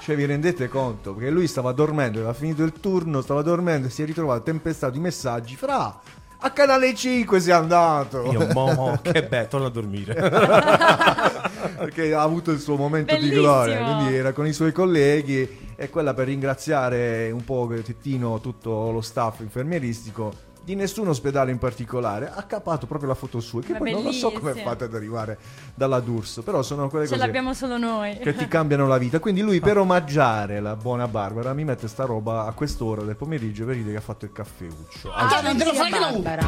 Cioè 0.00 0.16
vi 0.16 0.24
rendete 0.24 0.68
conto? 0.68 1.14
Perché 1.14 1.30
lui 1.30 1.46
stava 1.46 1.72
dormendo, 1.72 2.18
aveva 2.18 2.34
finito 2.34 2.62
il 2.64 2.72
turno, 2.72 3.20
stava 3.20 3.42
dormendo 3.42 3.86
e 3.86 3.90
si 3.90 4.02
è 4.02 4.06
ritrovato 4.06 4.42
tempestato 4.42 4.96
i 4.96 5.00
messaggi 5.00 5.56
fra 5.56 6.00
a 6.40 6.50
canale 6.50 6.94
5 6.94 7.40
sei 7.40 7.52
andato. 7.52 8.30
Io, 8.30 8.46
mo, 8.52 8.98
che 9.02 9.24
bello, 9.24 9.48
torno 9.48 9.66
a 9.66 9.70
dormire. 9.70 10.14
perché 11.78 12.12
ha 12.12 12.22
avuto 12.22 12.50
il 12.50 12.60
suo 12.60 12.76
momento 12.76 13.14
di 13.14 13.20
Bellissimo. 13.20 13.42
gloria, 13.42 13.82
quindi 13.82 14.16
era 14.16 14.32
con 14.32 14.46
i 14.46 14.52
suoi 14.52 14.72
colleghi 14.72 15.66
e 15.76 15.90
quella 15.90 16.14
per 16.14 16.26
ringraziare 16.26 17.30
un 17.30 17.44
po' 17.44 17.70
Tettino, 17.84 18.40
tutto 18.40 18.90
lo 18.90 19.00
staff 19.00 19.40
infermieristico 19.40 20.46
di 20.68 20.74
nessun 20.74 21.08
ospedale 21.08 21.50
in 21.50 21.56
particolare, 21.56 22.30
ha 22.30 22.42
capato 22.42 22.86
proprio 22.86 23.08
la 23.08 23.14
foto 23.14 23.40
sua, 23.40 23.62
che 23.62 23.72
Ma 23.72 23.78
poi 23.78 23.92
non 23.92 24.02
lo 24.02 24.12
so 24.12 24.28
come 24.30 24.50
bellissimo. 24.50 24.68
fate 24.68 24.84
ad 24.84 24.94
arrivare 24.94 25.38
dalla 25.74 25.98
D'Urso, 25.98 26.42
però 26.42 26.60
sono 26.60 26.90
quelle 26.90 27.06
Ce 27.06 27.12
cose 27.12 27.24
l'abbiamo 27.24 27.54
solo 27.54 27.78
noi. 27.78 28.18
che 28.18 28.34
ti 28.36 28.46
cambiano 28.48 28.86
la 28.86 28.98
vita. 28.98 29.18
Quindi 29.18 29.40
lui 29.40 29.60
per 29.60 29.78
omaggiare 29.78 30.60
la 30.60 30.76
buona 30.76 31.08
Barbara 31.08 31.54
mi 31.54 31.64
mette 31.64 31.88
sta 31.88 32.04
roba 32.04 32.44
a 32.44 32.52
quest'ora 32.52 33.00
del 33.00 33.16
pomeriggio 33.16 33.64
per 33.64 33.76
dire 33.76 33.92
che 33.92 33.96
ha 33.96 34.02
fatto 34.02 34.26
il 34.26 34.32
caffeuccio. 34.32 35.10
ah 35.10 35.40
non 35.40 35.56
te 35.56 35.64
lo 35.64 35.72
fai 35.72 35.90
Barbara 35.90 36.46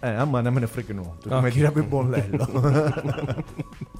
Eh, 0.00 0.08
a 0.08 0.24
me 0.24 0.40
non 0.40 0.54
me 0.54 0.60
ne 0.60 0.66
frega 0.66 0.94
nulla, 0.94 1.12
come 1.28 1.50
direbbe 1.50 1.82
Bonlello. 1.82 3.44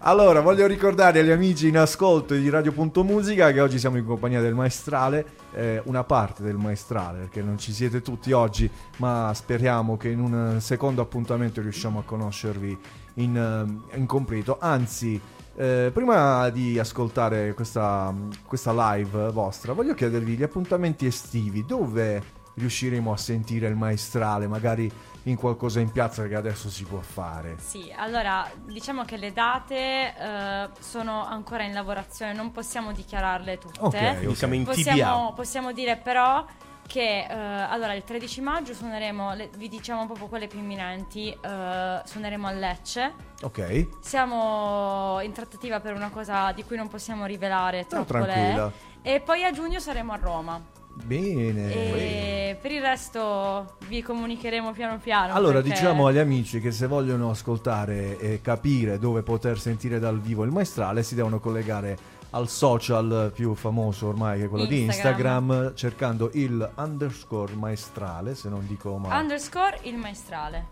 allora, 0.00 0.40
voglio 0.40 0.66
ricordare 0.66 1.20
agli 1.20 1.30
amici 1.30 1.68
in 1.68 1.76
ascolto 1.76 2.34
di 2.34 2.48
Radio.musica 2.48 3.50
che 3.50 3.60
oggi 3.60 3.78
siamo 3.78 3.96
in 3.96 4.04
compagnia 4.04 4.40
del 4.40 4.54
maestrale, 4.54 5.26
eh, 5.54 5.82
una 5.84 6.04
parte 6.04 6.42
del 6.42 6.56
maestrale, 6.56 7.20
perché 7.20 7.42
non 7.42 7.58
ci 7.58 7.72
siete 7.72 8.00
tutti 8.00 8.32
oggi, 8.32 8.70
ma 8.98 9.32
speriamo 9.34 9.96
che 9.96 10.10
in 10.10 10.20
un 10.20 10.60
secondo 10.60 11.02
appuntamento 11.02 11.60
riusciamo 11.60 11.98
a 11.98 12.02
conoscervi 12.04 12.78
in, 13.14 13.36
eh, 13.36 13.96
in 13.96 14.06
completo. 14.06 14.58
Anzi, 14.60 15.20
eh, 15.56 15.90
prima 15.92 16.48
di 16.50 16.78
ascoltare 16.78 17.54
questa, 17.54 18.14
questa 18.46 18.94
live 18.94 19.30
vostra, 19.32 19.72
voglio 19.72 19.94
chiedervi 19.94 20.36
gli 20.36 20.44
appuntamenti 20.44 21.06
estivi, 21.06 21.64
dove 21.66 22.36
riusciremo 22.54 23.12
a 23.12 23.16
sentire 23.16 23.66
il 23.68 23.76
maestrale, 23.76 24.46
magari 24.46 24.90
in 25.28 25.36
qualcosa 25.36 25.80
in 25.80 25.90
piazza 25.92 26.26
che 26.26 26.34
adesso 26.34 26.68
si 26.70 26.84
può 26.84 27.00
fare. 27.00 27.56
Sì, 27.58 27.92
allora 27.96 28.48
diciamo 28.66 29.04
che 29.04 29.16
le 29.16 29.32
date 29.32 30.14
eh, 30.16 30.68
sono 30.80 31.24
ancora 31.24 31.64
in 31.64 31.72
lavorazione, 31.72 32.32
non 32.32 32.50
possiamo 32.50 32.92
dichiararle 32.92 33.58
tutte. 33.58 33.78
Ok, 33.80 34.16
Quindi 34.18 34.34
siamo 34.34 34.54
in 34.54 34.64
possiamo, 34.64 35.26
TBA. 35.26 35.32
possiamo 35.34 35.72
dire 35.72 35.96
però 35.96 36.44
che 36.86 37.26
eh, 37.28 37.34
allora 37.34 37.92
il 37.92 38.02
13 38.02 38.40
maggio 38.40 38.72
suoneremo, 38.72 39.34
le- 39.34 39.50
vi 39.58 39.68
diciamo 39.68 40.06
proprio 40.06 40.26
quelle 40.28 40.46
più 40.46 40.58
imminenti, 40.58 41.30
eh, 41.30 42.00
suoneremo 42.02 42.46
a 42.46 42.50
Lecce. 42.52 43.12
Ok? 43.42 43.88
Siamo 44.00 45.20
in 45.20 45.32
trattativa 45.32 45.80
per 45.80 45.92
una 45.94 46.08
cosa 46.08 46.50
di 46.52 46.64
cui 46.64 46.76
non 46.76 46.88
possiamo 46.88 47.26
rivelare 47.26 47.86
troppo 47.86 48.06
tranquilla. 48.06 48.64
le. 48.66 48.72
E 49.02 49.20
poi 49.20 49.44
a 49.44 49.52
giugno 49.52 49.78
saremo 49.80 50.12
a 50.12 50.16
Roma. 50.16 50.76
Bene. 51.04 51.72
E 51.72 52.58
per 52.60 52.70
il 52.72 52.80
resto 52.80 53.76
vi 53.88 54.02
comunicheremo 54.02 54.72
piano 54.72 54.98
piano. 54.98 55.32
Allora 55.34 55.60
perché- 55.60 55.70
diciamo 55.70 56.06
agli 56.06 56.18
amici 56.18 56.60
che 56.60 56.70
se 56.72 56.86
vogliono 56.86 57.30
ascoltare 57.30 58.18
e 58.18 58.40
capire 58.42 58.98
dove 58.98 59.22
poter 59.22 59.58
sentire 59.58 59.98
dal 59.98 60.20
vivo 60.20 60.44
il 60.44 60.50
maestrale 60.50 61.02
si 61.02 61.14
devono 61.14 61.38
collegare 61.40 62.16
al 62.30 62.48
social 62.48 63.32
più 63.34 63.54
famoso 63.54 64.08
ormai 64.08 64.38
che 64.40 64.44
è 64.46 64.48
quello 64.48 64.66
di 64.66 64.82
Instagram. 64.82 65.50
Instagram 65.50 65.74
cercando 65.74 66.30
il 66.34 66.70
underscore 66.76 67.54
maestrale 67.54 68.34
se 68.34 68.48
non 68.50 68.66
dico 68.66 68.98
male. 68.98 69.20
Underscore 69.20 69.78
il 69.82 69.96
maestrale. 69.96 70.66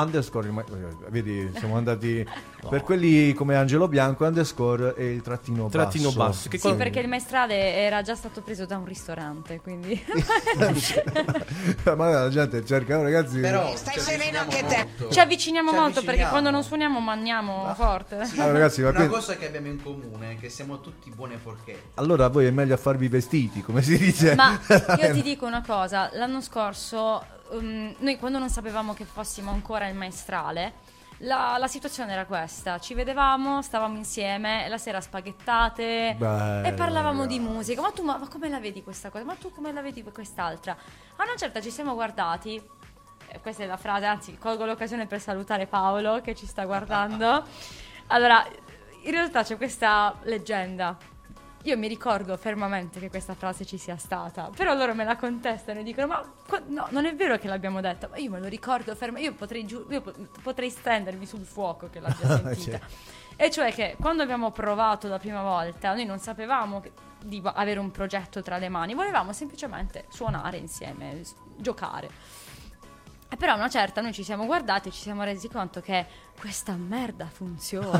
Underscore 0.00 0.48
eh, 0.48 1.10
vedi 1.10 1.50
siamo 1.58 1.76
andati 1.78 2.26
per 2.68 2.82
quelli 2.82 3.32
come 3.34 3.56
Angelo 3.56 3.88
Bianco 3.88 4.24
underscore 4.24 4.94
e 4.96 5.12
il 5.12 5.22
trattino, 5.22 5.68
Trattino 5.68 6.10
basso, 6.12 6.18
basso, 6.18 6.48
che 6.48 6.58
Sì, 6.58 6.74
perché 6.74 7.00
il 7.00 7.08
maestrale 7.08 7.74
era 7.74 8.02
già 8.02 8.14
stato 8.14 8.40
preso 8.42 8.66
da 8.66 8.76
un 8.76 8.84
ristorante, 8.84 9.60
quindi... 9.60 10.02
ma 11.96 12.08
la 12.10 12.28
gente 12.28 12.64
cerca 12.64 13.00
ragazzi 13.00 13.38
Però 13.40 13.74
Stai 13.76 13.94
ci 13.94 14.00
sereno 14.00 14.38
avviciniamo 14.40 14.50
anche 14.50 14.66
te. 14.66 14.84
molto. 14.98 15.14
Ci 15.14 15.20
avviciniamo 15.20 15.70
Ci 15.70 15.76
molto 15.76 15.90
perché 15.94 16.08
avviciniamo. 16.22 16.30
quando 16.32 16.50
non 16.50 16.62
suoniamo 16.64 17.00
manniamo 17.00 17.74
forte. 17.74 18.16
Ah, 18.36 18.50
ragazzi, 18.50 18.82
ma 18.82 18.88
Una 18.88 18.96
quindi- 18.98 19.14
cosa 19.14 19.36
che 19.36 19.46
abbiamo 19.46 19.66
in 19.68 19.82
comune 19.82 20.32
è 20.32 20.38
che 20.38 20.48
siamo 20.48 20.80
tutti 20.80 21.10
buone 21.10 21.36
forchette. 21.36 21.90
allora 21.94 22.28
voi 22.28 22.46
è 22.46 22.50
meglio 22.50 22.74
a 22.74 22.78
farvi 22.78 23.08
vestiti 23.08 23.62
come 23.62 23.82
si 23.82 23.96
dice 23.96 24.34
Ma 24.34 24.58
io 25.00 25.12
ti 25.12 25.22
dico 25.22 25.46
una 25.46 25.62
cosa, 25.64 26.10
l'anno 26.14 26.40
scorso 26.40 27.24
um, 27.50 27.94
noi 27.98 28.18
quando 28.18 28.38
non 28.38 28.48
sapevamo 28.48 28.94
che 28.94 29.04
fossimo 29.04 29.50
ancora 29.50 29.86
il 29.88 29.94
maestrale, 29.94 30.96
la, 31.22 31.56
la 31.58 31.66
situazione 31.66 32.12
era 32.12 32.26
questa, 32.26 32.78
ci 32.78 32.94
vedevamo, 32.94 33.60
stavamo 33.60 33.96
insieme, 33.96 34.68
la 34.68 34.78
sera 34.78 35.00
spaghettate 35.00 36.14
Bello, 36.16 36.66
e 36.68 36.72
parlavamo 36.72 37.26
di 37.26 37.40
musica, 37.40 37.80
ma 37.80 37.90
tu 37.90 38.04
ma, 38.04 38.18
ma 38.18 38.28
come 38.28 38.48
la 38.48 38.60
vedi 38.60 38.82
questa 38.82 39.10
cosa? 39.10 39.24
Ma 39.24 39.34
tu 39.34 39.50
come 39.50 39.72
la 39.72 39.82
vedi 39.82 40.02
quest'altra? 40.02 40.72
A 41.16 41.24
una 41.24 41.34
certa 41.36 41.60
ci 41.60 41.70
siamo 41.70 41.94
guardati, 41.94 42.62
questa 43.42 43.64
è 43.64 43.66
la 43.66 43.76
frase, 43.76 44.06
anzi 44.06 44.38
colgo 44.38 44.64
l'occasione 44.64 45.06
per 45.06 45.20
salutare 45.20 45.66
Paolo 45.66 46.20
che 46.20 46.34
ci 46.34 46.46
sta 46.46 46.64
guardando. 46.64 47.44
Allora, 48.10 48.42
in 49.02 49.10
realtà 49.10 49.42
c'è 49.42 49.58
questa 49.58 50.16
leggenda. 50.22 50.96
Io 51.64 51.76
mi 51.76 51.88
ricordo 51.88 52.36
fermamente 52.36 53.00
che 53.00 53.10
questa 53.10 53.34
frase 53.34 53.64
ci 53.66 53.78
sia 53.78 53.96
stata, 53.96 54.50
però 54.54 54.74
loro 54.74 54.94
me 54.94 55.04
la 55.04 55.16
contestano 55.16 55.80
e 55.80 55.82
dicono: 55.82 56.06
Ma 56.06 56.32
qua- 56.46 56.62
no, 56.68 56.86
non 56.90 57.04
è 57.04 57.14
vero 57.14 57.36
che 57.36 57.48
l'abbiamo 57.48 57.80
detta, 57.80 58.08
ma 58.08 58.16
io 58.16 58.30
me 58.30 58.38
lo 58.40 58.46
ricordo 58.46 58.94
fermamente. 58.94 59.30
Io 59.32 59.36
potrei, 59.36 59.66
giu- 59.66 59.90
io 59.90 60.00
po- 60.00 60.14
potrei 60.42 60.70
stendermi 60.70 61.26
sul 61.26 61.44
fuoco 61.44 61.88
che 61.90 62.00
l'abbia 62.00 62.26
sentita. 62.54 62.80
E 63.36 63.50
cioè 63.50 63.72
che 63.72 63.96
quando 64.00 64.22
abbiamo 64.22 64.50
provato 64.50 65.08
la 65.08 65.18
prima 65.18 65.42
volta, 65.42 65.92
noi 65.94 66.04
non 66.04 66.18
sapevamo 66.18 66.80
che- 66.80 66.92
di 67.20 67.42
avere 67.44 67.80
un 67.80 67.90
progetto 67.90 68.40
tra 68.42 68.58
le 68.58 68.68
mani, 68.68 68.94
volevamo 68.94 69.32
semplicemente 69.32 70.04
suonare 70.08 70.56
insieme, 70.58 71.20
giocare. 71.56 72.08
E 73.30 73.36
però 73.36 73.52
a 73.52 73.56
una 73.56 73.68
certa 73.68 74.00
noi 74.00 74.12
ci 74.14 74.24
siamo 74.24 74.46
guardati 74.46 74.88
e 74.88 74.90
ci 74.90 75.02
siamo 75.02 75.22
resi 75.22 75.48
conto 75.48 75.80
che 75.82 76.06
questa 76.38 76.72
merda 76.72 77.26
funziona. 77.26 77.90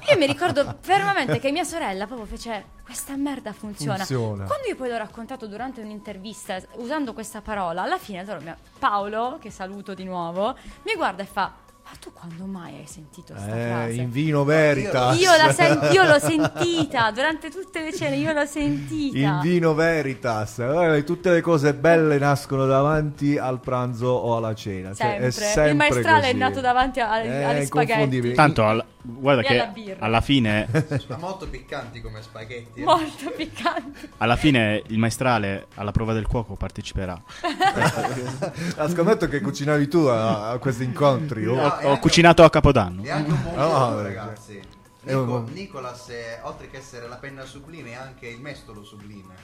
Io 0.10 0.16
mi 0.18 0.26
ricordo 0.26 0.76
fermamente 0.80 1.38
che 1.38 1.50
mia 1.52 1.64
sorella 1.64 2.06
proprio 2.06 2.26
fece 2.26 2.70
questa 2.82 3.16
merda 3.16 3.52
funziona. 3.52 3.98
Funziona. 3.98 4.44
Quando 4.44 4.66
io 4.66 4.76
poi 4.76 4.88
l'ho 4.88 4.96
raccontato 4.96 5.46
durante 5.46 5.80
un'intervista 5.82 6.58
usando 6.76 7.12
questa 7.12 7.42
parola, 7.42 7.82
alla 7.82 7.98
fine 7.98 8.24
mi- 8.40 8.54
Paolo, 8.78 9.38
che 9.40 9.50
saluto 9.50 9.92
di 9.94 10.04
nuovo, 10.04 10.56
mi 10.84 10.94
guarda 10.94 11.22
e 11.22 11.26
fa: 11.26 11.52
Ma 11.90 11.96
tu 11.98 12.12
quando 12.12 12.44
mai 12.44 12.76
hai 12.76 12.86
sentito 12.86 13.32
questa 13.32 13.56
Eh, 13.56 13.66
frase? 13.68 13.92
in 13.94 14.10
vino 14.12 14.44
veritas 14.44 15.18
Io, 15.20 15.30
la 15.36 15.52
sen- 15.52 15.88
io 15.92 16.04
l'ho 16.04 16.18
sentita 16.20 17.10
durante 17.10 17.50
tutte 17.50 17.82
le 17.82 17.92
cene, 17.92 18.14
io 18.16 18.32
l'ho 18.32 18.46
sentita. 18.46 19.18
in 19.18 19.40
vino 19.40 19.74
veritas 19.74 20.54
Guarda, 20.56 21.00
tutte 21.02 21.32
le 21.32 21.40
cose 21.40 21.74
belle 21.74 22.16
nascono 22.18 22.64
davanti 22.66 23.36
al 23.38 23.58
pranzo 23.58 24.06
o 24.06 24.36
alla 24.36 24.54
cena 24.54 24.94
Cioè, 24.94 25.16
è 25.18 25.30
Sempre. 25.30 25.30
sempre 25.32 25.70
Il 25.70 25.76
maestrale 25.76 26.18
è 26.20 26.30
così. 26.30 26.36
nato 26.36 26.60
davanti 26.60 27.00
a- 27.00 27.20
È 27.22 27.42
alle 27.42 27.64
spaghetti. 27.66 28.32
Tanto, 28.34 28.64
al- 28.64 28.84
guarda 29.02 29.40
E 29.42 29.44
che 29.46 29.58
alla 29.60 29.70
birra. 29.72 29.96
alla 30.06 30.20
fine, 30.20 30.68
molto 31.18 31.48
piccanti 31.48 32.00
come 32.00 32.22
spaghetti. 32.22 32.80
eh. 32.80 32.84
Molto 32.84 33.30
piccante. 33.36 34.10
alla 34.18 34.36
fine 34.36 34.82
il 34.88 34.98
maestrale 34.98 35.66
alla 35.74 35.90
prova 35.90 36.12
del 36.12 36.26
cuoco 36.28 36.54
parteciperà. 36.54 37.20
Scommetto 38.88 39.26
che 39.28 39.40
cucinavi 39.40 39.88
tu 39.88 39.98
a, 40.00 40.50
a 40.50 40.58
questi 40.58 40.84
incontri 40.84 41.46
oh. 41.46 41.54
Ho, 41.82 41.98
cucinato 41.98 42.42
a 42.44 42.50
Capodanno. 42.50 43.02
È 43.02 43.10
anche 43.10 43.30
un 43.30 43.42
buon 43.42 43.58
Oh, 43.58 44.02
ragazzi. 44.02 44.60
Nico- 45.02 45.46
Nicolas, 45.52 46.08
è, 46.08 46.40
oltre 46.42 46.68
che 46.68 46.76
essere 46.76 47.08
la 47.08 47.16
penna 47.16 47.44
sublime, 47.46 47.92
è 47.92 47.94
anche 47.94 48.28
il 48.28 48.40
mestolo 48.40 48.84
sublime. 48.84 49.34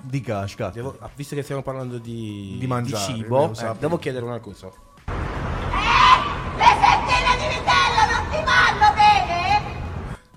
dica 0.00 0.46
Scat. 0.46 0.72
Devo- 0.72 0.98
visto 1.14 1.34
che 1.34 1.42
stiamo 1.42 1.62
parlando 1.62 1.98
di, 1.98 2.56
Di 2.58 2.66
mangiare, 2.66 3.12
cibo, 3.14 3.52
devo 3.54 3.72
eh, 3.72 3.76
devo 3.78 3.98
chiedere 3.98 4.24
una 4.24 4.38
cosa. 4.40 4.70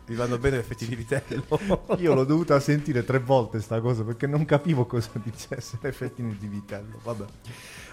Le 0.07 0.13
ti 0.13 0.15
vanno 0.15 0.37
bene? 0.37 0.57
Gli 0.57 0.59
effetti 0.59 0.87
di 0.87 0.95
vitello. 0.95 1.45
Io 1.97 2.13
l'ho 2.13 2.23
dovuta 2.25 2.59
sentire 2.59 3.03
tre 3.03 3.19
volte 3.19 3.59
sta 3.61 3.79
cosa 3.81 4.03
perché 4.03 4.27
non 4.27 4.45
capivo 4.45 4.85
cosa 4.85 5.09
dicesse 5.21 5.77
l'effettino 5.81 6.33
di 6.37 6.47
vitello. 6.47 6.99
Vabbè. 7.03 7.25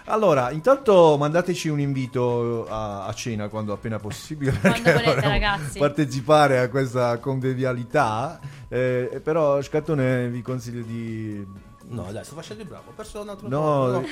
Allora, 0.05 0.51
intanto 0.51 1.15
mandateci 1.17 1.69
un 1.69 1.79
invito 1.79 2.67
a, 2.67 3.05
a 3.05 3.13
cena 3.13 3.47
quando 3.47 3.71
appena 3.73 3.99
possibile. 3.99 4.51
perché 4.51 4.93
volete, 4.93 5.21
ragazzi. 5.21 5.79
Partecipare 5.79 6.59
a 6.59 6.69
questa 6.69 7.17
convivialità. 7.19 8.39
eh, 8.67 9.21
però, 9.23 9.61
Scattone, 9.61 10.27
vi 10.29 10.41
consiglio 10.41 10.83
di. 10.83 11.45
No, 11.87 12.11
dai, 12.11 12.23
sto 12.25 12.35
facendo 12.35 12.63
il 12.63 12.67
bravo. 12.69 12.89
Ho 12.89 12.93
perso 12.93 13.21
un 13.21 13.29
altro 13.29 13.47
No, 13.47 14.01
po', 14.01 14.07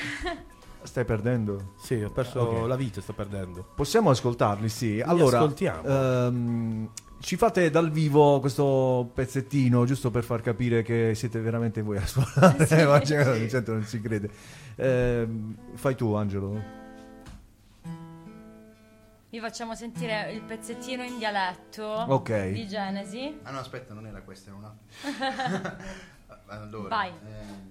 stai 0.82 1.04
perdendo. 1.04 1.72
Sì, 1.78 1.94
ho 2.02 2.10
perso 2.10 2.40
Ok. 2.40 2.66
la 2.68 2.76
vita, 2.76 3.00
sto 3.00 3.12
perdendo. 3.12 3.64
Possiamo 3.74 4.10
ascoltarli, 4.10 4.68
sì. 4.70 5.00
Allora, 5.04 5.38
ascoltiamo. 5.38 5.82
ehm, 5.84 6.88
ci 7.22 7.36
fate 7.36 7.70
dal 7.70 7.90
vivo 7.90 8.40
questo 8.40 9.10
pezzettino, 9.14 9.84
giusto 9.84 10.10
per 10.10 10.24
far 10.24 10.42
capire 10.42 10.82
che 10.82 11.12
siete 11.14 11.38
veramente 11.40 11.80
voi 11.80 11.96
a 11.96 12.06
suonare. 12.06 12.66
Sì. 12.66 12.84
Ma 12.84 12.98
di 12.98 13.48
certo 13.48 13.72
non 13.72 13.84
si 13.84 14.00
crede. 14.00 14.28
Ehm, 14.76 15.56
fai 15.74 15.94
tu, 15.94 16.12
Angelo. 16.14 16.80
Vi 19.30 19.38
facciamo 19.40 19.74
sentire 19.74 20.32
il 20.32 20.42
pezzettino 20.42 21.02
in 21.04 21.16
dialetto 21.16 21.84
Ok. 21.86 22.50
di 22.50 22.66
Genesi. 22.66 23.38
Ah 23.44 23.52
no, 23.52 23.60
aspetta, 23.60 23.94
non 23.94 24.06
era 24.06 24.20
questa, 24.20 24.50
era 24.50 24.58
una. 24.58 25.76
allora, 26.48 26.88
Vai. 26.88 27.08
ehm, 27.08 27.70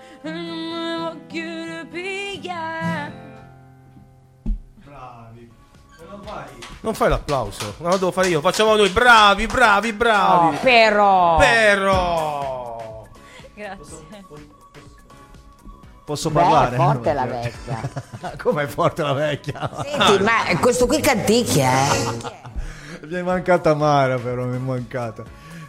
non 0.23 1.19
Bravi. 4.83 5.51
Fai? 6.23 6.45
Non 6.81 6.93
fai 6.93 7.09
l'applauso, 7.09 7.75
no, 7.79 7.89
lo 7.89 7.97
devo 7.97 8.11
fare 8.11 8.27
io. 8.27 8.41
Facciamo 8.41 8.75
noi, 8.75 8.89
bravi, 8.89 9.45
bravi, 9.47 9.93
bravi. 9.93 10.55
Oh, 10.55 10.59
però. 10.59 11.37
Però. 11.37 13.07
Grazie. 13.53 14.09
Posso 16.03 16.29
Beh, 16.29 16.39
parlare? 16.41 16.75
è 16.75 16.77
forte 16.77 17.13
la 17.13 17.25
vecchia. 17.25 17.89
Com'è 18.37 18.67
forte 18.67 19.01
la 19.03 19.13
vecchia? 19.13 19.69
Senti, 19.83 20.23
ma 20.23 20.59
questo 20.59 20.85
qui 20.85 20.99
canticchia, 20.99 21.71
eh? 21.93 22.17
Mi 23.07 23.15
è 23.15 23.21
mancata 23.21 23.73
Mara, 23.73 24.17
però 24.17 24.45
mi 24.45 24.57
è 24.57 24.59
mancata. 24.59 25.23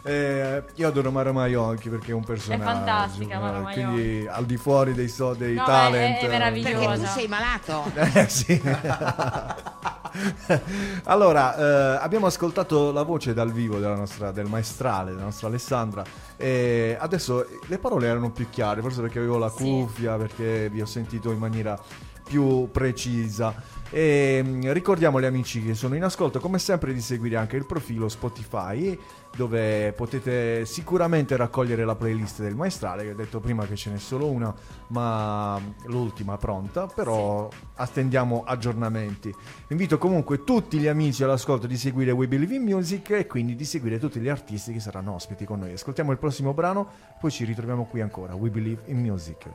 Eh, 0.05 0.63
io 0.75 0.87
adoro 0.87 1.11
Mara 1.11 1.31
Maionchi 1.31 1.87
perché 1.89 2.11
è 2.11 2.13
un 2.13 2.23
personaggio. 2.25 2.63
fantastica, 2.63 3.39
Mara 3.39 3.57
eh, 3.57 3.61
Maionchi. 3.61 4.01
Quindi 4.01 4.27
al 4.27 4.45
di 4.45 4.57
fuori 4.57 4.93
dei, 4.93 5.07
so, 5.07 5.33
dei 5.33 5.55
No, 5.55 5.63
talent. 5.63 6.19
è- 6.19 6.25
è 6.25 6.27
meravigliosa. 6.27 6.77
Perché 6.87 6.99
tu 6.99 7.05
sei 7.07 7.27
malato. 7.27 7.91
Eh, 8.19 8.27
sì. 8.29 8.61
allora, 11.05 11.55
eh, 11.55 11.97
abbiamo 12.03 12.25
ascoltato 12.27 12.91
la 12.91 13.03
voce 13.03 13.33
dal 13.33 13.51
vivo 13.51 13.79
della 13.79 13.95
nostra, 13.95 14.31
del 14.31 14.45
maestrale, 14.47 15.11
della 15.11 15.23
nostra 15.23 15.47
Alessandra. 15.47 16.03
E 16.37 16.97
adesso 16.99 17.45
le 17.67 17.77
parole 17.77 18.07
erano 18.07 18.31
più 18.31 18.49
chiare, 18.49 18.81
forse 18.81 19.01
perché 19.01 19.19
avevo 19.19 19.37
la 19.37 19.49
cuffia, 19.49 20.15
perché 20.17 20.69
vi 20.69 20.81
ho 20.81 20.85
sentito 20.85 21.31
in 21.31 21.39
maniera 21.39 21.79
più 22.23 22.69
precisa. 22.71 23.53
E 23.95 24.41
mm, 24.43 24.71
ricordiamo 24.71 25.19
agli 25.19 25.25
amici 25.25 25.63
che 25.63 25.75
sono 25.75 25.95
in 25.95 26.03
ascolto, 26.03 26.39
come 26.39 26.57
sempre, 26.57 26.93
di 26.93 26.99
seguire 26.99 27.35
anche 27.35 27.57
il 27.57 27.67
profilo 27.67 28.09
Spotify, 28.09 28.97
dove 29.37 29.93
potete 29.93 30.65
sicuramente 30.65 31.35
raccogliere 31.35 31.85
la 31.85 31.93
playlist 31.93 32.41
del 32.41 32.55
maestrale. 32.55 33.03
Che 33.03 33.11
ho 33.11 33.15
detto 33.15 33.39
prima 33.39 33.67
che 33.67 33.75
ce 33.75 33.91
n'è 33.91 33.99
solo 33.99 34.31
una, 34.31 34.51
ma 34.87 35.61
l'ultima 35.85 36.37
pronta. 36.37 36.87
Però 36.87 37.47
attendiamo 37.75 38.43
aggiornamenti. 38.43 39.31
Invito 39.67 39.99
comunque 39.99 40.43
tutti 40.43 40.79
gli 40.79 40.87
amici 40.87 41.23
all'ascolto 41.23 41.67
di 41.67 41.77
seguire 41.77 42.09
We 42.09 42.27
Believe 42.27 42.55
in 42.55 42.63
Music 42.63 43.11
e 43.11 43.27
quindi 43.27 43.55
di 43.55 43.65
seguire 43.65 43.99
tutti 43.99 44.19
gli 44.19 44.29
artisti 44.29 44.73
che 44.73 44.79
saranno 44.79 45.13
ospiti 45.13 45.45
con 45.45 45.59
noi. 45.59 45.73
Ascoltiamo 45.73 46.11
il 46.11 46.17
prossimo 46.17 46.55
brano, 46.55 46.89
poi 47.21 47.29
ci 47.29 47.45
ritroviamo 47.45 47.85
qui 47.85 48.01
ancora. 48.01 48.33
We 48.33 48.49
Believe 48.49 48.81
in 48.85 48.99
Music. 48.99 49.51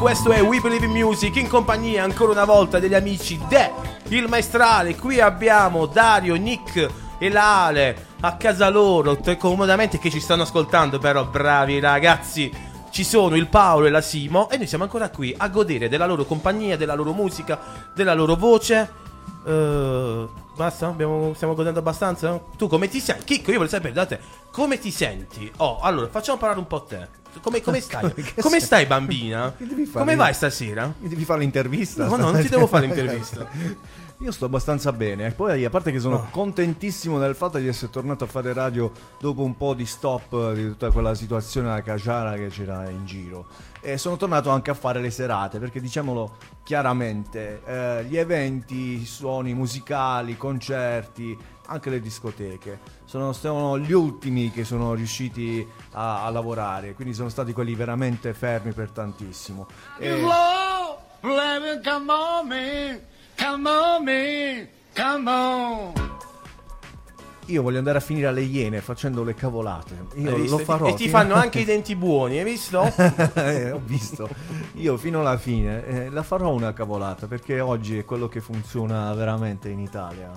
Questo 0.00 0.30
è 0.32 0.40
We 0.40 0.60
Believe 0.60 0.86
in 0.86 0.92
Music 0.92 1.36
in 1.36 1.46
compagnia 1.46 2.04
ancora 2.04 2.32
una 2.32 2.46
volta 2.46 2.78
degli 2.78 2.94
amici 2.94 3.38
De, 3.48 3.70
il 4.08 4.28
maestrale. 4.28 4.96
Qui 4.96 5.20
abbiamo 5.20 5.84
Dario, 5.84 6.36
Nick 6.36 6.88
e 7.18 7.28
la 7.28 7.66
Ale 7.66 8.06
a 8.20 8.34
casa 8.36 8.70
loro, 8.70 9.18
comodamente 9.36 9.98
che 9.98 10.10
ci 10.10 10.18
stanno 10.18 10.44
ascoltando, 10.44 10.98
però 10.98 11.26
bravi 11.26 11.80
ragazzi. 11.80 12.50
Ci 12.88 13.04
sono 13.04 13.36
il 13.36 13.48
Paolo 13.48 13.86
e 13.86 13.90
la 13.90 14.00
Simo 14.00 14.48
e 14.48 14.56
noi 14.56 14.66
siamo 14.66 14.84
ancora 14.84 15.10
qui 15.10 15.34
a 15.36 15.48
godere 15.48 15.90
della 15.90 16.06
loro 16.06 16.24
compagnia, 16.24 16.78
della 16.78 16.94
loro 16.94 17.12
musica, 17.12 17.60
della 17.94 18.14
loro 18.14 18.36
voce. 18.36 18.90
Eh, 19.46 20.28
basta? 20.56 20.86
Abbiamo- 20.86 21.34
stiamo 21.34 21.54
godendo 21.54 21.80
abbastanza? 21.80 22.40
Tu 22.56 22.68
come 22.68 22.88
ti 22.88 23.00
senti? 23.00 23.24
Chicco, 23.24 23.50
io 23.50 23.58
voglio 23.58 23.68
sapere 23.68 23.92
da 23.92 24.06
te, 24.06 24.18
come 24.50 24.78
ti 24.78 24.90
senti? 24.90 25.52
Oh, 25.58 25.78
allora, 25.80 26.08
facciamo 26.08 26.38
parlare 26.38 26.58
un 26.58 26.66
po' 26.66 26.84
te. 26.84 27.19
Come, 27.42 27.60
come 27.60 27.80
stai? 27.80 28.12
Come 28.40 28.60
stai 28.60 28.86
bambina? 28.86 29.54
Come 29.92 30.16
vai 30.16 30.34
stasera? 30.34 30.92
Mi 30.98 31.08
devi 31.08 31.24
fare 31.24 31.40
l'intervista? 31.40 32.06
No, 32.06 32.16
no, 32.16 32.30
non 32.30 32.42
ti 32.42 32.48
devo 32.48 32.66
fare 32.66 32.86
l'intervista. 32.86 33.48
Io 34.22 34.32
sto 34.32 34.44
abbastanza 34.44 34.92
bene. 34.92 35.26
E 35.28 35.30
poi, 35.30 35.64
a 35.64 35.70
parte 35.70 35.90
che 35.90 35.98
sono 35.98 36.16
Oh. 36.16 36.26
contentissimo 36.30 37.18
del 37.18 37.34
fatto 37.34 37.56
di 37.56 37.66
essere 37.66 37.90
tornato 37.90 38.24
a 38.24 38.26
fare 38.26 38.52
radio 38.52 38.92
dopo 39.18 39.42
un 39.42 39.56
po' 39.56 39.72
di 39.72 39.86
stop 39.86 40.32
eh, 40.34 40.54
di 40.54 40.66
tutta 40.68 40.90
quella 40.90 41.14
situazione 41.14 41.70
alla 41.70 41.80
caciara 41.80 42.34
che 42.34 42.48
c'era 42.48 42.86
in 42.90 43.06
giro. 43.06 43.46
E 43.80 43.96
sono 43.96 44.18
tornato 44.18 44.50
anche 44.50 44.70
a 44.70 44.74
fare 44.74 45.00
le 45.00 45.10
serate, 45.10 45.58
perché 45.58 45.80
diciamolo 45.80 46.36
chiaramente, 46.62 47.62
eh, 47.64 48.04
gli 48.04 48.18
eventi, 48.18 49.06
suoni 49.06 49.54
musicali, 49.54 50.36
concerti, 50.36 51.34
anche 51.68 51.88
le 51.88 52.00
discoteche, 52.00 52.78
sono, 53.06 53.32
sono 53.32 53.78
gli 53.78 53.92
ultimi 53.92 54.50
che 54.50 54.64
sono 54.64 54.92
riusciti 54.92 55.66
a, 55.92 56.24
a 56.26 56.30
lavorare, 56.30 56.92
quindi 56.92 57.14
sono 57.14 57.30
stati 57.30 57.54
quelli 57.54 57.74
veramente 57.74 58.34
fermi 58.34 58.72
per 58.72 58.90
tantissimo. 58.90 59.66
E- 59.98 60.20
it 61.22 63.09
come 63.40 63.68
on 63.68 64.04
me, 64.04 64.68
come 64.94 65.30
on. 65.30 65.92
Io 67.46 67.62
voglio 67.62 67.78
andare 67.78 67.98
a 67.98 68.00
finire 68.00 68.26
alle 68.26 68.42
iene 68.42 68.80
facendo 68.80 69.24
le 69.24 69.34
cavolate. 69.34 70.06
Io 70.16 70.36
lo 70.36 70.58
farò. 70.58 70.86
E 70.86 70.94
ti 70.94 71.08
fanno 71.08 71.34
anche 71.34 71.60
i 71.60 71.64
denti 71.64 71.96
buoni, 71.96 72.38
hai 72.38 72.44
visto? 72.44 72.92
Eh, 73.34 73.72
ho 73.72 73.80
visto. 73.82 74.28
Io 74.74 74.96
fino 74.96 75.20
alla 75.20 75.36
fine 75.36 75.84
eh, 75.86 76.10
la 76.10 76.22
farò 76.22 76.50
una 76.50 76.72
cavolata 76.72 77.26
perché 77.26 77.60
oggi 77.60 77.98
è 77.98 78.04
quello 78.04 78.28
che 78.28 78.40
funziona 78.40 79.12
veramente 79.14 79.68
in 79.68 79.80
Italia. 79.80 80.30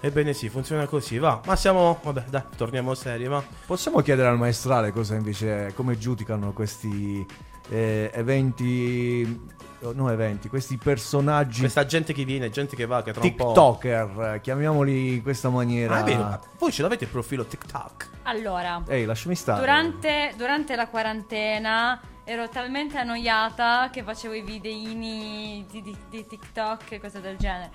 Ebbene 0.00 0.32
sì, 0.32 0.48
funziona 0.48 0.86
così, 0.86 1.18
va. 1.18 1.40
Ma 1.44 1.54
siamo... 1.54 2.00
Vabbè, 2.02 2.24
dai, 2.30 2.42
torniamo 2.56 2.94
seri, 2.94 3.28
va. 3.28 3.42
Possiamo 3.66 4.00
chiedere 4.00 4.28
al 4.28 4.38
maestrale 4.38 4.92
cosa 4.92 5.14
invece 5.14 5.72
come 5.74 5.98
giudicano 5.98 6.52
questi 6.52 7.24
eh, 7.70 8.10
eventi 8.12 9.48
oh, 9.82 9.92
no 9.92 10.10
eventi, 10.10 10.48
questi 10.48 10.76
personaggi 10.76 11.60
Questa 11.60 11.86
gente 11.86 12.12
che 12.12 12.24
viene, 12.24 12.50
gente 12.50 12.76
che 12.76 12.86
va, 12.86 13.02
che 13.02 13.12
tra 13.12 13.22
un 13.22 13.34
po'... 13.34 13.46
TikToker, 13.46 14.40
chiamiamoli 14.42 15.14
in 15.14 15.22
questa 15.22 15.48
maniera. 15.48 15.96
Ah, 15.96 16.00
è 16.00 16.04
vero, 16.04 16.22
ma 16.22 16.40
voi 16.58 16.72
ce 16.72 16.82
l'avete 16.82 17.04
il 17.04 17.10
profilo 17.10 17.44
TikTok? 17.44 18.08
Allora, 18.24 18.82
Ehi, 18.86 19.04
lasciami 19.04 19.34
stare. 19.34 19.60
durante, 19.60 20.34
durante 20.36 20.76
la 20.76 20.88
quarantena 20.88 22.00
ero 22.24 22.48
talmente 22.48 22.98
annoiata 22.98 23.88
che 23.90 24.02
facevo 24.02 24.34
i 24.34 24.42
videini 24.42 25.64
di, 25.70 25.82
di- 25.82 25.96
di 26.08 26.26
TikTok 26.26 26.92
e 26.92 27.00
cose 27.00 27.20
del 27.20 27.36
genere. 27.36 27.70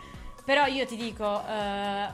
Però 0.45 0.65
io 0.67 0.85
ti 0.85 0.95
dico, 0.95 1.41
eh, 1.47 2.07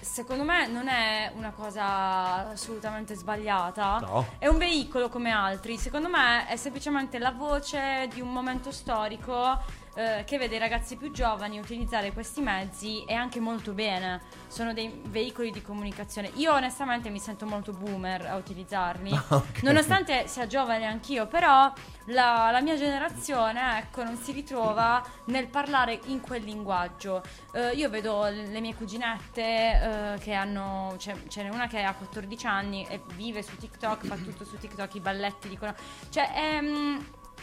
secondo 0.00 0.44
me 0.44 0.66
non 0.66 0.88
è 0.88 1.32
una 1.34 1.50
cosa 1.50 2.50
assolutamente 2.50 3.14
sbagliata. 3.14 3.98
No. 4.00 4.26
È 4.38 4.46
un 4.46 4.58
veicolo 4.58 5.08
come 5.08 5.30
altri. 5.30 5.76
Secondo 5.76 6.08
me 6.08 6.46
è 6.46 6.56
semplicemente 6.56 7.18
la 7.18 7.30
voce 7.30 8.08
di 8.12 8.20
un 8.20 8.32
momento 8.32 8.70
storico 8.70 9.58
eh, 9.94 10.24
che 10.24 10.38
vede 10.38 10.56
i 10.56 10.58
ragazzi 10.58 10.96
più 10.96 11.10
giovani 11.10 11.58
utilizzare 11.58 12.12
questi 12.12 12.40
mezzi 12.40 13.04
e 13.04 13.14
anche 13.14 13.40
molto 13.40 13.72
bene. 13.72 14.20
Sono 14.46 14.72
dei 14.72 15.00
veicoli 15.06 15.50
di 15.50 15.62
comunicazione. 15.62 16.30
Io 16.34 16.52
onestamente 16.52 17.10
mi 17.10 17.18
sento 17.18 17.46
molto 17.46 17.72
boomer 17.72 18.26
a 18.26 18.36
utilizzarli. 18.36 19.18
Ok. 19.40 19.62
Nonostante 19.62 20.26
sia 20.26 20.46
giovane 20.46 20.86
anch'io, 20.86 21.26
però 21.26 21.72
la, 22.06 22.50
la 22.50 22.60
mia 22.60 22.76
generazione, 22.76 23.78
ecco, 23.78 24.02
non 24.02 24.16
si 24.16 24.32
ritrova 24.32 25.02
nel 25.26 25.46
parlare 25.46 26.00
in 26.06 26.20
quel 26.20 26.42
linguaggio. 26.42 27.22
Eh, 27.52 27.70
io 27.70 27.88
vedo 27.88 28.24
le 28.24 28.60
mie 28.60 28.74
cuginette 28.74 29.42
eh, 29.42 30.18
che 30.18 30.32
hanno, 30.32 30.94
c'è, 30.96 31.14
ce 31.28 31.42
n'è 31.42 31.48
una 31.48 31.68
che 31.68 31.82
ha 31.82 31.94
14 31.94 32.46
anni 32.46 32.86
e 32.88 33.00
vive 33.14 33.42
su 33.42 33.56
TikTok, 33.56 34.06
fa 34.06 34.16
tutto 34.16 34.44
su 34.44 34.58
TikTok, 34.58 34.94
i 34.94 35.00
balletti 35.00 35.48
dicono, 35.48 35.74
cioè 36.10 36.32
è, 36.32 36.60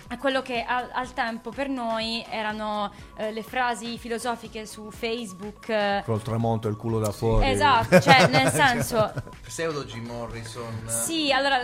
è 0.08 0.18
quello 0.18 0.41
che 0.41 0.64
al, 0.64 0.89
al 0.93 1.14
tempo 1.14 1.49
per 1.51 1.68
noi 1.70 2.26
erano 2.30 2.91
eh, 3.18 3.32
le 3.32 3.43
frasi 3.43 3.97
filosofiche 3.97 4.66
su 4.66 4.89
Facebook. 4.91 5.70
eh, 5.70 6.01
Col 6.05 6.22
tramonto 6.22 6.68
e 6.68 6.72
il 6.72 6.78
culo 6.78 6.99
da 6.99 7.12
fuori. 7.12 7.49
Esatto, 7.49 7.99
cioè, 7.99 8.28
nel 8.28 8.49
senso- 8.51 9.12
Pseudo 9.45 9.84
Jim 9.86 10.05
Morrison. 10.05 10.84
Sì, 10.88 11.32
allora 11.32 11.60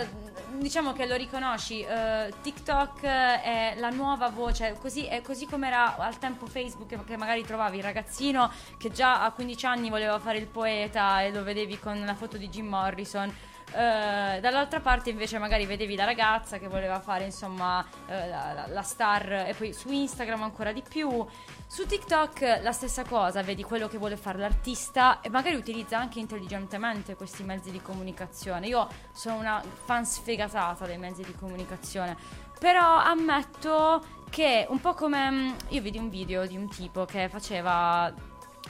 diciamo 0.58 0.94
che 0.94 1.06
lo 1.08 1.16
riconosci, 1.16 1.82
eh, 1.82 2.32
TikTok 2.42 3.02
è 3.04 3.74
la 3.78 3.90
nuova 3.90 4.30
voce, 4.30 4.78
così, 4.80 5.06
è 5.06 5.22
così 5.22 5.46
come 5.48 5.68
era 5.68 5.96
al 5.98 6.18
tempo 6.20 6.46
Facebook 6.46 6.88
che- 6.90 7.04
che 7.06 7.18
magari 7.18 7.44
trovavi 7.44 7.78
il 7.78 7.84
ragazzino 7.84 8.52
che 8.78 8.92
già 8.92 9.24
a 9.24 9.32
15 9.32 9.66
anni 9.66 9.90
voleva 9.90 10.20
fare 10.20 10.38
il 10.38 10.48
poeta 10.48 11.22
e 11.22 11.32
lo 11.32 11.44
vedevi 11.44 11.80
con 11.80 12.04
la 12.06 12.14
foto 12.16 12.38
di 12.38 12.50
Jim 12.50 12.68
Morrison. 12.68 13.34
Eh, 13.74 14.40
dall'altra 14.40 14.80
parte 14.80 15.10
invece 15.10 15.40
magari 15.40 15.66
vedevi 15.66 15.96
la 15.96 16.06
ragazza 16.06 16.60
che 16.60 16.68
voleva 16.68 17.00
fare 17.00 17.26
insomma 17.26 17.84
eh, 18.08 18.28
la, 18.28 18.66
la- 18.68 18.82
star 18.84 19.46
e 19.48 19.56
poi 19.58 19.74
su 19.74 19.92
Instagram 19.92 20.44
ancora 20.44 20.72
di 20.72 20.84
più. 20.88 21.26
Su 21.66 21.88
TikTok 21.88 22.60
la 22.62 22.72
stessa 22.72 23.04
cosa 23.04 23.42
vedi 23.42 23.64
quello 23.64 23.88
che 23.88 23.98
vuole 23.98 24.16
fare 24.16 24.38
l'artista 24.38 25.22
e 25.22 25.30
magari 25.30 25.56
utilizza 25.56 25.98
anche 25.98 26.20
intelligentemente 26.20 27.16
questi 27.16 27.44
mezzi 27.44 27.72
di 27.72 27.82
comunicazione. 27.82 28.68
Io 28.68 28.88
sono 29.12 29.38
una 29.38 29.64
fan 29.86 30.06
sfegatata 30.06 30.86
dei 30.86 30.98
mezzi 30.98 31.24
di 31.24 31.34
comunicazione 31.34 32.16
però 32.64 32.96
ammetto 32.98 34.02
che 34.30 34.66
un 34.70 34.80
po' 34.80 34.94
come 34.94 35.30
mm, 35.30 35.54
io 35.70 35.82
vidi 35.82 35.98
un 35.98 36.10
video 36.10 36.46
di 36.46 36.56
un 36.56 36.70
tipo 36.70 37.04
che 37.04 37.28
faceva 37.28 38.14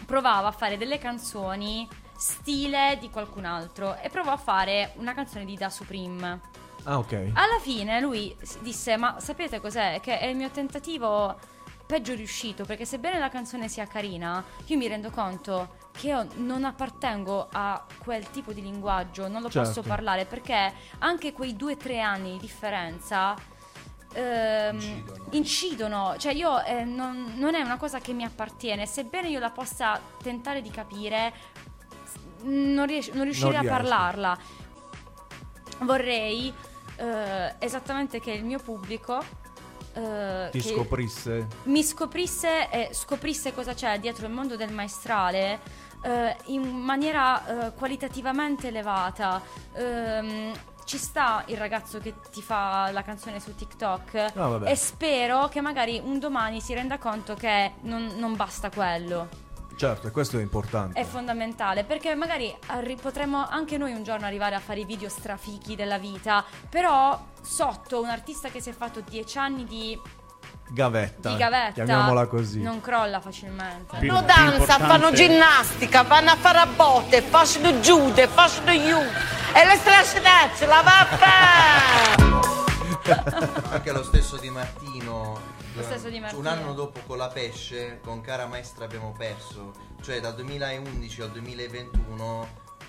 provava 0.07 0.47
a 0.47 0.51
fare 0.51 0.77
delle 0.77 0.97
canzoni 0.97 1.87
stile 2.27 2.97
di 3.01 3.09
qualcun 3.09 3.43
altro 3.43 3.97
e 3.97 4.07
provò 4.09 4.31
a 4.31 4.37
fare 4.37 4.93
una 4.95 5.13
canzone 5.13 5.43
di 5.43 5.57
Da 5.57 5.69
Supreme. 5.69 6.39
Ah, 6.83 6.97
ok. 6.97 7.31
Alla 7.33 7.59
fine 7.59 7.99
lui 7.99 8.33
disse: 8.61 8.95
Ma 8.95 9.19
sapete 9.19 9.59
cos'è? 9.59 9.99
Che 10.01 10.17
è 10.19 10.27
il 10.27 10.37
mio 10.37 10.49
tentativo 10.49 11.37
peggio 11.85 12.13
riuscito. 12.13 12.63
Perché 12.63 12.85
sebbene 12.85 13.19
la 13.19 13.27
canzone 13.29 13.67
sia 13.67 13.85
carina, 13.87 14.41
io 14.67 14.77
mi 14.77 14.87
rendo 14.87 15.09
conto 15.09 15.81
che 15.91 16.07
io 16.07 16.25
non 16.35 16.63
appartengo 16.63 17.49
a 17.51 17.85
quel 17.99 18.29
tipo 18.31 18.53
di 18.53 18.61
linguaggio, 18.61 19.27
non 19.27 19.41
lo 19.41 19.49
Certo. 19.49 19.67
posso 19.67 19.81
parlare 19.81 20.23
perché 20.25 20.73
anche 20.99 21.33
quei 21.33 21.57
due 21.57 21.73
o 21.73 21.77
tre 21.77 21.99
anni 21.99 22.31
di 22.33 22.39
differenza. 22.39 23.35
ehm, 24.15 25.03
incidono. 25.31 26.15
cioè 26.17 26.33
io 26.33 26.63
eh, 26.63 26.83
non, 26.83 27.33
non 27.37 27.55
è 27.55 27.61
una 27.61 27.77
cosa 27.77 27.99
che 27.99 28.13
mi 28.13 28.23
appartiene, 28.23 28.85
sebbene 28.85 29.27
io 29.27 29.39
la 29.39 29.49
possa 29.49 29.99
tentare 30.21 30.61
di 30.61 30.69
capire, 30.69 31.33
non, 32.43 32.85
ries- 32.85 33.09
non 33.11 33.23
riuscirei 33.23 33.55
a 33.55 33.59
riesci. 33.61 33.75
parlarla. 33.75 34.37
Vorrei 35.79 36.53
eh, 36.97 37.55
esattamente 37.59 38.19
che 38.19 38.31
il 38.31 38.43
mio 38.45 38.59
pubblico 38.59 39.21
eh, 39.93 40.47
Ti 40.51 40.61
scoprisse. 40.61 41.47
mi 41.63 41.83
scoprisse 41.83 42.69
e 42.69 42.89
scoprisse 42.93 43.53
cosa 43.53 43.73
c'è 43.73 43.99
dietro 43.99 44.25
il 44.27 44.31
mondo 44.33 44.55
del 44.55 44.71
maestrale 44.71 45.59
eh, 46.03 46.35
in 46.45 46.61
maniera 46.69 47.67
eh, 47.67 47.73
qualitativamente 47.73 48.67
elevata. 48.69 49.41
Ehm, 49.75 50.51
ci 50.85 50.97
sta 50.97 51.43
il 51.47 51.55
ragazzo 51.57 51.99
che 51.99 52.13
ti 52.29 52.41
fa 52.41 52.89
la 52.91 53.03
canzone 53.03 53.39
su 53.39 53.55
TikTok 53.55 54.15
Ah, 54.35 54.47
vabbè. 54.47 54.69
e 54.69 54.75
spero 54.75 55.47
che 55.47 55.61
magari 55.61 56.01
un 56.03 56.19
domani 56.19 56.59
si 56.59 56.73
renda 56.73 56.97
conto 56.97 57.35
che 57.35 57.73
non, 57.81 58.15
non 58.17 58.35
basta 58.35 58.69
quello. 58.69 59.29
Certo, 59.75 60.07
e 60.07 60.11
questo 60.11 60.37
è 60.37 60.41
importante. 60.41 60.99
È 60.99 61.03
fondamentale 61.03 61.83
perché 61.83 62.15
magari 62.15 62.55
arri- 62.67 62.95
potremmo 62.95 63.45
anche 63.47 63.77
noi 63.77 63.93
un 63.93 64.03
giorno 64.03 64.25
arrivare 64.25 64.55
a 64.55 64.59
fare 64.59 64.81
i 64.81 64.85
video 64.85 65.09
strafichi 65.09 65.75
della 65.75 65.97
vita, 65.97 66.43
però 66.69 67.19
sotto 67.41 68.01
un 68.01 68.09
artista 68.09 68.49
che 68.49 68.61
si 68.61 68.69
è 68.69 68.73
fatto 68.73 69.01
dieci 69.01 69.37
anni 69.37 69.65
di, 69.65 69.99
Gavetta. 70.69 71.29
di 71.29 71.37
gavetta 71.37 71.71
Chiamiamola 71.73 72.27
così. 72.27 72.61
non 72.61 72.81
crolla 72.81 73.19
facilmente. 73.19 73.97
Fanno 73.97 74.21
danza, 74.21 74.77
fanno 74.79 75.11
ginnastica, 75.11 76.03
vanno 76.03 76.31
a 76.31 76.35
fare 76.35 76.59
a 76.59 76.65
botte, 76.67 77.21
fanno 77.21 77.79
giude, 77.79 78.27
fanno 78.27 78.71
you. 78.71 79.01
E 79.01 79.65
le 79.65 79.75
strascinacce, 79.75 80.65
la 80.65 80.81
vaffa! 80.81 82.21
Anche 83.71 83.91
lo 83.91 84.03
stesso 84.03 84.37
Di 84.37 84.49
Martino. 84.49 85.52
Lo 85.75 85.81
stesso 85.83 86.09
Di 86.09 86.19
Martino. 86.19 86.39
Un 86.41 86.47
anno 86.47 86.73
dopo 86.73 86.99
con 87.07 87.17
la 87.17 87.27
pesce, 87.29 87.99
con 88.03 88.21
Cara 88.21 88.45
Maestra 88.45 88.85
abbiamo 88.85 89.13
perso. 89.17 89.73
Cioè 90.01 90.19
dal 90.19 90.35
2011 90.35 91.21
al 91.21 91.31
2021 91.31 92.47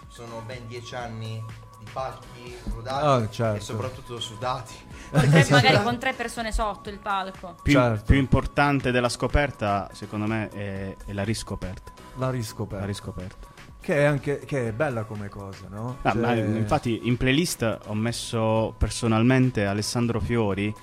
sono 0.08 0.42
ben 0.44 0.66
dieci 0.66 0.94
anni 0.94 1.42
i 1.80 1.90
palchi 1.92 2.54
rodati 2.74 3.06
Ah, 3.06 3.28
certo. 3.30 3.56
e 3.56 3.60
soprattutto 3.60 4.20
sudati. 4.20 4.74
Tre- 5.10 5.46
magari 5.50 5.82
con 5.82 5.98
tre 5.98 6.12
persone 6.14 6.52
sotto 6.52 6.88
il 6.90 6.98
palco. 6.98 7.56
Più, 7.62 7.72
Certo. 7.72 8.04
più 8.04 8.16
importante 8.16 8.90
della 8.90 9.08
scoperta, 9.08 9.88
secondo 9.92 10.26
me, 10.26 10.48
è, 10.48 10.96
è 11.06 11.12
la 11.12 11.24
riscoperta. 11.24 11.92
La 12.16 12.30
riscoperta. 12.30 12.80
La 12.80 12.86
riscoperta. 12.86 13.46
Che 13.80 13.94
è 13.96 14.04
anche 14.04 14.38
che 14.40 14.68
è 14.68 14.72
bella 14.72 15.04
come 15.04 15.28
cosa, 15.28 15.66
no? 15.68 15.98
Ah, 16.02 16.12
Cioè- 16.12 16.20
ma 16.20 16.34
infatti 16.34 17.00
in 17.06 17.16
playlist 17.16 17.78
ho 17.86 17.94
messo 17.94 18.74
personalmente 18.78 19.64
Alessandro 19.66 20.20
Fiori 20.20 20.74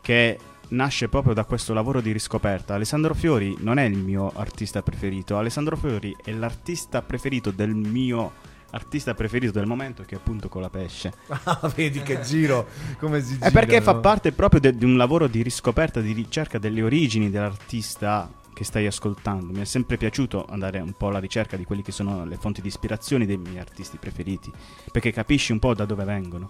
che 0.00 0.38
nasce 0.70 1.08
proprio 1.08 1.34
da 1.34 1.44
questo 1.44 1.72
lavoro 1.72 2.00
di 2.00 2.12
riscoperta. 2.12 2.74
Alessandro 2.74 3.14
Fiori 3.14 3.56
non 3.60 3.78
è 3.78 3.84
il 3.84 3.98
mio 3.98 4.32
artista 4.34 4.82
preferito, 4.82 5.38
Alessandro 5.38 5.76
Fiori 5.76 6.14
è 6.22 6.32
l'artista 6.32 7.02
preferito 7.02 7.50
del 7.50 7.74
mio 7.74 8.48
artista 8.72 9.14
preferito 9.14 9.52
del 9.52 9.66
momento 9.66 10.04
che 10.04 10.14
è 10.14 10.18
appunto 10.18 10.48
Colapesce. 10.48 11.12
Ah, 11.42 11.72
vedi 11.74 12.00
che 12.02 12.20
giro, 12.20 12.68
come 12.98 13.20
si 13.22 13.34
gira. 13.34 13.46
È 13.46 13.50
perché 13.50 13.80
fa 13.80 13.94
parte 13.96 14.32
proprio 14.32 14.60
de- 14.60 14.76
di 14.76 14.84
un 14.84 14.96
lavoro 14.96 15.26
di 15.26 15.42
riscoperta, 15.42 16.00
di 16.00 16.12
ricerca 16.12 16.58
delle 16.58 16.82
origini 16.82 17.30
dell'artista 17.30 18.30
che 18.52 18.64
stai 18.64 18.86
ascoltando. 18.86 19.52
Mi 19.52 19.62
è 19.62 19.64
sempre 19.64 19.96
piaciuto 19.96 20.44
andare 20.48 20.78
un 20.80 20.92
po' 20.92 21.08
alla 21.08 21.18
ricerca 21.18 21.56
di 21.56 21.64
quelli 21.64 21.82
che 21.82 21.92
sono 21.92 22.24
le 22.24 22.36
fonti 22.36 22.60
di 22.60 22.68
ispirazione 22.68 23.26
dei 23.26 23.38
miei 23.38 23.58
artisti 23.58 23.96
preferiti, 23.96 24.52
perché 24.92 25.12
capisci 25.12 25.52
un 25.52 25.58
po' 25.58 25.74
da 25.74 25.86
dove 25.86 26.04
vengono. 26.04 26.48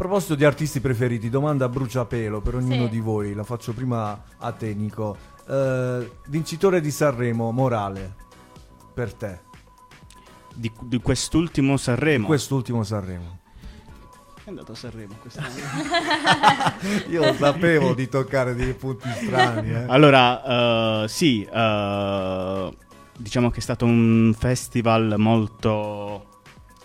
A 0.00 0.02
proposito 0.04 0.34
di 0.34 0.46
artisti 0.46 0.80
preferiti, 0.80 1.28
domanda 1.28 1.66
a 1.66 1.68
bruciapelo 1.68 2.40
per 2.40 2.54
ognuno 2.54 2.84
Sì. 2.84 2.88
di 2.88 3.00
voi. 3.00 3.34
La 3.34 3.44
faccio 3.44 3.74
prima 3.74 4.18
a 4.38 4.50
te, 4.52 4.72
Nico. 4.72 5.14
Eh, 5.46 6.10
vincitore 6.28 6.80
di 6.80 6.90
Sanremo, 6.90 7.50
morale, 7.50 8.14
per 8.94 9.12
te. 9.12 9.40
Di, 10.54 10.72
di 10.84 11.02
quest'ultimo 11.02 11.76
Sanremo. 11.76 12.20
Di 12.20 12.24
quest'ultimo 12.24 12.82
Sanremo. 12.82 13.40
È 14.42 14.48
andato 14.48 14.72
a 14.72 14.74
Sanremo 14.74 15.16
quest'anno. 15.20 15.52
Io 17.10 17.34
sapevo 17.34 17.92
di 17.92 18.08
toccare 18.08 18.54
dei 18.54 18.72
punti 18.72 19.06
strani. 19.10 19.70
Eh. 19.70 19.84
Allora, 19.86 21.02
eh, 21.02 21.08
sì, 21.08 21.44
eh, 21.44 22.76
diciamo 23.18 23.50
che 23.50 23.58
è 23.58 23.62
stato 23.62 23.84
un 23.84 24.34
festival 24.34 25.16
molto 25.18 26.29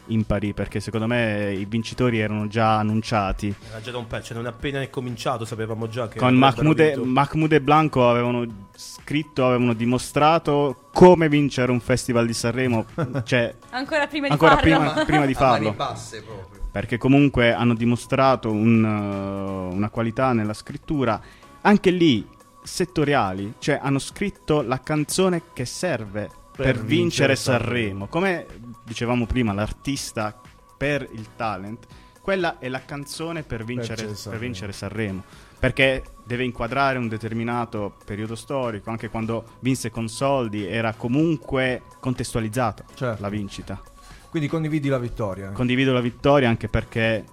impari 0.07 0.53
perché 0.53 0.79
secondo 0.79 1.07
me 1.07 1.53
i 1.53 1.65
vincitori 1.65 2.19
erano 2.19 2.47
già 2.47 2.77
annunciati. 2.77 3.53
Era 3.69 3.81
già 3.81 3.91
da 3.91 3.97
un 3.97 4.07
pezzo, 4.07 4.33
non 4.33 4.45
appena 4.45 4.81
è 4.81 4.89
cominciato 4.89 5.45
sapevamo 5.45 5.87
già 5.87 6.07
che 6.07 6.19
Con 6.19 6.35
Mahmoud 6.35 6.79
e. 6.79 6.95
Mahmoud 6.97 7.51
e 7.51 7.61
Blanco 7.61 8.09
avevano 8.09 8.45
scritto, 8.75 9.45
avevano 9.45 9.73
dimostrato 9.73 10.89
come 10.93 11.29
vincere 11.29 11.71
un 11.71 11.79
festival 11.79 12.25
di 12.25 12.33
Sanremo, 12.33 12.85
cioè 13.23 13.53
Ancora 13.69 14.07
prima 14.07 14.27
di 14.27 14.33
ancora 14.33 14.57
farlo. 14.57 14.77
prima, 14.91 15.05
prima 15.05 15.25
di 15.25 15.33
farlo. 15.33 15.73
basse 15.73 16.21
proprio. 16.21 16.63
Perché 16.71 16.97
comunque 16.97 17.53
hanno 17.53 17.73
dimostrato 17.73 18.51
un, 18.51 18.83
uh, 18.83 19.73
una 19.73 19.89
qualità 19.89 20.33
nella 20.33 20.53
scrittura, 20.53 21.21
anche 21.61 21.89
lì 21.89 22.27
settoriali, 22.61 23.53
cioè 23.59 23.79
hanno 23.81 23.99
scritto 23.99 24.61
la 24.61 24.81
canzone 24.81 25.43
che 25.53 25.65
serve 25.65 26.29
per, 26.55 26.65
Per 26.65 26.85
vincere 26.85 26.85
vincere 26.85 27.35
Sanremo. 27.35 28.07
Come 28.07 28.45
dicevamo 28.85 29.25
prima, 29.25 29.51
l'artista 29.53 30.39
per 30.77 31.07
il 31.11 31.29
talent, 31.35 31.85
quella 32.21 32.57
è 32.59 32.69
la 32.69 32.83
canzone 32.83 33.43
per 33.43 33.63
vincere, 33.63 34.05
per 34.05 34.15
Sanremo. 34.15 34.43
vincere 34.43 34.71
Sanremo. 34.71 35.23
Perché 35.59 36.03
deve 36.25 36.43
inquadrare 36.43 36.97
un 36.97 37.07
determinato 37.07 37.95
periodo 38.05 38.35
storico, 38.35 38.89
anche 38.89 39.09
quando 39.09 39.43
vinse 39.59 39.89
con 39.89 40.07
soldi 40.07 40.65
era 40.65 40.93
comunque 40.93 41.83
contestualizzato 41.99 42.83
Certo. 42.93 43.21
la 43.21 43.29
vincita. 43.29 43.81
Quindi 44.29 44.47
condividi 44.49 44.89
la 44.89 44.99
vittoria. 44.99 45.51
Condivido 45.51 45.93
la 45.93 46.01
vittoria 46.01 46.49
anche 46.49 46.67
perché, 46.67 47.23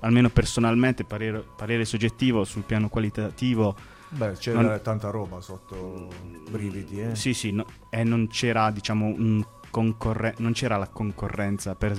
almeno 0.00 0.30
personalmente, 0.30 1.04
parere, 1.04 1.44
parere 1.56 1.84
soggettivo 1.84 2.44
sul 2.44 2.62
piano 2.62 2.88
qualitativo. 2.88 3.74
Beh, 4.10 4.32
c'era 4.34 4.60
non- 4.60 4.80
tanta 4.82 5.10
roba 5.10 5.40
sotto 5.40 6.08
brividi, 6.48 7.00
eh. 7.02 7.14
Sì, 7.16 7.34
sì, 7.34 7.50
no- 7.50 7.66
e 7.90 8.04
non 8.04 8.28
c'era, 8.28 8.70
diciamo, 8.70 9.06
un 9.06 9.44
concorre- 9.72 10.34
non 10.38 10.52
c'era 10.52 10.76
la 10.76 10.86
concorrenza 10.86 11.74
per, 11.74 11.94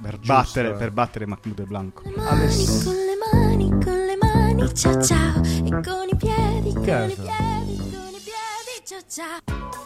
per 0.00 0.18
Giusto, 0.20 0.32
battere, 0.32 0.68
eh. 0.68 0.72
per 0.74 0.90
battere 0.92 1.26
Mahmoud 1.26 1.58
e 1.58 1.64
Blanco. 1.64 2.02
Adesso- 2.28 2.84
Con 2.84 2.94
le 2.94 3.16
mani, 3.32 3.68
con 3.70 3.80
le 4.06 4.16
mani, 4.20 4.74
ciao 4.74 5.02
ciao. 5.02 5.40
E 5.42 5.70
con 5.70 6.06
i 6.08 6.16
piedi, 6.16 6.72
con 6.72 6.82
Che 6.84 6.96
è 6.96 7.04
i 7.06 7.14
piedi, 7.14 7.76
con 7.76 8.12
i 8.12 8.20
piedi, 8.22 8.84
ciao 8.84 9.00
ciao. 9.08 9.82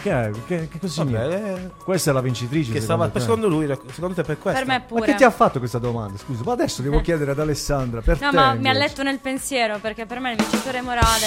Che, 0.00 0.12
è? 0.12 0.30
che, 0.46 0.68
che 0.68 0.78
cosa 0.78 1.02
Vabbè, 1.02 1.30
significa? 1.30 1.56
eh, 1.60 1.70
Questa 1.84 2.10
è 2.10 2.14
la 2.14 2.20
vincitrice. 2.20 2.72
che 2.72 2.80
stava, 2.80 3.10
secondo 3.10 3.18
te? 3.18 3.20
secondo 3.20 3.48
lui, 3.48 3.92
secondo 3.92 4.14
te 4.14 4.22
per 4.22 4.38
questo? 4.38 4.60
Per 4.60 4.68
me 4.68 4.78
Ma 4.78 4.84
pure. 4.84 5.06
che 5.06 5.14
ti 5.16 5.24
ha 5.24 5.30
fatto 5.30 5.58
questa 5.58 5.78
domanda? 5.78 6.16
Scusa, 6.16 6.42
ma 6.44 6.52
adesso 6.52 6.82
devo 6.82 7.00
chiedere 7.02 7.32
ad 7.32 7.40
Alessandra. 7.40 8.00
Per 8.00 8.20
No, 8.20 8.30
te, 8.30 8.36
ma 8.36 8.54
mi 8.54 8.68
ha 8.68 8.72
letto 8.72 9.02
nel 9.02 9.18
pensiero 9.18 9.78
perché 9.80 10.06
per 10.06 10.20
me 10.20 10.30
il 10.32 10.36
vincitore 10.36 10.80
morale. 10.82 11.26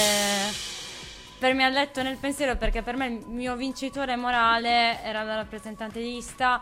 Per 1.42 1.56
me 1.56 1.64
ha 1.64 1.70
letto 1.70 2.04
nel 2.04 2.18
pensiero 2.18 2.56
perché 2.56 2.84
per 2.84 2.96
me 2.96 3.08
il 3.08 3.26
mio 3.26 3.56
vincitore 3.56 4.16
morale 4.16 5.02
era 5.02 5.24
la 5.24 5.34
rappresentante 5.34 6.00
lista 6.00 6.62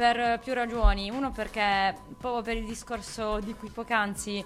per 0.00 0.40
più 0.42 0.54
ragioni. 0.54 1.10
Uno 1.10 1.30
perché, 1.30 1.94
proprio 2.18 2.40
per 2.40 2.56
il 2.56 2.64
discorso 2.64 3.38
di 3.38 3.52
cui 3.52 3.68
poc'anzi, 3.68 4.42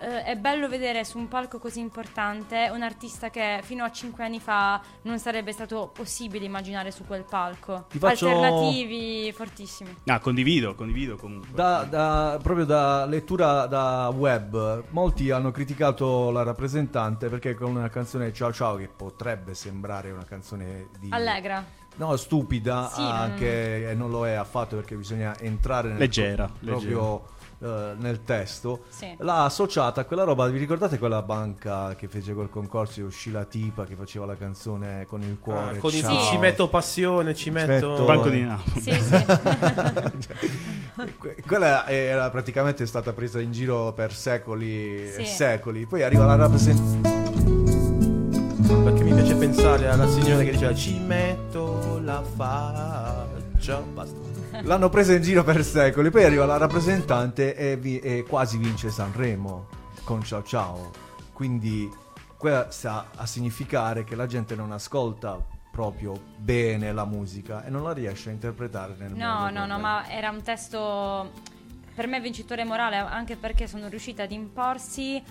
eh, 0.00 0.22
è 0.22 0.36
bello 0.36 0.68
vedere 0.68 1.02
su 1.02 1.16
un 1.16 1.28
palco 1.28 1.58
così 1.58 1.80
importante 1.80 2.68
un 2.70 2.82
artista 2.82 3.30
che 3.30 3.60
fino 3.62 3.84
a 3.84 3.90
cinque 3.90 4.24
anni 4.24 4.38
fa 4.38 4.80
non 5.02 5.18
sarebbe 5.18 5.50
stato 5.52 5.90
possibile 5.94 6.44
immaginare 6.44 6.90
su 6.90 7.06
quel 7.06 7.24
palco. 7.24 7.86
Ti 7.88 7.98
faccio- 7.98 8.28
Alternativi 8.28 9.32
fortissimi. 9.32 9.96
Ah, 10.08 10.20
condivido, 10.20 10.74
condivido 10.74 11.16
comunque. 11.16 11.48
Da, 11.54 11.84
da- 11.84 12.38
proprio 12.42 12.66
da 12.66 13.06
lettura 13.06 13.64
da 13.64 14.12
web, 14.14 14.84
molti 14.90 15.30
hanno 15.30 15.50
criticato 15.50 16.30
la 16.30 16.42
rappresentante 16.42 17.30
perché 17.30 17.54
con 17.54 17.74
una 17.74 17.88
canzone 17.88 18.30
Ciao 18.34 18.52
Ciao, 18.52 18.76
che 18.76 18.88
potrebbe 18.88 19.54
sembrare 19.54 20.10
una 20.10 20.24
canzone 20.24 20.88
di. 20.98 21.08
Allegra. 21.10 21.64
No, 21.98 22.16
stupida, 22.16 22.90
Sì, 22.92 23.00
non- 23.02 23.10
anche 23.12 23.90
e 23.90 23.94
non 23.94 24.10
lo 24.10 24.26
è 24.26 24.32
affatto 24.32 24.76
perché 24.76 24.94
bisogna 24.94 25.36
entrare 25.38 25.88
nel 25.88 25.98
Leggera, 25.98 26.48
proprio 26.64 27.22
eh, 27.60 27.94
nel 27.98 28.22
testo. 28.22 28.84
Sì. 28.88 29.16
L'ha 29.18 29.42
associata 29.44 30.02
a 30.02 30.04
quella 30.04 30.22
roba. 30.22 30.46
Vi 30.46 30.58
ricordate 30.58 30.96
quella 30.96 31.22
banca 31.22 31.96
che 31.96 32.06
fece 32.06 32.34
quel 32.34 32.48
concorso 32.50 33.00
e 33.00 33.02
uscì 33.02 33.32
la 33.32 33.42
tipa 33.44 33.84
che 33.84 33.96
faceva 33.96 34.26
la 34.26 34.36
canzone 34.36 35.06
con 35.08 35.22
il 35.22 35.38
cuore? 35.40 35.76
Ah, 35.76 35.80
con 35.80 35.92
i 35.92 35.98
Ciao. 36.00 36.20
ci 36.26 36.38
metto 36.38 36.68
passione, 36.68 37.34
ci 37.34 37.50
metto... 37.50 37.88
metto- 37.90 38.04
Banco 38.04 38.28
di 38.28 38.42
Napoli. 38.44 38.80
Sì, 38.80 38.92
sì. 38.92 39.24
Que- 41.18 41.36
Quella 41.46 41.86
era 41.88 42.28
praticamente 42.30 42.86
stata 42.86 43.12
presa 43.12 43.40
in 43.40 43.50
giro 43.52 43.92
per 43.92 44.12
secoli 44.12 45.04
e 45.06 45.12
Sì. 45.16 45.24
secoli. 45.26 45.86
Poi 45.86 46.02
arriva 46.02 46.26
la 46.26 46.36
rappresentante. 46.36 47.16
Perché 48.84 49.02
mi 49.02 49.14
piace 49.14 49.34
pensare 49.36 49.88
alla 49.88 50.06
signora 50.08 50.42
che 50.42 50.50
diceva 50.50 50.74
ci 50.74 50.98
metto 50.98 51.67
la 52.08 52.22
faccia. 52.22 53.80
Basta. 53.80 54.16
L'hanno 54.62 54.88
presa 54.88 55.12
in 55.14 55.22
giro 55.22 55.44
per 55.44 55.62
secoli. 55.62 56.10
Poi 56.10 56.24
arriva 56.24 56.46
la 56.46 56.56
rappresentante 56.56 57.54
e, 57.54 57.76
vi- 57.76 58.00
e 58.00 58.24
quasi 58.26 58.56
vince 58.56 58.90
Sanremo 58.90 59.66
con 60.04 60.22
Ciao 60.24 60.42
Ciao. 60.42 60.90
Quindi 61.32 61.88
quella 62.36 62.70
sta 62.70 63.08
a 63.14 63.26
significare 63.26 64.04
che 64.04 64.16
la 64.16 64.26
gente 64.26 64.54
non 64.56 64.72
ascolta 64.72 65.38
proprio 65.70 66.18
bene 66.38 66.92
la 66.92 67.04
musica 67.04 67.64
e 67.64 67.70
non 67.70 67.82
la 67.84 67.92
riesce 67.92 68.30
a 68.30 68.32
interpretare 68.32 68.94
nel 68.98 69.10
modo 69.10 69.22
No, 69.22 69.38
no, 69.42 69.50
no, 69.50 69.58
corretto. 69.60 69.78
ma 69.80 70.08
era 70.10 70.30
un 70.30 70.42
testo 70.42 71.30
per 71.94 72.06
me 72.08 72.20
vincitore 72.20 72.64
morale 72.64 72.96
anche 72.96 73.36
perché 73.36 73.68
sono 73.68 73.86
riuscita 73.88 74.24
ad 74.24 74.32
imporsi 74.32 75.22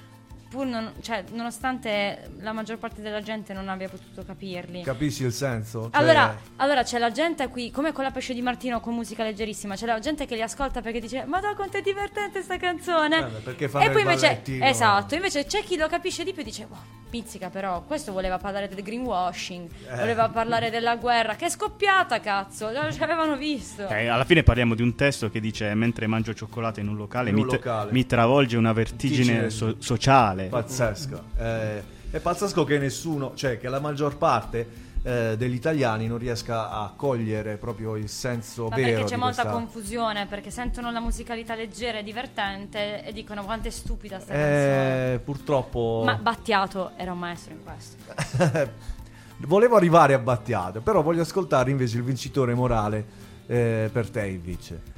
pur 0.50 0.66
non, 0.66 0.94
cioè, 1.02 1.24
nonostante 1.32 2.30
la 2.40 2.52
maggior 2.52 2.78
parte 2.78 3.02
della 3.02 3.22
gente 3.22 3.54
non 3.54 3.68
abbia 3.70 3.90
potuto 3.90 4.24
capirli. 4.24 4.82
Capisci 4.84 5.24
il 5.24 5.32
senso? 5.34 5.84
Cioè, 5.92 6.02
Allora, 6.02 6.38
allora 6.58 6.84
c'è 6.84 6.98
la 7.00 7.12
gente 7.12 7.48
qui, 7.50 7.72
come 7.72 7.92
con 7.92 8.04
la 8.04 8.12
pesce 8.12 8.34
di 8.34 8.42
Martino 8.42 8.80
con 8.80 8.94
musica 8.94 9.24
leggerissima, 9.24 9.76
c'è 9.76 9.86
la 9.86 10.00
gente 10.00 10.26
che 10.26 10.36
li 10.36 10.42
ascolta 10.42 10.82
perché 10.82 11.00
dice 11.00 11.26
Ma 11.26 11.40
da 11.40 11.54
quanto 11.56 11.78
è 11.78 11.82
divertente 11.82 12.42
sta 12.42 12.58
canzone! 12.58 13.18
Eh, 13.20 13.42
perché 13.44 13.68
fanno 13.70 13.86
e 13.86 13.90
poi 13.92 14.02
invece, 14.02 14.42
esatto, 14.44 15.16
invece 15.16 15.46
c'è 15.46 15.62
chi 15.64 15.78
lo 15.78 15.88
capisce 15.88 16.24
di 16.24 16.32
più 16.34 16.42
e 16.42 16.46
dice 16.46 16.66
Wow, 16.70 16.80
pizzica 17.10 17.50
però, 17.50 17.84
questo 17.84 18.12
voleva 18.12 18.38
parlare 18.38 18.68
del 18.68 18.82
greenwashing, 18.84 19.70
Eh. 19.90 19.96
voleva 19.98 20.30
parlare 20.30 20.70
della 20.70 20.96
guerra, 20.98 21.36
che 21.36 21.46
è 21.46 21.50
scoppiata 21.50 22.20
cazzo, 22.20 22.72
già 22.72 22.92
ci 22.92 23.02
avevano 23.02 23.36
visto. 23.38 23.88
Eh, 23.88 24.08
alla 24.08 24.26
fine 24.26 24.44
parliamo 24.44 24.76
di 24.76 24.82
un 24.82 24.96
testo 24.96 25.30
che 25.30 25.40
dice 25.40 25.74
mentre 25.74 26.08
mangio 26.08 26.34
cioccolato 26.34 26.80
in 26.80 26.88
un 26.88 26.96
locale, 26.98 27.30
In 27.30 27.36
un 27.36 27.42
mi, 27.44 27.48
tra- 27.48 27.58
locale. 27.58 27.92
mi 27.92 28.06
travolge 28.06 28.58
una 28.58 28.74
vertigine 28.74 28.86
Vertigine 29.34 29.50
so- 29.50 29.76
sociale. 29.80 30.37
Pazzesca. 30.46 31.24
Eh, 31.38 31.84
è 32.10 32.20
pazzesco 32.20 32.64
che 32.64 32.78
nessuno, 32.78 33.34
cioè 33.36 33.60
che 33.60 33.68
la 33.68 33.80
maggior 33.80 34.18
parte 34.18 34.86
eh, 35.04 35.36
degli 35.38 35.54
italiani 35.54 36.08
non 36.08 36.18
riesca 36.18 36.70
a 36.70 36.92
cogliere 36.96 37.58
proprio 37.58 37.96
il 37.96 38.10
senso 38.10 38.68
Ma 38.68 38.76
vero 38.76 38.90
perché 38.90 39.04
c'è 39.06 39.16
molta 39.16 39.44
questa... 39.44 39.60
confusione, 39.60 40.26
perché 40.26 40.52
sentono 40.52 40.92
la 40.92 41.00
musicalità 41.00 41.56
leggera 41.56 42.00
e 42.00 42.04
divertente 42.04 43.04
e 43.06 43.14
dicono 43.14 43.44
quanto 43.44 43.68
è 43.68 43.72
stupida 43.72 44.20
sta 44.20 44.34
canzone. 44.34 45.14
Eh, 45.14 45.20
purtroppo 45.20 46.02
Ma 46.06 46.16
Battiato 46.16 46.92
era 46.96 47.12
un 47.12 47.20
maestro 47.20 47.54
in 47.54 47.64
questo. 47.64 48.74
volevo 49.48 49.76
arrivare 49.76 50.14
a 50.14 50.20
Battiato, 50.20 50.82
però 50.82 51.02
voglio 51.02 51.22
ascoltare 51.22 51.72
invece 51.72 51.98
il 51.98 52.04
vincitore 52.04 52.54
morale 52.54 53.06
eh, 53.48 53.90
per 53.92 54.10
te 54.10 54.26
invece. 54.28 54.96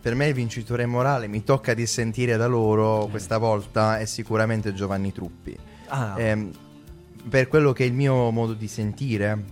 Per 0.00 0.14
me 0.14 0.28
il 0.28 0.34
vincitore 0.34 0.86
morale 0.86 1.26
mi 1.26 1.44
tocca 1.44 1.74
di 1.74 1.86
sentire 1.86 2.36
da 2.36 2.46
loro 2.46 3.06
questa 3.10 3.36
volta 3.36 3.98
è 3.98 4.06
sicuramente 4.06 4.72
Giovanni 4.72 5.12
Truppi. 5.12 5.56
Ah. 5.88 6.14
Ehm, 6.16 6.50
per 7.28 7.48
quello 7.48 7.72
che 7.72 7.84
è 7.84 7.86
il 7.86 7.92
mio 7.92 8.30
modo 8.30 8.54
di 8.54 8.66
sentire, 8.66 9.44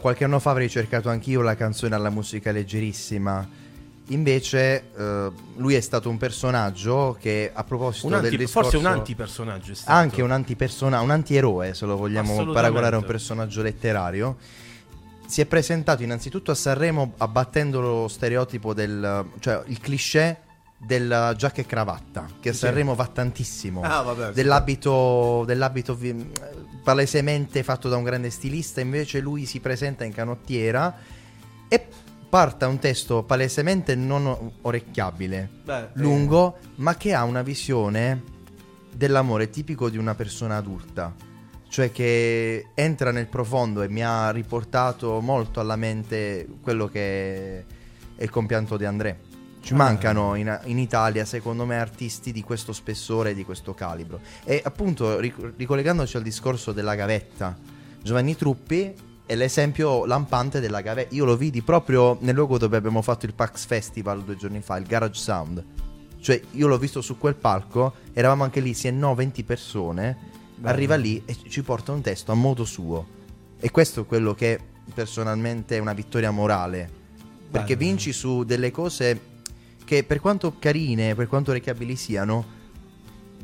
qualche 0.00 0.24
anno 0.24 0.40
fa 0.40 0.50
avrei 0.50 0.68
cercato 0.68 1.08
anch'io 1.08 1.40
la 1.40 1.54
canzone 1.54 1.94
alla 1.94 2.10
musica 2.10 2.50
leggerissima. 2.50 3.60
Invece, 4.08 4.90
eh, 4.96 5.30
lui 5.56 5.74
è 5.74 5.80
stato 5.80 6.08
un 6.08 6.18
personaggio 6.18 7.16
che, 7.20 7.50
a 7.52 7.62
proposito 7.62 8.08
Un 8.08 8.14
anti- 8.14 8.30
del 8.30 8.38
discorso, 8.38 8.70
forse 8.70 8.86
un 8.86 8.92
antipersonaggio 8.92 9.72
è 9.72 9.74
stato. 9.76 9.96
anche 9.96 10.22
un 10.22 10.32
antipersona, 10.32 11.00
un 11.00 11.10
antieroe, 11.10 11.72
se 11.74 11.86
lo 11.86 11.96
vogliamo 11.96 12.46
paragonare 12.52 12.96
a 12.96 12.98
un 12.98 13.04
personaggio 13.04 13.62
letterario. 13.62 14.36
Si 15.32 15.40
è 15.40 15.46
presentato 15.46 16.02
innanzitutto 16.02 16.50
a 16.50 16.54
Sanremo 16.54 17.14
abbattendo 17.16 17.80
lo 17.80 18.06
stereotipo 18.06 18.74
del, 18.74 19.30
cioè 19.38 19.62
il 19.68 19.80
cliché 19.80 20.42
della 20.76 21.32
giacca 21.34 21.62
e 21.62 21.64
cravatta, 21.64 22.26
che 22.38 22.50
a. 22.50 22.54
Sanremo 22.66 22.94
va 22.94 23.06
tantissimo. 23.06 23.80
Ah, 23.80 24.02
vabbè, 24.02 24.32
dell'abito, 24.32 25.44
dell'abito 25.46 25.94
vi- 25.94 26.30
palesemente 26.84 27.62
fatto 27.62 27.88
da 27.88 27.96
un 27.96 28.02
grande 28.02 28.28
stilista, 28.28 28.82
invece 28.82 29.20
lui 29.20 29.46
si 29.46 29.58
presenta 29.60 30.04
in 30.04 30.12
canottiera 30.12 30.98
e 31.66 31.86
parta 32.28 32.68
un 32.68 32.78
testo 32.78 33.22
palesemente 33.22 33.94
non 33.94 34.52
orecchiabile, 34.60 35.48
Beh, 35.64 35.88
lungo, 35.94 36.58
ma 36.74 36.94
che 36.98 37.14
ha 37.14 37.24
una 37.24 37.40
visione 37.40 38.22
dell'amore 38.94 39.48
tipico 39.48 39.88
di 39.88 39.96
una 39.96 40.14
persona 40.14 40.58
adulta. 40.58 41.31
Cioè 41.72 41.90
che 41.90 42.66
entra 42.74 43.12
nel 43.12 43.28
profondo 43.28 43.80
e 43.80 43.88
mi 43.88 44.04
ha 44.04 44.30
riportato 44.30 45.22
molto 45.22 45.58
alla 45.58 45.76
mente 45.76 46.46
quello 46.60 46.86
che 46.86 47.60
è 48.14 48.22
il 48.22 48.28
compianto 48.28 48.76
di 48.76 48.84
André. 48.84 49.20
Ci 49.62 49.72
Ah. 49.72 49.76
mancano 49.76 50.34
in, 50.34 50.60
in 50.64 50.78
Italia, 50.78 51.24
secondo 51.24 51.64
me, 51.64 51.78
artisti 51.78 52.30
di 52.30 52.42
questo 52.42 52.74
spessore 52.74 53.30
e 53.30 53.34
di 53.34 53.42
questo 53.46 53.72
calibro. 53.72 54.20
E 54.44 54.60
appunto, 54.62 55.18
ric- 55.18 55.54
ricollegandoci 55.56 56.18
al 56.18 56.22
discorso 56.22 56.72
della 56.72 56.94
gavetta, 56.94 57.56
Giovanni 58.02 58.36
Truppi 58.36 58.92
è 59.24 59.34
l'esempio 59.34 60.04
lampante 60.04 60.60
della 60.60 60.82
gavetta. 60.82 61.14
Io 61.14 61.24
lo 61.24 61.38
vidi 61.38 61.62
proprio 61.62 62.18
nel 62.20 62.34
luogo 62.34 62.58
dove 62.58 62.76
abbiamo 62.76 63.00
fatto 63.00 63.24
il 63.24 63.32
Pax 63.32 63.64
Festival 63.64 64.22
due 64.24 64.36
giorni 64.36 64.60
fa, 64.60 64.76
il 64.76 64.84
Garage 64.84 65.18
Sound. 65.18 65.64
Cioè, 66.20 66.38
io 66.50 66.66
l'ho 66.66 66.76
visto 66.76 67.00
su 67.00 67.16
quel 67.16 67.34
palco, 67.34 67.94
eravamo 68.12 68.44
anche 68.44 68.60
lì, 68.60 68.74
sì 68.74 68.88
e 68.88 68.90
no, 68.90 69.14
20 69.14 69.42
persone. 69.42 70.30
Arriva 70.62 70.94
lì 70.96 71.22
e 71.24 71.36
ci 71.48 71.62
porta 71.62 71.92
un 71.92 72.00
testo 72.00 72.32
a 72.32 72.34
modo 72.34 72.64
suo. 72.64 73.20
E 73.58 73.70
questo 73.70 74.02
è 74.02 74.06
quello 74.06 74.34
che 74.34 74.58
personalmente 74.94 75.76
è 75.76 75.80
una 75.80 75.92
vittoria 75.92 76.30
morale. 76.30 76.88
Perché 77.50 77.76
Bello. 77.76 77.90
vinci 77.90 78.12
su 78.12 78.44
delle 78.44 78.70
cose 78.70 79.30
che 79.84 80.04
per 80.04 80.20
quanto 80.20 80.56
carine, 80.58 81.14
per 81.14 81.26
quanto 81.26 81.50
orecchiabili 81.50 81.96
siano, 81.96 82.60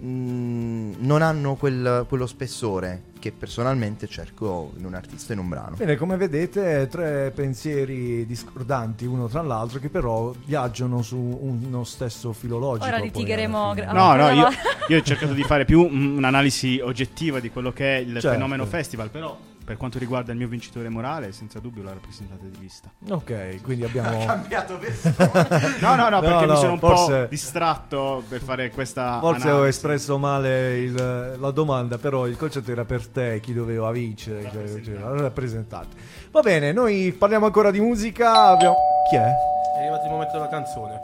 mh, 0.01 0.95
non 0.99 1.23
hanno 1.23 1.55
quel- 1.57 2.05
quello 2.09 2.27
spessore 2.27 3.03
che 3.19 3.33
personalmente 3.33 4.07
cerco 4.07 4.73
in 4.77 4.85
un 4.85 4.95
artista 4.95 5.33
e 5.33 5.37
in 5.37 5.41
un 5.43 5.49
brano. 5.49 5.75
Bene, 5.77 5.97
come 5.97 6.17
vedete, 6.17 6.87
tre 6.89 7.33
pensieri 7.35 8.25
discordanti 8.27 9.05
uno 9.07 9.27
tra 9.27 9.43
l'altro 9.43 9.81
che 9.81 9.89
però 9.89 10.33
viaggiano 10.45 11.03
su 11.03 11.17
uno 11.19 11.83
stesso 11.85 12.33
filo 12.33 12.59
logico. 12.59 12.87
Ora 12.87 12.99
litigheremo 12.99 13.75
gra- 13.75 13.93
No, 13.93 14.15
no, 14.15 14.31
io, 14.31 14.49
io 14.89 14.99
ho 14.99 15.03
cercato 15.03 15.33
di 15.33 15.43
fare 15.43 15.65
più 15.65 15.89
mm, 15.89 16.17
un'analisi 16.17 16.79
oggettiva 16.83 17.41
di 17.41 17.51
quello 17.51 17.73
che 17.73 17.97
è 17.97 18.01
il 18.01 18.13
Certo. 18.13 18.31
fenomeno 18.31 18.65
festival, 18.67 19.11
però 19.11 19.37
per 19.69 19.77
quanto 19.77 19.99
riguarda 19.99 20.33
il 20.33 20.39
mio 20.39 20.49
vincitore 20.49 20.89
morale, 20.89 21.31
senza 21.33 21.59
dubbio 21.59 21.83
la 21.83 21.93
rappresentante 21.93 22.49
di 22.49 22.57
vista. 22.59 22.89
Ok, 23.11 23.61
quindi 23.61 23.85
abbiamo... 23.85 24.25
cambiato 24.25 24.79
No, 25.81 25.95
no, 25.95 26.09
no, 26.09 26.21
perché 26.21 26.47
no, 26.47 26.53
mi 26.55 26.59
sono 26.59 26.73
un 26.73 26.79
forse- 26.79 27.21
po' 27.25 27.27
distratto 27.29 28.23
per 28.27 28.41
fare 28.41 28.71
questa 28.71 29.19
Forse 29.21 29.47
ho 29.49 29.57
analisi. 29.57 29.69
espresso 29.69 30.17
male 30.17 30.79
il- 30.79 31.37
la 31.39 31.51
domanda, 31.51 31.99
però 31.99 32.27
il 32.27 32.39
concetto 32.39 32.71
era 32.71 32.87
per 32.87 33.07
te, 33.09 33.41
chi 33.41 33.53
doveva 33.53 33.91
vincere, 33.91 34.49
cioè, 34.51 34.81
cioè, 34.81 34.95
la 34.95 35.21
rappresentante. 35.21 35.97
Va 36.31 36.41
bene, 36.41 36.73
noi 36.73 37.13
parliamo 37.13 37.45
ancora 37.45 37.71
di 37.71 37.81
musica. 37.81 38.45
Abbiamo... 38.47 38.75
Chi 39.11 39.17
è? 39.17 39.21
È 39.21 39.81
arrivato 39.81 40.05
il 40.07 40.11
momento 40.11 40.33
della 40.33 40.49
canzone. 40.49 41.01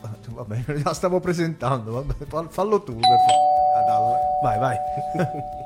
Ah, 0.00 0.10
Vabbè, 0.30 0.64
la 0.82 0.94
stavo 0.94 1.20
presentando, 1.20 1.92
vabbè, 1.92 2.24
fa- 2.26 2.48
fallo 2.48 2.82
tu. 2.82 2.96
Per 2.96 3.84
favore. 3.88 4.18
Vai, 4.42 4.58
vai. 4.58 4.76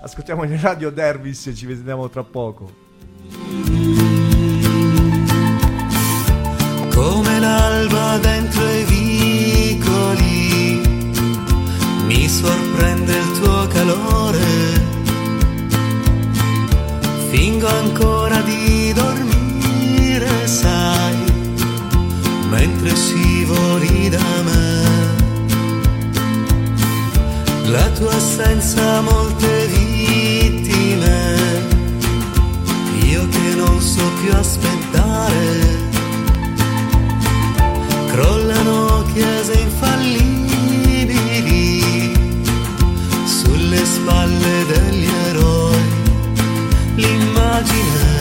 Ascoltiamo 0.00 0.44
in 0.44 0.60
radio 0.60 0.90
Dervis 0.90 1.46
e 1.46 1.54
ci 1.54 1.66
vediamo 1.66 2.08
tra 2.08 2.22
poco. 2.22 2.86
come 6.98 7.38
l'alba 7.38 8.18
dentro 8.18 8.68
i 8.68 8.84
vicoli, 8.84 10.80
mi 12.06 12.28
sorprende 12.28 13.16
il 13.16 13.40
tuo 13.40 13.66
calore, 13.68 14.46
fingo 17.30 17.68
ancora 17.68 18.40
di 18.40 18.92
dormire, 18.92 20.46
sai, 20.48 21.16
mentre 22.50 22.96
scivoli 22.96 24.08
da 24.08 24.42
me. 24.44 24.66
La 27.66 27.88
tua 27.90 28.14
assenza 28.14 29.00
molte 29.02 29.46
vittime, 29.46 29.67
che 33.98 34.04
non 34.04 34.10
so 34.10 34.10
più 34.20 34.32
aspettare 34.32 35.76
crollano 38.10 39.04
chiese 39.12 39.60
infallibili 39.60 40.16
sulle 43.26 43.84
spalle 43.84 44.66
degli 44.66 45.08
eroi. 45.26 45.82
L'immagine 46.94 48.17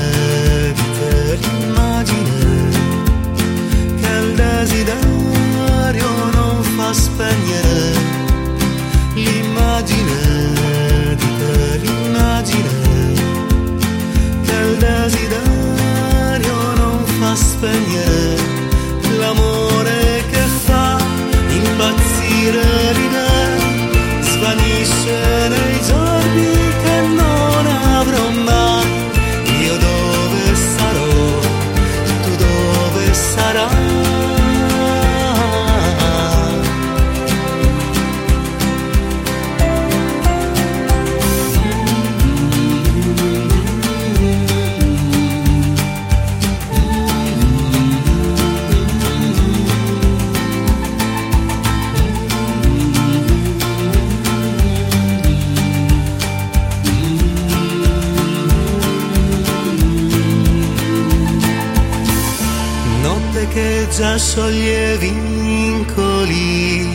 già 64.17 64.23
scioglie 64.23 64.97
vincoli, 64.97 66.89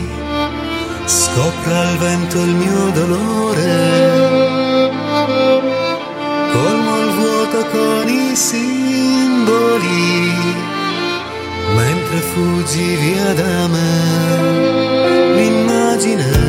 scopra 1.05 1.79
al 1.79 1.97
vento 1.97 2.43
il 2.43 2.53
mio 2.53 2.91
dolore, 2.91 4.91
colmo 6.51 6.99
il 6.99 7.09
vuoto 7.17 7.65
con 7.71 8.09
i 8.09 8.35
simboli, 8.35 10.33
mentre 11.75 12.19
fuggi 12.19 12.95
via 12.95 13.33
da 13.33 13.67
me, 13.67 15.35
l'immagine 15.35 16.42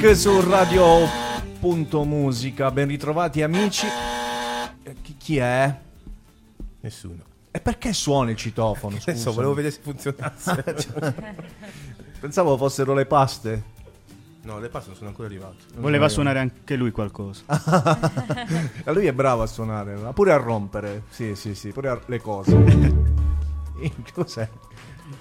Music 0.00 0.16
su 0.16 0.40
Radio.musica. 0.40 2.70
Ben 2.70 2.88
ritrovati 2.88 3.42
amici. 3.42 3.84
Eh, 4.82 4.96
Chi, 5.02 5.14
chi 5.18 5.36
è? 5.36 5.78
Nessuno. 6.80 7.22
E 7.50 7.60
perché 7.60 7.92
suona 7.92 8.30
il 8.30 8.36
citofono? 8.36 8.96
Adesso 8.96 9.12
scusa? 9.12 9.30
volevo 9.30 9.52
vedere 9.52 9.74
se 9.74 9.80
funzionasse. 9.82 10.64
Pensavo 12.18 12.56
fossero 12.56 12.94
le 12.94 13.04
paste. 13.04 13.62
no, 14.44 14.58
le 14.58 14.70
passe 14.70 14.86
non 14.86 14.96
sono 14.96 15.10
ancora 15.10 15.28
arrivate. 15.28 15.64
Voleva 15.74 16.08
suonare 16.08 16.38
anche 16.38 16.76
lui 16.76 16.92
qualcosa. 16.92 17.42
Lui 18.86 19.04
è 19.04 19.12
bravo 19.12 19.42
a 19.42 19.46
suonare, 19.46 19.96
ma 19.96 20.14
pure 20.14 20.32
a 20.32 20.36
rompere. 20.36 21.02
Sì, 21.10 21.34
sì, 21.34 21.54
sì, 21.54 21.72
pure 21.72 21.90
a 21.90 22.00
le 22.06 22.20
cose. 22.22 22.56
Cos'è? 24.14 24.48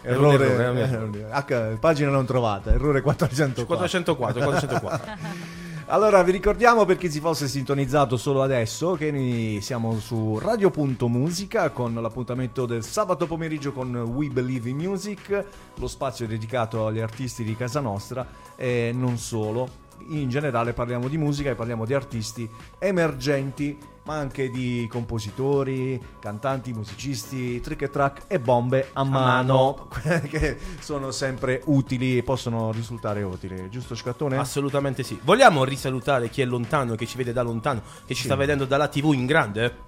Errore, 0.02 0.52
errore, 0.52 1.28
eh, 1.30 1.32
H, 1.32 1.78
pagina 1.80 2.10
non 2.10 2.26
trovata, 2.26 2.72
errore 2.72 3.02
404. 3.02 3.66
404, 3.66 4.44
404. 4.44 5.68
Allora, 5.92 6.22
vi 6.22 6.32
ricordiamo 6.32 6.86
per 6.86 6.98
chi 6.98 7.10
si 7.10 7.20
fosse 7.20 7.48
sintonizzato 7.48 8.16
solo 8.16 8.44
adesso 8.44 8.94
che 8.94 9.10
noi 9.10 9.58
siamo 9.60 10.00
su 10.00 10.38
Radio.musica 10.38 11.72
con 11.72 11.96
l'appuntamento 11.96 12.68
del 12.68 12.84
sabato 12.84 13.26
pomeriggio 13.26 13.72
con 13.74 13.96
We 13.96 14.28
Believe 14.28 14.70
in 14.70 14.78
Music, 14.78 15.46
lo 15.74 15.88
spazio 15.88 16.28
dedicato 16.28 16.86
agli 16.86 17.00
artisti 17.00 17.44
di 17.44 17.56
casa 17.56 17.80
nostra 17.80 18.24
e 18.56 18.92
non 18.94 19.18
solo. 19.18 19.88
In 20.10 20.30
generale 20.30 20.74
parliamo 20.74 21.08
di 21.08 21.18
musica 21.18 21.50
e 21.50 21.56
parliamo 21.56 21.86
di 21.86 21.96
artisti 21.96 22.48
emergenti, 22.78 23.76
ma 24.04 24.16
anche 24.16 24.50
di 24.50 24.88
compositori, 24.90 26.02
cantanti, 26.20 26.74
musicisti, 26.74 27.60
trick 27.62 27.84
e 27.84 27.90
track 27.90 28.24
e 28.28 28.40
bombe 28.40 28.90
a, 28.94 29.04
mano, 29.04 29.88
che 30.30 30.58
sono 30.80 31.12
sempre 31.12 31.62
utili 31.66 32.18
e 32.18 32.24
possono 32.24 32.72
risultare 32.72 33.24
utili, 33.24 33.70
giusto 33.70 33.96
Scattone? 33.96 34.38
Assolutamente 34.38 35.04
sì. 35.04 35.20
Vogliamo 35.24 35.64
risalutare 35.64 36.30
chi 36.30 36.42
è 36.42 36.46
lontano, 36.46 36.96
che 36.96 37.06
ci 37.06 37.18
vede 37.18 37.34
da 37.34 37.42
lontano, 37.42 37.82
che 38.06 38.14
ci 38.14 38.24
sta 38.24 38.36
vedendo 38.36 38.66
dalla 38.66 38.88
TV 38.88 39.14
in 39.14 39.26
grande? 39.26 39.88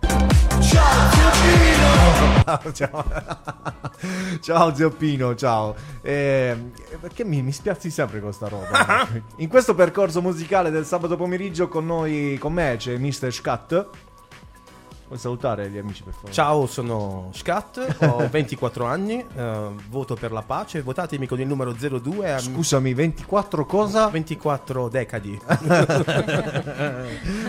Ciao, 0.61 2.71
ciao. 2.71 3.03
ciao 4.41 4.75
zio 4.75 4.89
Pino, 4.91 5.35
ciao. 5.35 5.75
Eh, 6.01 6.55
perché 6.99 7.25
mi, 7.25 7.41
mi 7.41 7.51
spiazzi 7.51 7.89
sempre 7.89 8.21
con 8.21 8.31
sta 8.31 8.47
roba? 8.47 9.07
In 9.37 9.49
questo 9.49 9.73
percorso 9.73 10.21
musicale 10.21 10.69
del 10.69 10.85
sabato 10.85 11.17
pomeriggio 11.17 11.67
con 11.67 11.85
noi, 11.85 12.37
con 12.39 12.53
me 12.53 12.75
c'è 12.77 12.97
Mr. 12.97 13.31
Scat. 13.31 13.89
Vuoi 15.11 15.21
salutare 15.21 15.69
gli 15.69 15.77
amici 15.77 16.03
per 16.03 16.13
favore? 16.13 16.31
Ciao, 16.31 16.65
sono 16.67 17.31
Scat, 17.33 17.97
ho 17.99 18.25
24 18.31 18.85
anni, 18.85 19.21
eh, 19.35 19.67
voto 19.89 20.15
per 20.15 20.31
la 20.31 20.41
pace, 20.41 20.81
votatemi 20.81 21.27
con 21.27 21.37
il 21.41 21.47
numero 21.47 21.73
02 21.73 22.33
a 22.33 22.39
Scusami, 22.39 22.93
24 22.93 23.65
cosa? 23.65 24.07
24 24.07 24.87
decadi. 24.87 25.37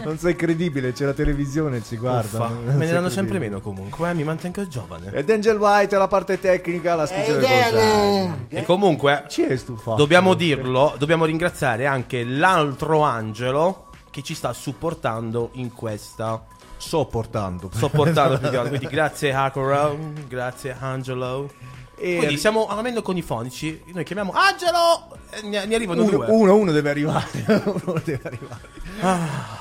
non 0.02 0.18
sei 0.18 0.34
credibile, 0.34 0.92
c'è 0.92 1.04
la 1.04 1.12
televisione, 1.12 1.80
ci 1.84 1.96
guarda. 1.98 2.46
Uffa, 2.46 2.48
me 2.48 2.84
ne 2.84 2.90
danno 2.90 3.10
sempre 3.10 3.38
meno 3.38 3.60
comunque, 3.60 4.10
eh, 4.10 4.14
mi 4.14 4.24
mantengo 4.24 4.66
giovane. 4.66 5.12
Ed 5.12 5.30
Angel 5.30 5.56
White, 5.56 5.96
la 5.96 6.08
parte 6.08 6.40
tecnica, 6.40 6.96
la 6.96 7.06
cose. 7.06 8.34
E 8.48 8.64
comunque, 8.64 9.26
Ci 9.28 9.42
è 9.42 9.56
stufato. 9.56 9.98
dobbiamo 9.98 10.34
dirlo, 10.34 10.96
dobbiamo 10.98 11.24
ringraziare 11.26 11.86
anche 11.86 12.24
l'altro 12.24 13.02
angelo 13.02 13.86
che 14.10 14.24
ci 14.24 14.34
sta 14.34 14.52
supportando 14.52 15.50
in 15.52 15.72
questa. 15.72 16.44
Sopportando. 16.82 17.70
Sopportando, 17.74 18.38
più 18.38 18.50
che 18.50 18.56
altro. 18.56 18.68
quindi 18.76 18.86
grazie 18.88 19.32
Hakuro, 19.32 19.96
grazie 20.28 20.76
Angelo. 20.78 21.48
E- 21.94 22.16
Quindi 22.16 22.36
siamo 22.36 22.66
almeno 22.66 23.00
con 23.00 23.16
i 23.16 23.22
fonici, 23.22 23.80
noi 23.92 24.02
chiamiamo 24.02 24.32
Angelo 24.34 25.16
e 25.30 25.46
ne, 25.46 25.64
ne 25.66 25.74
arrivano 25.76 26.02
Uno, 26.02 26.10
due. 26.10 26.26
uno, 26.30 26.56
uno 26.56 26.72
deve 26.72 26.90
arrivare. 26.90 27.26
Uno 27.64 28.00
deve 28.04 28.20
arrivare. 28.24 28.80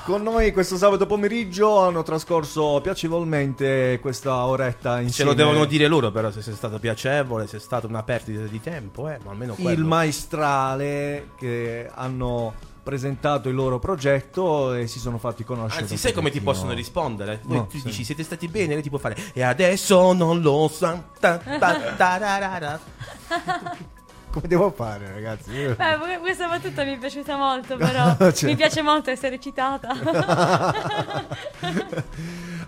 Con 0.04 0.22
noi 0.22 0.50
questo 0.52 0.76
sabato 0.76 1.06
pomeriggio 1.06 1.78
hanno 1.80 2.02
trascorso 2.02 2.80
piacevolmente 2.82 3.98
questa 4.02 4.44
oretta 4.46 4.96
Ce 4.96 5.02
insieme. 5.02 5.30
lo 5.30 5.36
devono 5.36 5.64
dire 5.66 5.86
loro 5.86 6.10
però 6.10 6.32
se 6.32 6.42
sia 6.42 6.54
stato 6.54 6.80
piacevole, 6.80 7.46
se 7.46 7.58
è 7.58 7.60
stata 7.60 7.86
una 7.86 8.02
perdita 8.02 8.42
di 8.44 8.60
tempo, 8.60 9.08
eh, 9.08 9.18
ma 9.24 9.30
almeno 9.30 9.54
quello. 9.54 9.70
Il 9.70 9.84
maestrale 9.84 11.28
che 11.38 11.88
hanno 11.94 12.54
presentato 12.82 13.48
il 13.48 13.54
loro 13.54 13.78
progetto 13.78 14.74
e 14.74 14.86
si 14.86 14.98
sono 14.98 15.18
fatti 15.18 15.44
conoscere. 15.44 15.82
Anzi, 15.82 15.96
sai 15.96 16.12
come 16.12 16.30
ti 16.30 16.40
possono 16.40 16.72
rispondere? 16.72 17.40
No, 17.44 17.66
tu 17.66 17.78
sì. 17.78 17.84
dici 17.84 18.04
siete 18.04 18.22
stati 18.24 18.48
bene, 18.48 18.74
lei 18.74 18.82
ti 18.82 18.88
può 18.90 18.98
fare 18.98 19.16
e 19.32 19.42
adesso 19.42 20.12
non 20.12 20.40
lo 20.40 20.68
sa. 20.72 21.00
ta- 21.20 21.38
ta- 21.38 21.94
tararara. 21.96 22.80
Come 24.32 24.48
devo 24.48 24.70
fare, 24.70 25.12
ragazzi? 25.12 25.50
Io- 25.50 25.74
Beh, 25.76 25.98
que- 25.98 26.18
questa 26.20 26.48
battuta 26.48 26.84
mi 26.84 26.94
è 26.94 26.98
piaciuta 26.98 27.36
molto, 27.36 27.76
però 27.76 28.16
Cioè. 28.32 28.48
mi 28.48 28.56
piace 28.56 28.80
molto 28.80 29.10
essere 29.10 29.38
citata. 29.38 29.88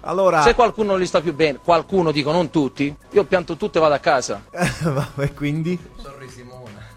Allora, 0.07 0.43
Se 0.43 0.55
qualcuno 0.55 0.91
non 0.93 1.01
gli 1.01 1.07
sta 1.07 1.23
più 1.23 1.33
bene, 1.35 1.59
qualcuno 1.65 2.13
dico, 2.13 2.31
non 2.31 2.51
tutti, 2.51 2.95
io 3.13 3.25
pianto 3.25 3.57
tutto 3.57 3.79
e 3.79 3.81
vado 3.81 3.95
a 3.95 3.99
casa. 3.99 4.43
e 5.17 5.33
quindi? 5.33 5.79
Sorry 5.97 6.14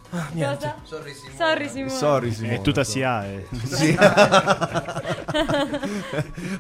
Cosa? 0.09 0.75
Sorry 0.83 1.13
Simone. 1.13 1.35
Sorry 1.35 1.69
Simone. 1.69 1.89
Sorry, 1.89 2.31
Simone. 2.33 2.55
È 2.55 2.61
tutta 2.61 2.83
SIAE. 2.83 3.47
Sì. 3.65 3.93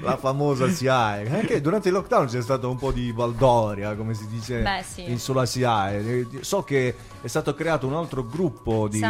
la 0.01 0.17
famosa 0.17 0.67
SIAE. 0.67 1.29
Anche 1.29 1.61
durante 1.61 1.87
il 1.87 1.93
lockdown 1.93 2.27
c'è 2.27 2.41
stato 2.41 2.69
un 2.69 2.77
po' 2.77 2.91
di 2.91 3.13
baldoria, 3.13 3.95
come 3.95 4.13
si 4.13 4.27
dice 4.27 4.61
Beh, 4.61 4.83
sì. 4.83 5.09
in 5.09 5.19
sulla 5.19 5.45
SIAE. 5.45 5.99
Eh, 5.99 6.27
So 6.41 6.63
che 6.63 6.95
è 7.21 7.27
stato 7.27 7.53
creato 7.53 7.87
un 7.87 7.95
altro 7.95 8.25
gruppo 8.25 8.87
di, 8.87 9.01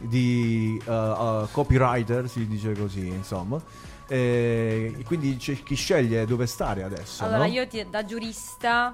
di 0.00 0.82
uh, 0.84 0.90
uh, 0.92 1.48
copywriter, 1.50 2.28
si 2.28 2.46
dice 2.46 2.72
così, 2.74 3.06
insomma. 3.06 3.60
E 4.08 4.94
quindi 5.06 5.36
c'è 5.36 5.62
chi 5.62 5.74
sceglie 5.74 6.26
dove 6.26 6.46
stare 6.46 6.82
adesso. 6.82 7.24
Allora, 7.24 7.38
no? 7.38 7.44
io 7.46 7.66
ti- 7.66 7.86
da 7.88 8.04
giurista 8.04 8.92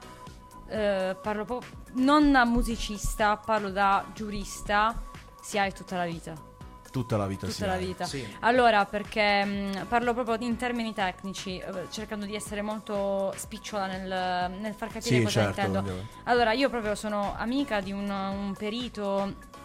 eh, 0.68 1.16
parlo 1.20 1.44
proprio, 1.44 1.70
non 1.98 2.32
da 2.32 2.44
musicista, 2.44 3.36
parlo 3.36 3.70
da 3.70 4.04
giurista, 4.14 4.94
si 5.40 5.58
ha 5.58 5.70
tutta 5.70 5.96
la 5.96 6.04
vita. 6.04 6.46
Tutta 6.90 7.18
la 7.18 7.26
vita 7.26 7.46
Tutta 7.46 7.66
la 7.66 7.76
vita. 7.76 8.04
Sì. 8.06 8.26
Allora, 8.40 8.86
perché 8.86 9.44
mh, 9.44 9.86
parlo 9.88 10.14
proprio 10.14 10.36
in 10.40 10.56
termini 10.56 10.94
tecnici, 10.94 11.58
eh, 11.58 11.86
cercando 11.90 12.24
di 12.24 12.34
essere 12.34 12.62
molto 12.62 13.32
spicciola 13.36 13.86
nel, 13.86 14.50
nel 14.58 14.72
far 14.74 14.88
capire 14.88 15.16
Sì, 15.16 15.22
cosa 15.22 15.42
certo, 15.42 15.60
intendo. 15.60 15.78
ovviamente. 15.80 16.12
Allora, 16.24 16.52
io 16.52 16.70
proprio 16.70 16.94
sono 16.94 17.34
amica 17.36 17.80
di 17.80 17.92
un, 17.92 18.08
un 18.08 18.54
perito 18.56 19.56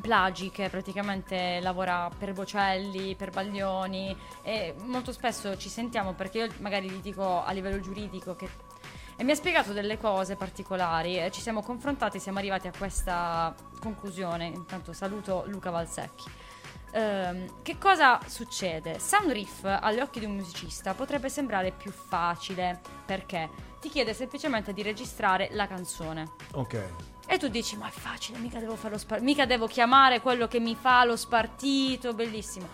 Plagi 0.00 0.50
che 0.50 0.68
praticamente 0.68 1.58
lavora 1.60 2.08
per 2.16 2.32
Bocelli, 2.32 3.16
per 3.16 3.30
Baglioni 3.30 4.16
e 4.42 4.74
molto 4.84 5.10
spesso 5.10 5.56
ci 5.56 5.68
sentiamo 5.68 6.12
perché 6.12 6.38
io 6.38 6.48
magari 6.60 6.88
gli 6.88 7.00
dico 7.00 7.42
a 7.42 7.50
livello 7.50 7.80
giuridico 7.80 8.36
che 8.36 8.48
e 9.20 9.24
mi 9.24 9.32
ha 9.32 9.34
spiegato 9.34 9.72
delle 9.72 9.98
cose 9.98 10.36
particolari 10.36 11.18
e 11.18 11.32
ci 11.32 11.40
siamo 11.40 11.60
confrontati, 11.60 12.20
siamo 12.20 12.38
arrivati 12.38 12.68
a 12.68 12.72
questa 12.76 13.52
conclusione. 13.80 14.46
Intanto 14.46 14.92
saluto 14.92 15.42
Luca 15.48 15.70
Valsecchi. 15.70 16.30
Ehm, 16.92 17.62
che 17.62 17.78
cosa 17.78 18.20
succede? 18.26 19.00
Sound 19.00 19.32
riff 19.32 19.64
agli 19.64 19.98
occhi 19.98 20.20
di 20.20 20.24
un 20.24 20.36
musicista 20.36 20.94
potrebbe 20.94 21.28
sembrare 21.28 21.72
più 21.72 21.90
facile 21.90 22.80
perché 23.04 23.50
ti 23.80 23.88
chiede 23.88 24.14
semplicemente 24.14 24.72
di 24.72 24.82
registrare 24.82 25.48
la 25.50 25.66
canzone. 25.66 26.34
Ok. 26.52 26.80
E 27.26 27.38
tu 27.38 27.48
dici, 27.48 27.76
ma 27.76 27.88
è 27.88 27.90
facile, 27.90 28.38
mica 28.38 28.60
devo, 28.60 28.76
fare 28.76 28.94
lo 28.94 28.98
spar- 28.98 29.20
mica 29.20 29.46
devo 29.46 29.66
chiamare 29.66 30.20
quello 30.20 30.46
che 30.46 30.60
mi 30.60 30.76
fa 30.76 31.04
lo 31.04 31.16
spartito, 31.16 32.14
bellissimo. 32.14 32.68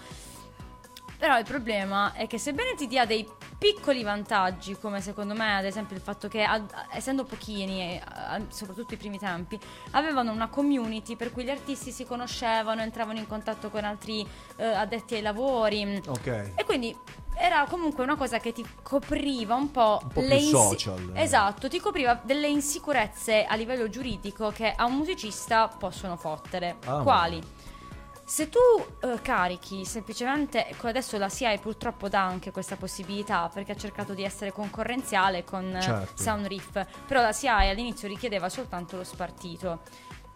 Però 1.18 1.38
il 1.38 1.44
problema 1.44 2.12
è 2.12 2.26
che 2.26 2.38
sebbene 2.38 2.74
ti 2.74 2.86
dia 2.86 3.04
dei 3.06 3.26
piccoli 3.56 4.02
vantaggi, 4.02 4.76
come 4.78 5.00
secondo 5.00 5.34
me 5.34 5.56
ad 5.56 5.64
esempio 5.64 5.96
il 5.96 6.02
fatto 6.02 6.28
che 6.28 6.42
ad- 6.42 6.70
essendo 6.92 7.24
pochini, 7.24 7.80
e, 7.80 8.02
a- 8.04 8.40
soprattutto 8.48 8.94
i 8.94 8.96
primi 8.96 9.18
tempi, 9.18 9.58
avevano 9.92 10.32
una 10.32 10.48
community 10.48 11.16
per 11.16 11.32
cui 11.32 11.44
gli 11.44 11.50
artisti 11.50 11.90
si 11.92 12.04
conoscevano, 12.04 12.82
entravano 12.82 13.18
in 13.18 13.26
contatto 13.26 13.70
con 13.70 13.84
altri 13.84 14.26
eh, 14.56 14.64
addetti 14.64 15.14
ai 15.14 15.22
lavori. 15.22 16.02
Ok. 16.06 16.52
E 16.56 16.64
quindi 16.64 16.94
era 17.36 17.64
comunque 17.68 18.04
una 18.04 18.16
cosa 18.16 18.38
che 18.38 18.52
ti 18.52 18.64
copriva 18.82 19.54
un 19.54 19.70
po', 19.70 19.98
Un 20.02 20.08
po' 20.08 20.20
le 20.20 20.36
più 20.36 20.46
social. 20.48 21.10
Esatto, 21.14 21.68
ti 21.68 21.80
copriva 21.80 22.20
delle 22.22 22.48
insicurezze 22.48 23.44
a 23.44 23.54
livello 23.56 23.88
giuridico 23.88 24.50
che 24.50 24.72
a 24.76 24.84
un 24.84 24.94
musicista 24.96 25.68
possono 25.68 26.16
fottere. 26.16 26.76
Ah. 26.84 26.98
Quali? 27.02 27.42
Se 28.26 28.48
tu 28.48 28.58
eh, 29.00 29.20
carichi 29.20 29.84
semplicemente, 29.84 30.66
adesso 30.82 31.18
la 31.18 31.28
SIAE 31.28 31.58
purtroppo 31.58 32.08
dà 32.08 32.24
anche 32.24 32.50
questa 32.52 32.76
possibilità 32.76 33.50
perché 33.52 33.72
ha 33.72 33.76
cercato 33.76 34.14
di 34.14 34.24
essere 34.24 34.50
concorrenziale 34.50 35.44
con 35.44 35.76
eh, 35.76 35.80
Certo. 35.82 36.22
Sound 36.22 36.46
Riff, 36.46 36.84
però 37.06 37.20
la 37.20 37.32
SIAE 37.32 37.70
all'inizio 37.70 38.08
richiedeva 38.08 38.48
soltanto 38.48 38.96
lo 38.96 39.04
spartito. 39.04 39.80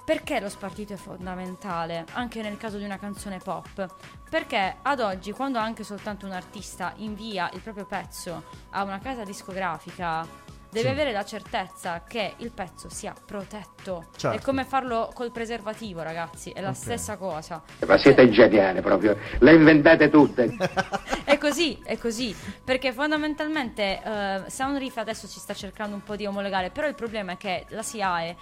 Perché 0.04 0.40
lo 0.40 0.48
spartito 0.48 0.94
è 0.94 0.96
fondamentale 0.96 2.06
anche 2.12 2.40
nel 2.40 2.56
caso 2.56 2.78
di 2.78 2.84
una 2.84 2.98
canzone 2.98 3.38
pop? 3.38 3.86
Perché 4.30 4.76
ad 4.80 5.00
oggi, 5.00 5.32
quando 5.32 5.58
anche 5.58 5.84
soltanto 5.84 6.24
un 6.24 6.32
artista 6.32 6.94
invia 6.96 7.50
il 7.52 7.60
proprio 7.60 7.84
pezzo 7.84 8.44
a 8.70 8.84
una 8.84 9.00
casa 9.00 9.24
discografica, 9.24 10.26
devi 10.70 10.86
Sì. 10.86 10.92
avere 10.92 11.12
la 11.12 11.24
certezza 11.24 12.02
che 12.06 12.34
il 12.38 12.50
pezzo 12.50 12.88
sia 12.88 13.14
protetto. 13.24 14.06
Certo. 14.16 14.36
È 14.36 14.40
come 14.42 14.64
farlo 14.64 15.10
col 15.14 15.30
preservativo, 15.32 16.02
ragazzi, 16.02 16.50
è 16.50 16.60
la 16.60 16.70
Ok. 16.70 16.76
stessa 16.76 17.16
cosa. 17.16 17.62
Ma 17.86 17.98
siete 17.98 18.28
geniali 18.30 18.80
proprio, 18.80 19.16
le 19.38 19.52
inventate 19.54 20.10
tutte. 20.10 20.54
È 21.28 21.36
così, 21.36 21.78
è 21.84 21.98
così, 21.98 22.34
perché 22.64 22.90
fondamentalmente 22.92 24.00
eh, 24.02 24.42
Soundreef 24.48 24.96
adesso 24.96 25.28
ci 25.28 25.38
sta 25.38 25.52
cercando 25.52 25.94
un 25.94 26.02
po' 26.02 26.16
di 26.16 26.24
omologare, 26.24 26.70
però 26.70 26.88
il 26.88 26.94
problema 26.94 27.32
è 27.32 27.36
che 27.36 27.66
la 27.68 27.82
SIAE 27.82 28.36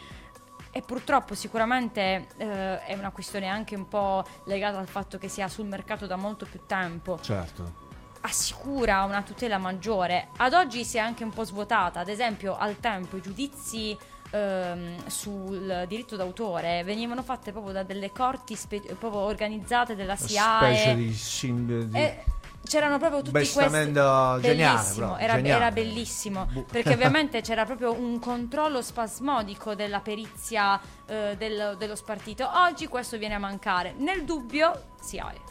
e 0.70 0.82
purtroppo 0.82 1.34
sicuramente 1.34 2.26
eh, 2.36 2.84
è 2.84 2.94
una 2.94 3.10
questione 3.10 3.48
anche 3.48 3.74
un 3.74 3.88
po' 3.88 4.24
legata 4.44 4.78
al 4.78 4.86
fatto 4.86 5.18
che 5.18 5.26
sia 5.28 5.48
sul 5.48 5.66
mercato 5.66 6.06
da 6.06 6.14
molto 6.16 6.46
più 6.48 6.60
tempo. 6.66 7.18
Certo. 7.20 7.84
Assicura 8.26 9.04
una 9.04 9.22
tutela 9.22 9.56
maggiore. 9.58 10.28
Ad 10.38 10.52
oggi 10.52 10.84
si 10.84 10.96
è 10.96 11.00
anche 11.00 11.24
un 11.24 11.30
po' 11.30 11.44
svuotata, 11.44 12.00
ad 12.00 12.08
esempio 12.08 12.56
al 12.56 12.78
tempo 12.80 13.16
i 13.16 13.20
giudizi 13.22 13.96
ehm, 14.30 15.06
sul 15.06 15.84
diritto 15.88 16.16
d'autore 16.16 16.82
venivano 16.84 17.22
fatte 17.22 17.52
proprio 17.52 17.72
da 17.72 17.82
delle 17.84 18.10
corti 18.12 18.54
spe- 18.56 18.94
proprio 18.98 19.20
organizzate 19.20 19.94
della 19.94 20.16
SIAE. 20.16 20.74
Specie 20.76 20.94
di, 20.96 21.12
shin- 21.14 21.88
di- 21.90 21.98
E 21.98 22.24
c'erano 22.66 22.98
proprio 22.98 23.20
tutti 23.20 23.30
questi 23.30 23.60
geniale, 23.60 24.40
bellissimo, 24.40 25.06
proprio, 25.06 25.24
era, 25.24 25.34
geniale. 25.36 25.62
era 25.62 25.70
bellissimo 25.70 26.48
perché 26.68 26.94
ovviamente 26.94 27.40
c'era 27.40 27.64
proprio 27.64 27.92
un 27.92 28.18
controllo 28.18 28.82
spasmodico 28.82 29.76
della 29.76 30.00
perizia 30.00 30.80
eh, 31.06 31.36
del- 31.38 31.76
dello 31.78 31.94
spartito 31.94 32.50
oggi 32.52 32.88
questo 32.88 33.18
viene 33.18 33.34
a 33.34 33.38
mancare 33.38 33.94
nel 33.98 34.24
dubbio 34.24 34.86
SIAE 35.00 35.45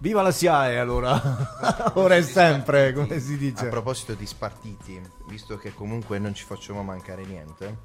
Viva 0.00 0.22
la 0.22 0.30
SIAE 0.30 0.78
allora, 0.78 1.20
ora 1.94 2.14
e 2.14 2.22
sempre, 2.22 2.92
come 2.92 3.18
si 3.18 3.36
dice. 3.36 3.66
A 3.66 3.68
proposito 3.68 4.14
di 4.14 4.26
spartiti, 4.26 5.00
visto 5.26 5.58
che 5.58 5.74
comunque 5.74 6.20
non 6.20 6.34
ci 6.34 6.44
facciamo 6.44 6.84
mancare 6.84 7.24
niente, 7.24 7.78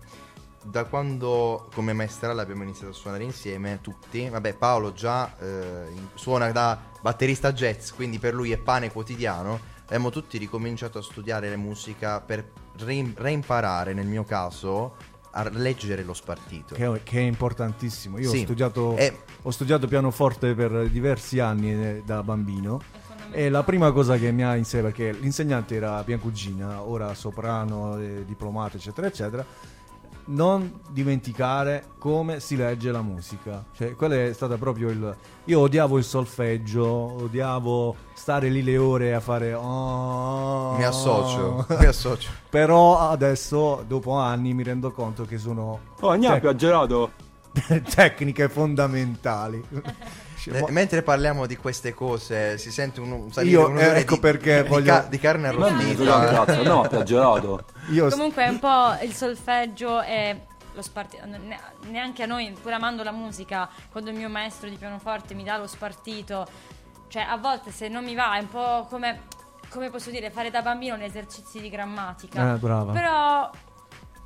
da 0.61 0.83
quando 0.83 1.67
come 1.73 1.91
maestrale 1.93 2.39
abbiamo 2.39 2.61
iniziato 2.61 2.91
a 2.91 2.95
suonare 2.95 3.23
insieme, 3.23 3.79
tutti, 3.81 4.29
vabbè 4.29 4.53
Paolo 4.53 4.93
già 4.93 5.35
eh, 5.39 5.91
suona 6.13 6.51
da 6.51 6.79
batterista 7.01 7.51
jazz, 7.51 7.89
quindi 7.89 8.19
per 8.19 8.35
lui 8.35 8.51
è 8.51 8.57
pane 8.57 8.91
quotidiano, 8.91 9.59
abbiamo 9.85 10.11
tutti 10.11 10.37
ricominciato 10.37 10.99
a 10.99 11.01
studiare 11.01 11.49
la 11.49 11.57
musica 11.57 12.21
per 12.21 12.47
reim- 12.77 13.17
reimparare, 13.17 13.93
nel 13.93 14.05
mio 14.05 14.23
caso, 14.23 14.95
a 15.35 15.49
leggere 15.49 16.03
lo 16.03 16.13
spartito. 16.13 16.75
Che, 16.75 17.01
che 17.03 17.17
è 17.19 17.23
importantissimo. 17.23 18.17
Io 18.19 18.29
Sì. 18.29 18.37
ho, 18.37 18.41
studiato, 18.41 18.95
E- 18.97 19.17
ho 19.41 19.51
studiato 19.51 19.87
pianoforte 19.87 20.53
per 20.53 20.87
diversi 20.89 21.39
anni 21.39 21.71
eh, 21.73 22.03
da 22.05 22.21
bambino. 22.23 22.81
E 23.31 23.49
la 23.49 23.63
prima 23.63 23.91
cosa 23.91 24.15
che 24.17 24.31
mi 24.31 24.43
ha 24.43 24.55
insegnato, 24.55 24.89
perché 24.95 25.11
l'insegnante 25.19 25.73
era 25.75 26.03
mia 26.05 26.19
cugina, 26.19 26.83
ora 26.83 27.15
soprano, 27.15 27.97
eh, 27.97 28.23
diplomato, 28.27 28.77
eccetera, 28.77 29.07
eccetera. 29.07 29.43
Non 30.25 30.79
dimenticare 30.89 31.85
come 31.97 32.39
si 32.39 32.55
legge 32.55 32.91
la 32.91 33.01
musica. 33.01 33.63
Cioè, 33.75 33.95
quello 33.95 34.13
è 34.15 34.31
stato 34.33 34.57
proprio 34.57 34.89
il. 34.89 35.15
Io 35.45 35.59
odiavo 35.59 35.97
il 35.97 36.03
solfeggio, 36.03 36.85
odiavo 36.85 37.95
stare 38.13 38.49
lì 38.49 38.63
le 38.63 38.77
ore 38.77 39.13
a 39.13 39.19
fare. 39.19 39.53
"Oh". 39.53 40.75
Mi 40.77 40.83
associo, 40.83 41.65
mi 41.77 41.85
associo. 41.85 42.29
Però 42.49 42.99
adesso, 42.99 43.83
dopo 43.85 44.13
anni, 44.13 44.53
mi 44.53 44.63
rendo 44.63 44.91
conto 44.91 45.25
che 45.25 45.37
sono. 45.37 45.79
Oh, 45.99 46.15
gnappi, 46.15 46.39
tec- 46.41 46.55
gelato. 46.55 47.11
tecniche 47.93 48.49
fondamentali. 48.49 49.63
Eh, 50.51 50.65
mentre 50.71 51.01
parliamo 51.03 51.45
di 51.45 51.55
queste 51.55 51.93
cose, 51.93 52.57
si 52.57 52.71
sente 52.71 52.99
un, 52.99 53.11
un 53.11 53.31
salire 53.31 53.51
Io, 53.59 53.77
eh, 53.77 53.99
ecco 53.99 54.15
di, 54.15 54.19
perché 54.19 54.63
di 54.63 54.67
voglio- 54.69 54.93
ca- 54.93 55.05
di 55.09 55.19
carne 55.19 55.47
arrostita. 55.49 56.29
Cazzo, 56.45 56.63
no, 56.63 56.81
piagerato. 56.87 57.63
Io 57.91 58.09
comunque 58.09 58.47
un 58.47 58.59
po' 58.59 58.95
il 59.01 59.13
solfeggio 59.13 60.01
e 60.01 60.45
lo 60.73 60.81
spartito 60.81 61.25
ne- 61.25 61.59
neanche 61.89 62.23
a 62.23 62.25
noi 62.25 62.51
pur 62.59 62.73
amando 62.73 63.03
la 63.03 63.11
musica 63.11 63.69
quando 63.91 64.09
il 64.09 64.15
mio 64.15 64.27
maestro 64.29 64.67
di 64.69 64.75
pianoforte 64.75 65.35
mi 65.35 65.43
dà 65.43 65.55
lo 65.57 65.67
spartito 65.67 66.47
cioè 67.09 67.21
a 67.21 67.37
volte 67.37 67.69
se 67.69 67.89
non 67.89 68.03
mi 68.03 68.15
va 68.15 68.35
è 68.37 68.39
un 68.39 68.49
po' 68.49 68.87
come 68.89 69.21
come 69.69 69.91
posso 69.91 70.09
dire 70.09 70.31
fare 70.31 70.49
da 70.49 70.63
bambino 70.63 70.97
gli 70.97 71.03
esercizi 71.03 71.59
di 71.59 71.69
grammatica 71.69 72.55
Eh, 72.55 72.57
brava. 72.57 72.91
però 72.91 73.51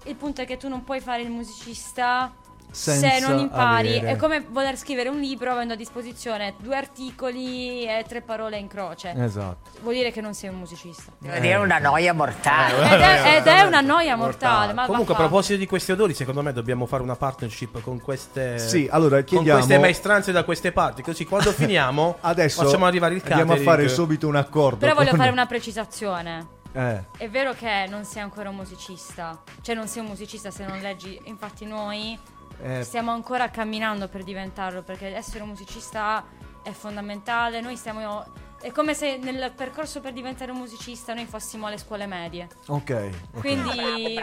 il 0.06 0.16
punto 0.16 0.42
è 0.42 0.46
che 0.46 0.56
tu 0.56 0.70
non 0.70 0.86
puoi 0.86 1.02
fare 1.02 1.22
il 1.22 1.30
musicista 1.30 2.32
Senza 2.70 3.10
se 3.10 3.20
non 3.22 3.40
impari 3.40 3.98
avere- 3.98 4.12
è 4.14 4.16
come 4.18 4.46
voler 4.50 4.78
scrivere 4.78 5.10
un 5.10 5.20
libro 5.20 5.52
avendo 5.52 5.74
a 5.74 5.76
disposizione 5.76 6.54
due 6.60 6.76
articoli 6.76 7.86
e 7.86 8.04
tre 8.08 8.22
parole 8.22 8.58
in 8.58 8.68
croce 8.68 9.14
Esatto. 9.18 9.70
vuol 9.82 9.96
dire 9.96 10.12
che 10.12 10.22
non 10.22 10.34
sei 10.34 10.50
un 10.50 10.58
musicista 10.58 11.12
Ed 11.24 11.46
è 11.46 11.56
una 11.56 11.80
noia 11.80 12.14
mortale. 12.14 12.74
ed 12.94 13.00
è, 13.02 13.36
ed 13.38 13.48
è 13.48 13.62
una 13.62 13.82
noia 13.82 14.16
mortale 14.16 14.74
ma 14.74 14.86
Comunque, 14.86 15.14
a 15.14 15.18
proposito 15.18 15.58
di 15.58 15.66
questi 15.66 15.92
odori, 15.94 16.14
secondo 16.14 16.42
me 16.44 16.52
dobbiamo 16.54 16.86
fare 16.86 17.02
una 17.04 17.16
partnership 17.16 17.82
con 17.82 18.00
queste, 18.02 18.60
Sì, 18.60 18.88
allora, 18.92 19.16
con 19.18 19.26
chiediamo- 19.26 19.58
queste 19.60 19.80
maestranze 19.80 20.32
da 20.32 20.44
queste 20.44 20.72
parti. 20.72 21.02
Così 21.02 21.26
quando 21.26 21.52
finiamo, 21.54 22.18
Adesso 22.22 22.64
facciamo 22.64 22.86
arrivare 22.86 23.16
il 23.16 23.22
andiamo 23.24 23.54
a 23.54 23.56
catering. 23.56 23.66
fare 23.66 23.88
subito 23.90 24.28
un 24.28 24.36
accordo. 24.36 24.78
Però 24.78 24.94
voglio 24.94 25.10
con- 25.10 25.20
fare 25.20 25.32
una 25.32 25.46
precisazione. 25.46 26.48
Eh, 26.74 27.04
È 27.18 27.30
vero 27.30 27.54
che 27.54 27.86
non 27.90 28.04
sei 28.04 28.22
ancora 28.22 28.50
un 28.50 28.56
musicista, 28.58 29.42
cioè 29.62 29.74
non 29.74 29.88
sei 29.88 30.02
un 30.04 30.10
musicista 30.10 30.52
se 30.52 30.66
non 30.66 30.78
leggi, 30.80 31.20
infatti 31.24 31.66
noi 31.66 32.18
Eh. 32.62 32.84
stiamo 32.84 33.12
ancora 33.12 33.50
camminando 33.50 34.08
per 34.08 34.24
diventarlo, 34.24 34.84
perché 34.84 35.16
essere 35.16 35.44
un 35.44 35.50
musicista 35.50 36.24
è 36.64 36.72
fondamentale, 36.72 37.62
noi 37.62 37.76
stiamo... 37.76 38.46
È 38.60 38.72
come 38.72 38.96
se 38.96 39.18
nel 39.18 39.52
percorso 39.56 40.02
per 40.02 40.14
diventare 40.14 40.52
un 40.52 40.58
musicista 40.58 41.14
noi 41.14 41.26
fossimo 41.26 41.68
alle 41.68 41.78
scuole 41.78 42.08
medie. 42.08 42.48
ok. 42.68 43.10
ok. 43.34 43.40
Quindi 43.40 44.20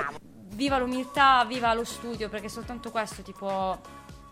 viva 0.55 0.78
l'umiltà, 0.78 1.45
viva 1.45 1.72
lo 1.74 1.85
studio, 1.85 2.28
perché 2.28 2.49
soltanto 2.49 2.91
questo 2.91 3.22
ti 3.22 3.32
può 3.32 3.78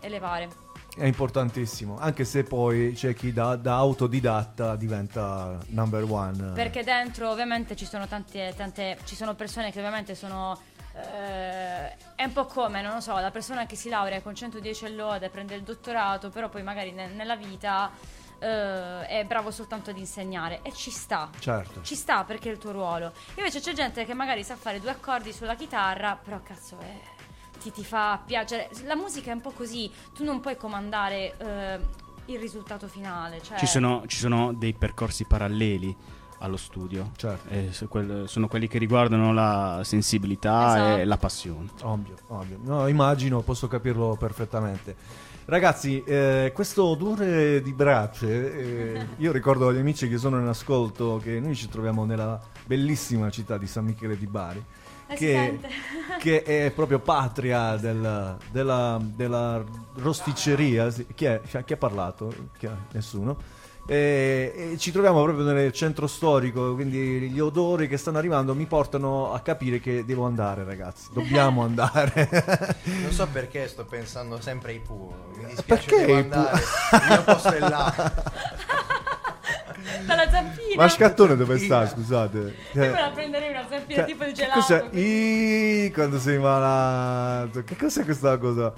elevare. 0.01 0.49
È 0.95 1.05
importantissimo, 1.05 1.97
anche 1.97 2.23
se 2.23 2.43
poi 2.43 2.93
c'è 2.93 3.15
chi 3.15 3.33
da, 3.33 3.55
da 3.55 3.77
autodidatta 3.77 4.75
diventa 4.75 5.57
number 5.69 6.05
one. 6.07 6.51
Perché 6.51 6.83
dentro 6.83 7.31
ovviamente 7.31 7.75
ci 7.75 7.85
sono 7.85 8.07
tante, 8.07 8.53
tante 8.55 8.99
ci 9.05 9.15
sono 9.15 9.33
persone 9.33 9.71
che 9.71 9.79
ovviamente 9.79 10.13
sono 10.13 10.55
eh, 10.93 11.95
è 12.15 12.23
un 12.23 12.33
po' 12.33 12.45
come, 12.45 12.81
non 12.81 12.95
lo 12.95 12.99
so, 13.01 13.17
la 13.17 13.31
persona 13.31 13.65
che 13.65 13.75
si 13.75 13.89
laurea 13.89 14.21
con 14.21 14.35
110 14.35 14.85
e 14.85 14.89
lode, 14.91 15.29
prende 15.29 15.55
il 15.55 15.63
dottorato, 15.63 16.29
però 16.29 16.49
poi 16.49 16.63
magari 16.63 16.91
ne- 16.91 17.07
nella 17.07 17.35
vita 17.35 17.91
eh, 18.39 19.05
è 19.07 19.25
bravo 19.25 19.51
soltanto 19.51 19.89
ad 19.89 19.97
insegnare 19.97 20.59
e 20.61 20.71
ci 20.73 20.91
sta. 20.91 21.29
Certo. 21.39 21.81
Ci 21.81 21.95
sta 21.95 22.23
perché 22.23 22.49
è 22.49 22.51
il 22.51 22.57
tuo 22.57 22.71
ruolo. 22.71 23.13
Invece 23.35 23.59
c'è 23.59 23.73
gente 23.73 24.05
che 24.05 24.13
magari 24.13 24.43
sa 24.43 24.55
fare 24.55 24.79
due 24.79 24.91
accordi 24.91 25.33
sulla 25.33 25.55
chitarra, 25.55 26.15
però 26.21 26.41
cazzo 26.41 26.77
è 26.79 27.11
ti, 27.63 27.71
ti 27.71 27.83
fa 27.85 28.21
piacere. 28.23 28.69
La 28.83 28.95
musica 28.95 29.31
è 29.31 29.33
un 29.33 29.41
po' 29.41 29.51
così, 29.51 29.89
tu 30.13 30.23
non 30.23 30.41
puoi 30.41 30.57
comandare 30.57 31.35
eh, 31.37 31.79
il 32.25 32.39
risultato 32.39 32.87
finale. 32.87 33.41
Cioè... 33.41 33.57
Ci 33.57 33.67
sono, 33.67 34.03
ci 34.07 34.17
sono 34.17 34.53
dei 34.53 34.73
percorsi 34.73 35.25
paralleli 35.25 35.95
allo 36.43 36.57
studio. 36.57 37.11
Certo. 37.15 37.49
E 37.49 37.69
so- 37.71 37.87
quel- 37.87 38.27
sono 38.27 38.47
quelli 38.47 38.67
che 38.67 38.77
riguardano 38.77 39.31
la 39.33 39.81
sensibilità 39.83 40.75
Esatto. 40.75 40.97
e 40.99 41.05
la 41.05 41.17
passione. 41.17 41.69
Ovvio, 41.83 42.15
ovvio. 42.27 42.59
No, 42.63 42.87
immagino, 42.87 43.41
posso 43.41 43.67
capirlo 43.67 44.15
perfettamente. 44.19 44.95
Ragazzi, 45.45 46.01
eh, 46.05 46.51
questo 46.53 46.85
odore 46.85 47.61
di 47.61 47.73
brace, 47.73 48.93
eh, 48.95 49.05
io 49.17 49.31
ricordo 49.33 49.67
agli 49.67 49.77
amici 49.79 50.07
che 50.07 50.17
sono 50.17 50.39
in 50.39 50.47
ascolto 50.47 51.19
che 51.21 51.39
noi 51.39 51.55
ci 51.55 51.67
troviamo 51.67 52.05
nella 52.05 52.39
bellissima 52.65 53.29
città 53.29 53.57
di 53.57 53.67
San 53.67 53.83
Michele 53.85 54.17
di 54.17 54.25
Bari, 54.27 54.63
Eh, 55.07 55.15
che, 55.15 55.59
che 56.19 56.43
è 56.43 56.71
proprio 56.71 56.99
patria 56.99 57.75
del- 57.75 58.37
della, 58.51 59.01
della 59.03 59.61
rosticceria. 59.95 60.89
Sì, 60.89 61.05
Chi, 61.13 61.25
è? 61.25 61.41
Chi 61.65 61.73
ha 61.73 61.77
parlato? 61.77 62.33
Chi 62.57 62.65
ha- 62.65 62.77
Nessuno. 62.93 63.37
E, 63.85 64.71
e 64.73 64.77
ci 64.77 64.91
troviamo 64.93 65.21
proprio 65.21 65.43
nel 65.51 65.73
centro 65.73 66.07
storico, 66.07 66.73
quindi 66.73 67.29
gli 67.29 67.39
odori 67.39 67.89
che 67.89 67.97
stanno 67.97 68.17
arrivando 68.17 68.55
mi 68.55 68.65
portano 68.65 69.33
a 69.33 69.39
capire 69.41 69.79
che 69.81 70.05
devo 70.05 70.25
andare, 70.25 70.63
ragazzi. 70.63 71.09
Dobbiamo 71.11 71.63
andare. 71.65 72.29
Non 73.01 73.11
so 73.11 73.27
perché 73.27 73.67
sto 73.67 73.83
pensando 73.85 74.39
sempre 74.39 74.71
ai 74.71 74.79
Pooh. 74.79 75.13
Mi 75.35 75.45
dispiace, 75.47 75.63
Perché 75.89 76.05
devo 76.05 76.19
andare. 76.19 76.57
Il 76.57 77.01
mio 77.09 77.23
posto 77.23 77.51
è 77.51 77.59
là. 77.59 78.13
Dalla 80.05 80.29
zampina. 80.29 80.75
Ma 80.83 80.87
scattone 80.87 81.35
dove 81.35 81.57
sta? 81.57 81.85
Scusate. 81.87 82.37
Io 82.37 82.53
Cioè, 82.73 82.89
me 82.89 82.99
la 83.01 83.11
prenderei 83.13 83.49
una 83.49 83.65
zampina 83.69 83.99
cioè, 83.99 84.05
tipo 84.05 84.23
di 84.23 84.33
gelato. 84.33 84.59
cos'è? 84.59 84.89
I, 84.91 85.91
quando 85.93 86.19
sei 86.19 86.39
malato. 86.39 87.63
Che 87.63 87.75
cos'è 87.75 88.03
questa 88.05 88.37
cosa? 88.37 88.73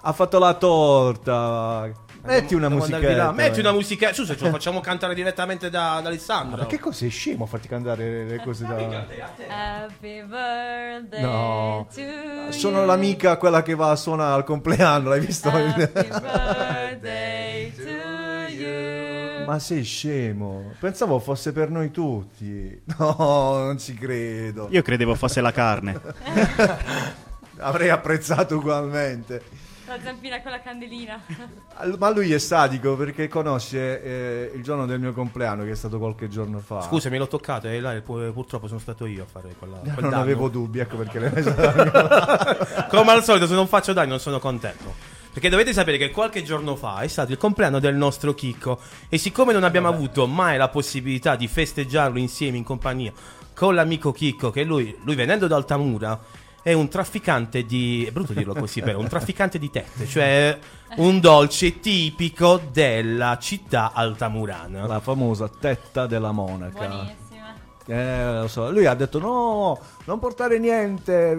Ha 0.00 0.12
fatto 0.12 0.38
la 0.38 0.54
torta. 0.54 1.90
Metti 2.24 2.54
una 2.54 2.68
musichetta. 2.70 3.32
Metti 3.32 3.60
una 3.60 3.72
musica. 3.72 4.12
Scusa, 4.12 4.34
ce 4.34 4.44
lo 4.44 4.50
facciamo 4.50 4.80
cantare 4.80 5.14
direttamente 5.14 5.68
da, 5.68 6.00
da 6.02 6.08
Alessandro. 6.08 6.62
Ma 6.62 6.66
che 6.66 6.78
cos'è 6.78 7.08
scemo 7.08 7.44
a 7.44 7.46
farti 7.46 7.68
cantare 7.68 8.24
le 8.24 8.40
cose 8.42 8.64
da. 8.66 8.76
Happy 8.76 10.22
birthday 10.22 11.20
No. 11.22 11.86
to 11.92 12.00
you. 12.00 12.50
Sono 12.52 12.84
l'amica 12.86 13.36
quella 13.36 13.62
che 13.62 13.74
va 13.74 13.90
a 13.90 13.96
suonare 13.96 14.34
al 14.34 14.44
compleanno, 14.44 15.10
l'hai 15.10 15.20
visto? 15.20 15.48
Happy 15.50 15.86
birthday 15.92 17.72
to 17.74 18.52
you. 18.52 19.44
Ma 19.44 19.58
sei 19.58 19.82
scemo? 19.82 20.72
Pensavo 20.80 21.18
fosse 21.18 21.52
per 21.52 21.68
noi 21.68 21.90
tutti. 21.90 22.80
No, 22.98 23.14
non 23.18 23.78
ci 23.78 23.92
credo. 23.94 24.68
Io 24.70 24.80
credevo 24.80 25.14
fosse 25.14 25.42
la 25.42 25.52
carne. 25.52 26.00
Avrei 27.58 27.90
apprezzato 27.90 28.56
ugualmente. 28.56 29.42
La 29.86 29.98
zampina 30.02 30.40
con 30.40 30.50
la 30.50 30.60
candelina. 30.60 31.20
Ma 31.98 32.10
lui 32.10 32.32
è 32.32 32.38
sadico 32.38 32.96
perché 32.96 33.28
conosce 33.28 34.02
eh, 34.02 34.52
il 34.54 34.62
giorno 34.62 34.86
del 34.86 34.98
mio 34.98 35.12
compleanno, 35.12 35.64
che 35.64 35.72
è 35.72 35.74
stato 35.74 35.98
qualche 35.98 36.28
giorno 36.28 36.58
fa. 36.60 36.80
Scusami, 36.80 37.18
l'ho 37.18 37.28
toccato 37.28 37.68
e 37.68 37.80
là 37.80 38.00
pu- 38.00 38.32
purtroppo 38.32 38.66
sono 38.66 38.80
stato 38.80 39.04
io 39.04 39.24
a 39.24 39.26
fare 39.26 39.54
quella. 39.58 39.76
quel 39.76 39.94
non 39.96 40.10
danno. 40.10 40.22
avevo 40.22 40.48
dubbi, 40.48 40.78
ecco 40.78 40.96
perché 40.96 41.18
l'hai 41.18 41.30
messo 41.32 41.50
da 41.50 42.86
Come 42.88 43.10
al 43.12 43.22
solito, 43.22 43.46
se 43.46 43.54
non 43.54 43.66
faccio 43.66 43.92
danni, 43.92 44.08
non 44.08 44.20
sono 44.20 44.38
contento. 44.38 45.12
Perché 45.34 45.48
dovete 45.48 45.72
sapere 45.72 45.98
che 45.98 46.10
qualche 46.10 46.44
giorno 46.44 46.76
fa 46.76 47.00
è 47.00 47.08
stato 47.08 47.32
il 47.32 47.38
compleanno 47.38 47.80
del 47.80 47.96
nostro 47.96 48.34
Chicco. 48.34 48.80
E 49.08 49.18
siccome 49.18 49.52
non 49.52 49.64
abbiamo 49.64 49.88
avuto 49.88 50.26
mai 50.26 50.56
la 50.56 50.68
possibilità 50.68 51.36
di 51.36 51.48
festeggiarlo 51.48 52.18
insieme 52.18 52.56
in 52.56 52.64
compagnia 52.64 53.12
con 53.52 53.74
l'amico 53.74 54.12
Chicco, 54.12 54.50
che 54.50 54.64
lui, 54.64 54.96
lui 55.02 55.14
venendo 55.14 55.46
da 55.46 55.56
Altamura 55.56 56.18
è 56.64 56.72
un 56.72 56.88
trafficante 56.88 57.66
di. 57.66 58.06
è 58.06 58.10
brutto 58.10 58.32
dirlo 58.32 58.54
così, 58.54 58.80
però, 58.80 58.98
un 58.98 59.06
trafficante 59.06 59.58
di 59.58 59.70
tette, 59.70 60.06
cioè 60.06 60.58
un 60.96 61.20
dolce 61.20 61.78
tipico 61.78 62.58
della 62.72 63.36
città 63.38 63.92
altamurana. 63.92 64.86
La 64.86 65.00
famosa 65.00 65.46
tetta 65.46 66.06
della 66.06 66.32
monaca. 66.32 66.86
Buonissima. 66.86 67.54
Eh, 67.86 68.40
lo 68.40 68.48
so. 68.48 68.70
Lui 68.70 68.86
ha 68.86 68.94
detto 68.94 69.18
no, 69.18 69.78
non 70.04 70.18
portare 70.18 70.58
niente. 70.58 71.32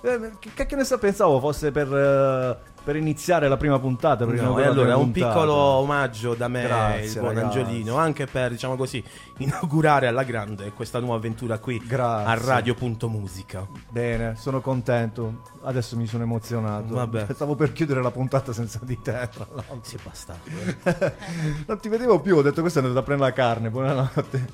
Eh, 0.00 0.08
eh, 0.08 0.30
che 0.38 0.50
cacchio 0.54 0.76
ne 0.76 0.84
sa? 0.84 0.96
Pensavo 0.96 1.40
fosse 1.40 1.72
per, 1.72 1.92
eh, 1.92 2.56
per 2.88 2.96
iniziare 2.96 3.48
la 3.48 3.58
prima 3.58 3.78
puntata. 3.78 4.24
per 4.24 4.40
No, 4.40 4.58
e 4.58 4.64
allora 4.64 4.96
un 4.96 5.10
puntata. 5.12 5.34
piccolo 5.34 5.52
omaggio 5.52 6.32
da 6.32 6.48
me, 6.48 6.62
Grazie, 6.62 7.04
il 7.04 7.12
buon 7.18 7.34
ragazzi. 7.34 7.58
Angiolino, 7.58 7.96
anche 7.96 8.24
per, 8.24 8.50
diciamo 8.52 8.76
così, 8.76 9.04
inaugurare 9.40 10.06
alla 10.06 10.22
grande 10.22 10.72
questa 10.72 10.98
nuova 10.98 11.16
avventura 11.16 11.58
qui 11.58 11.76
Grazie. 11.86 12.32
a 12.32 12.46
Radio.musica. 12.46 13.66
Bene, 13.90 14.36
sono 14.36 14.62
contento. 14.62 15.42
Adesso 15.64 15.98
mi 15.98 16.06
sono 16.06 16.22
emozionato. 16.22 16.94
Vabbè. 16.94 17.26
Stavo 17.34 17.56
per 17.56 17.72
chiudere 17.74 18.00
la 18.00 18.10
puntata 18.10 18.54
senza 18.54 18.80
di 18.82 18.98
te, 19.02 19.28
tra 19.34 19.46
l'altro. 19.52 19.80
Sì, 19.82 19.98
basta. 20.02 20.38
non 21.66 21.78
ti 21.80 21.90
vedevo 21.90 22.20
più, 22.20 22.36
ho 22.38 22.42
detto 22.42 22.62
questo 22.62 22.78
è 22.78 22.82
andato 22.82 23.00
a 23.00 23.02
prendere 23.02 23.28
la 23.28 23.36
carne. 23.36 23.68
Buonanotte. 23.68 24.46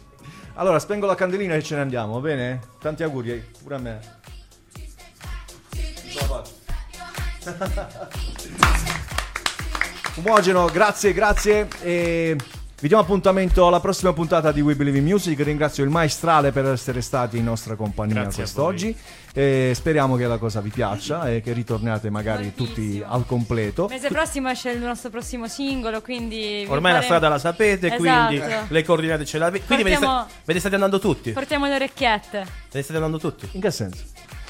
Allora, 0.54 0.80
spengo 0.80 1.06
la 1.06 1.14
candelina 1.14 1.54
e 1.54 1.62
ce 1.62 1.76
ne 1.76 1.82
andiamo, 1.82 2.14
va 2.14 2.20
bene? 2.20 2.60
Tanti 2.80 3.04
auguri, 3.04 3.30
eh, 3.30 3.44
pure 3.62 3.76
a 3.76 3.78
me. 3.78 4.00
Fumogeno, 10.14 10.66
grazie, 10.66 11.12
grazie. 11.12 11.66
E 11.82 12.36
vi 12.80 12.88
diamo 12.88 13.02
appuntamento 13.02 13.66
alla 13.66 13.80
prossima 13.80 14.12
puntata 14.12 14.52
di 14.52 14.60
We 14.60 14.76
Believe 14.76 14.98
in 14.98 15.04
Music. 15.04 15.40
Ringrazio 15.40 15.84
il 15.84 15.90
maestrale 15.90 16.52
per 16.52 16.66
essere 16.66 17.00
stati 17.00 17.38
in 17.38 17.44
nostra 17.44 17.74
compagnia 17.74 18.26
quest'oggi. 18.26 18.96
E 19.36 19.72
speriamo 19.74 20.14
che 20.14 20.28
la 20.28 20.38
cosa 20.38 20.60
vi 20.60 20.70
piaccia 20.70 21.28
e 21.28 21.40
che 21.40 21.52
ritorniate 21.52 22.08
magari 22.08 22.54
tutti 22.54 23.02
al 23.04 23.26
completo. 23.26 23.88
Mese 23.88 24.06
prossimo 24.08 24.48
esce 24.48 24.70
il 24.70 24.78
nostro 24.78 25.10
prossimo 25.10 25.48
singolo, 25.48 26.00
quindi... 26.02 26.64
Ormai 26.68 26.92
la 26.92 27.00
faremo- 27.00 27.02
strada 27.02 27.28
la 27.28 27.38
sapete, 27.40 27.96
quindi 27.96 28.36
Esatto. 28.36 28.66
le 28.72 28.84
coordinate 28.84 29.24
ce 29.24 29.38
l'avete. 29.38 29.64
Quindi 29.66 29.82
ve 29.82 29.90
ne, 29.90 29.96
Portiamo- 29.96 30.22
sta- 30.28 30.34
ve 30.44 30.52
ne 30.52 30.58
state 30.60 30.74
andando 30.74 31.00
tutti? 31.00 31.28
Ve 31.30 31.34
Portiamo 31.34 31.66
le 31.66 31.74
orecchiette. 31.74 32.46
ne 32.70 32.82
state 32.82 32.94
andando 32.94 33.18
tutti? 33.18 33.48
In 33.52 33.60
che 33.60 33.70
senso? 33.72 34.02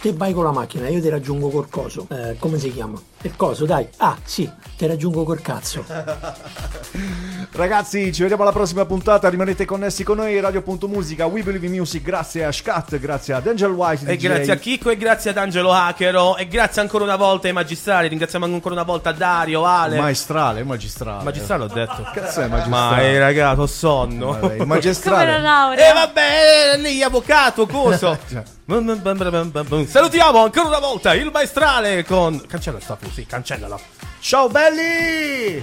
Te 0.03 0.13
vai 0.13 0.35
con 0.35 0.45
la 0.45 0.53
macchina, 0.53 0.87
io 0.91 1.01
ti 1.01 1.09
raggiungo 1.09 1.49
col 1.49 1.71
coso. 1.71 2.07
Eh, 2.11 2.37
come 2.39 2.59
si 2.59 2.71
chiama? 2.71 3.01
Il 3.23 3.35
coso, 3.37 3.65
dai. 3.65 3.89
Ah, 3.97 4.19
sì, 4.23 4.47
ti 4.77 4.87
raggiungo 4.87 5.25
col 5.25 5.41
cazzo. 5.41 5.83
Ragazzi, 7.53 8.13
ci 8.13 8.21
vediamo 8.21 8.43
alla 8.43 8.53
prossima 8.53 8.85
puntata. 8.85 9.29
Rimanete 9.31 9.65
connessi 9.65 10.05
con 10.05 10.17
noi. 10.19 10.39
Radio.musica, 10.41 11.25
We 11.25 11.43
Believe 11.43 11.67
in 11.67 11.73
Music. 11.73 12.03
Grazie 12.03 12.45
a 12.45 12.53
Scat, 12.53 12.99
grazie 12.99 13.33
ad 13.33 13.47
Angel 13.47 13.71
White. 13.71 14.05
E 14.07 14.17
DJ. 14.17 14.21
grazie 14.27 14.53
a 14.53 14.57
Chicco 14.75 14.91
e 14.91 14.97
grazie 14.97 15.31
ad 15.31 15.37
Angelo 15.37 15.73
Hackero 15.73 16.37
e 16.37 16.49
grazie 16.49 16.83
ancora 16.83 17.05
una 17.05 17.15
volta 17.15 17.47
ai 17.47 17.53
magistrali, 17.53 18.09
ringraziamo 18.09 18.45
ancora 18.45 18.75
una 18.75 18.83
volta 18.83 19.13
Dario, 19.13 19.65
Ale. 19.65 20.01
Maestrale, 20.01 20.65
magistrale. 20.65 21.23
Magistrale 21.23 21.63
ho 21.63 21.69
detto. 21.69 22.03
Cazzo 22.13 22.41
è 22.41 22.49
magistrale? 22.49 22.97
Ma 22.97 23.03
eh, 23.03 23.19
ragazzi, 23.21 23.61
ho 23.61 23.67
sonno. 23.67 24.33
Vabbè, 24.33 24.55
il 24.55 24.59
Come 24.59 24.59
la 24.59 24.65
magistrale. 24.65 25.41
laurea. 25.41 25.91
E 25.91 25.93
vabbè, 25.93 26.73
eh, 26.73 26.79
lì 26.79 27.05
avvocato, 27.05 27.69
coso. 27.69 28.19
Bum. 28.65 28.99
Salutiamo 29.87 30.43
ancora 30.43 30.67
una 30.67 30.81
volta 30.81 31.15
il 31.15 31.31
maestrale 31.33 32.05
con 32.05 32.45
cancella 32.45 32.81
sta 32.81 32.99
sì, 33.13 33.27
cancellala. 33.27 33.79
Ciao 34.19 34.49
belli! 34.49 35.63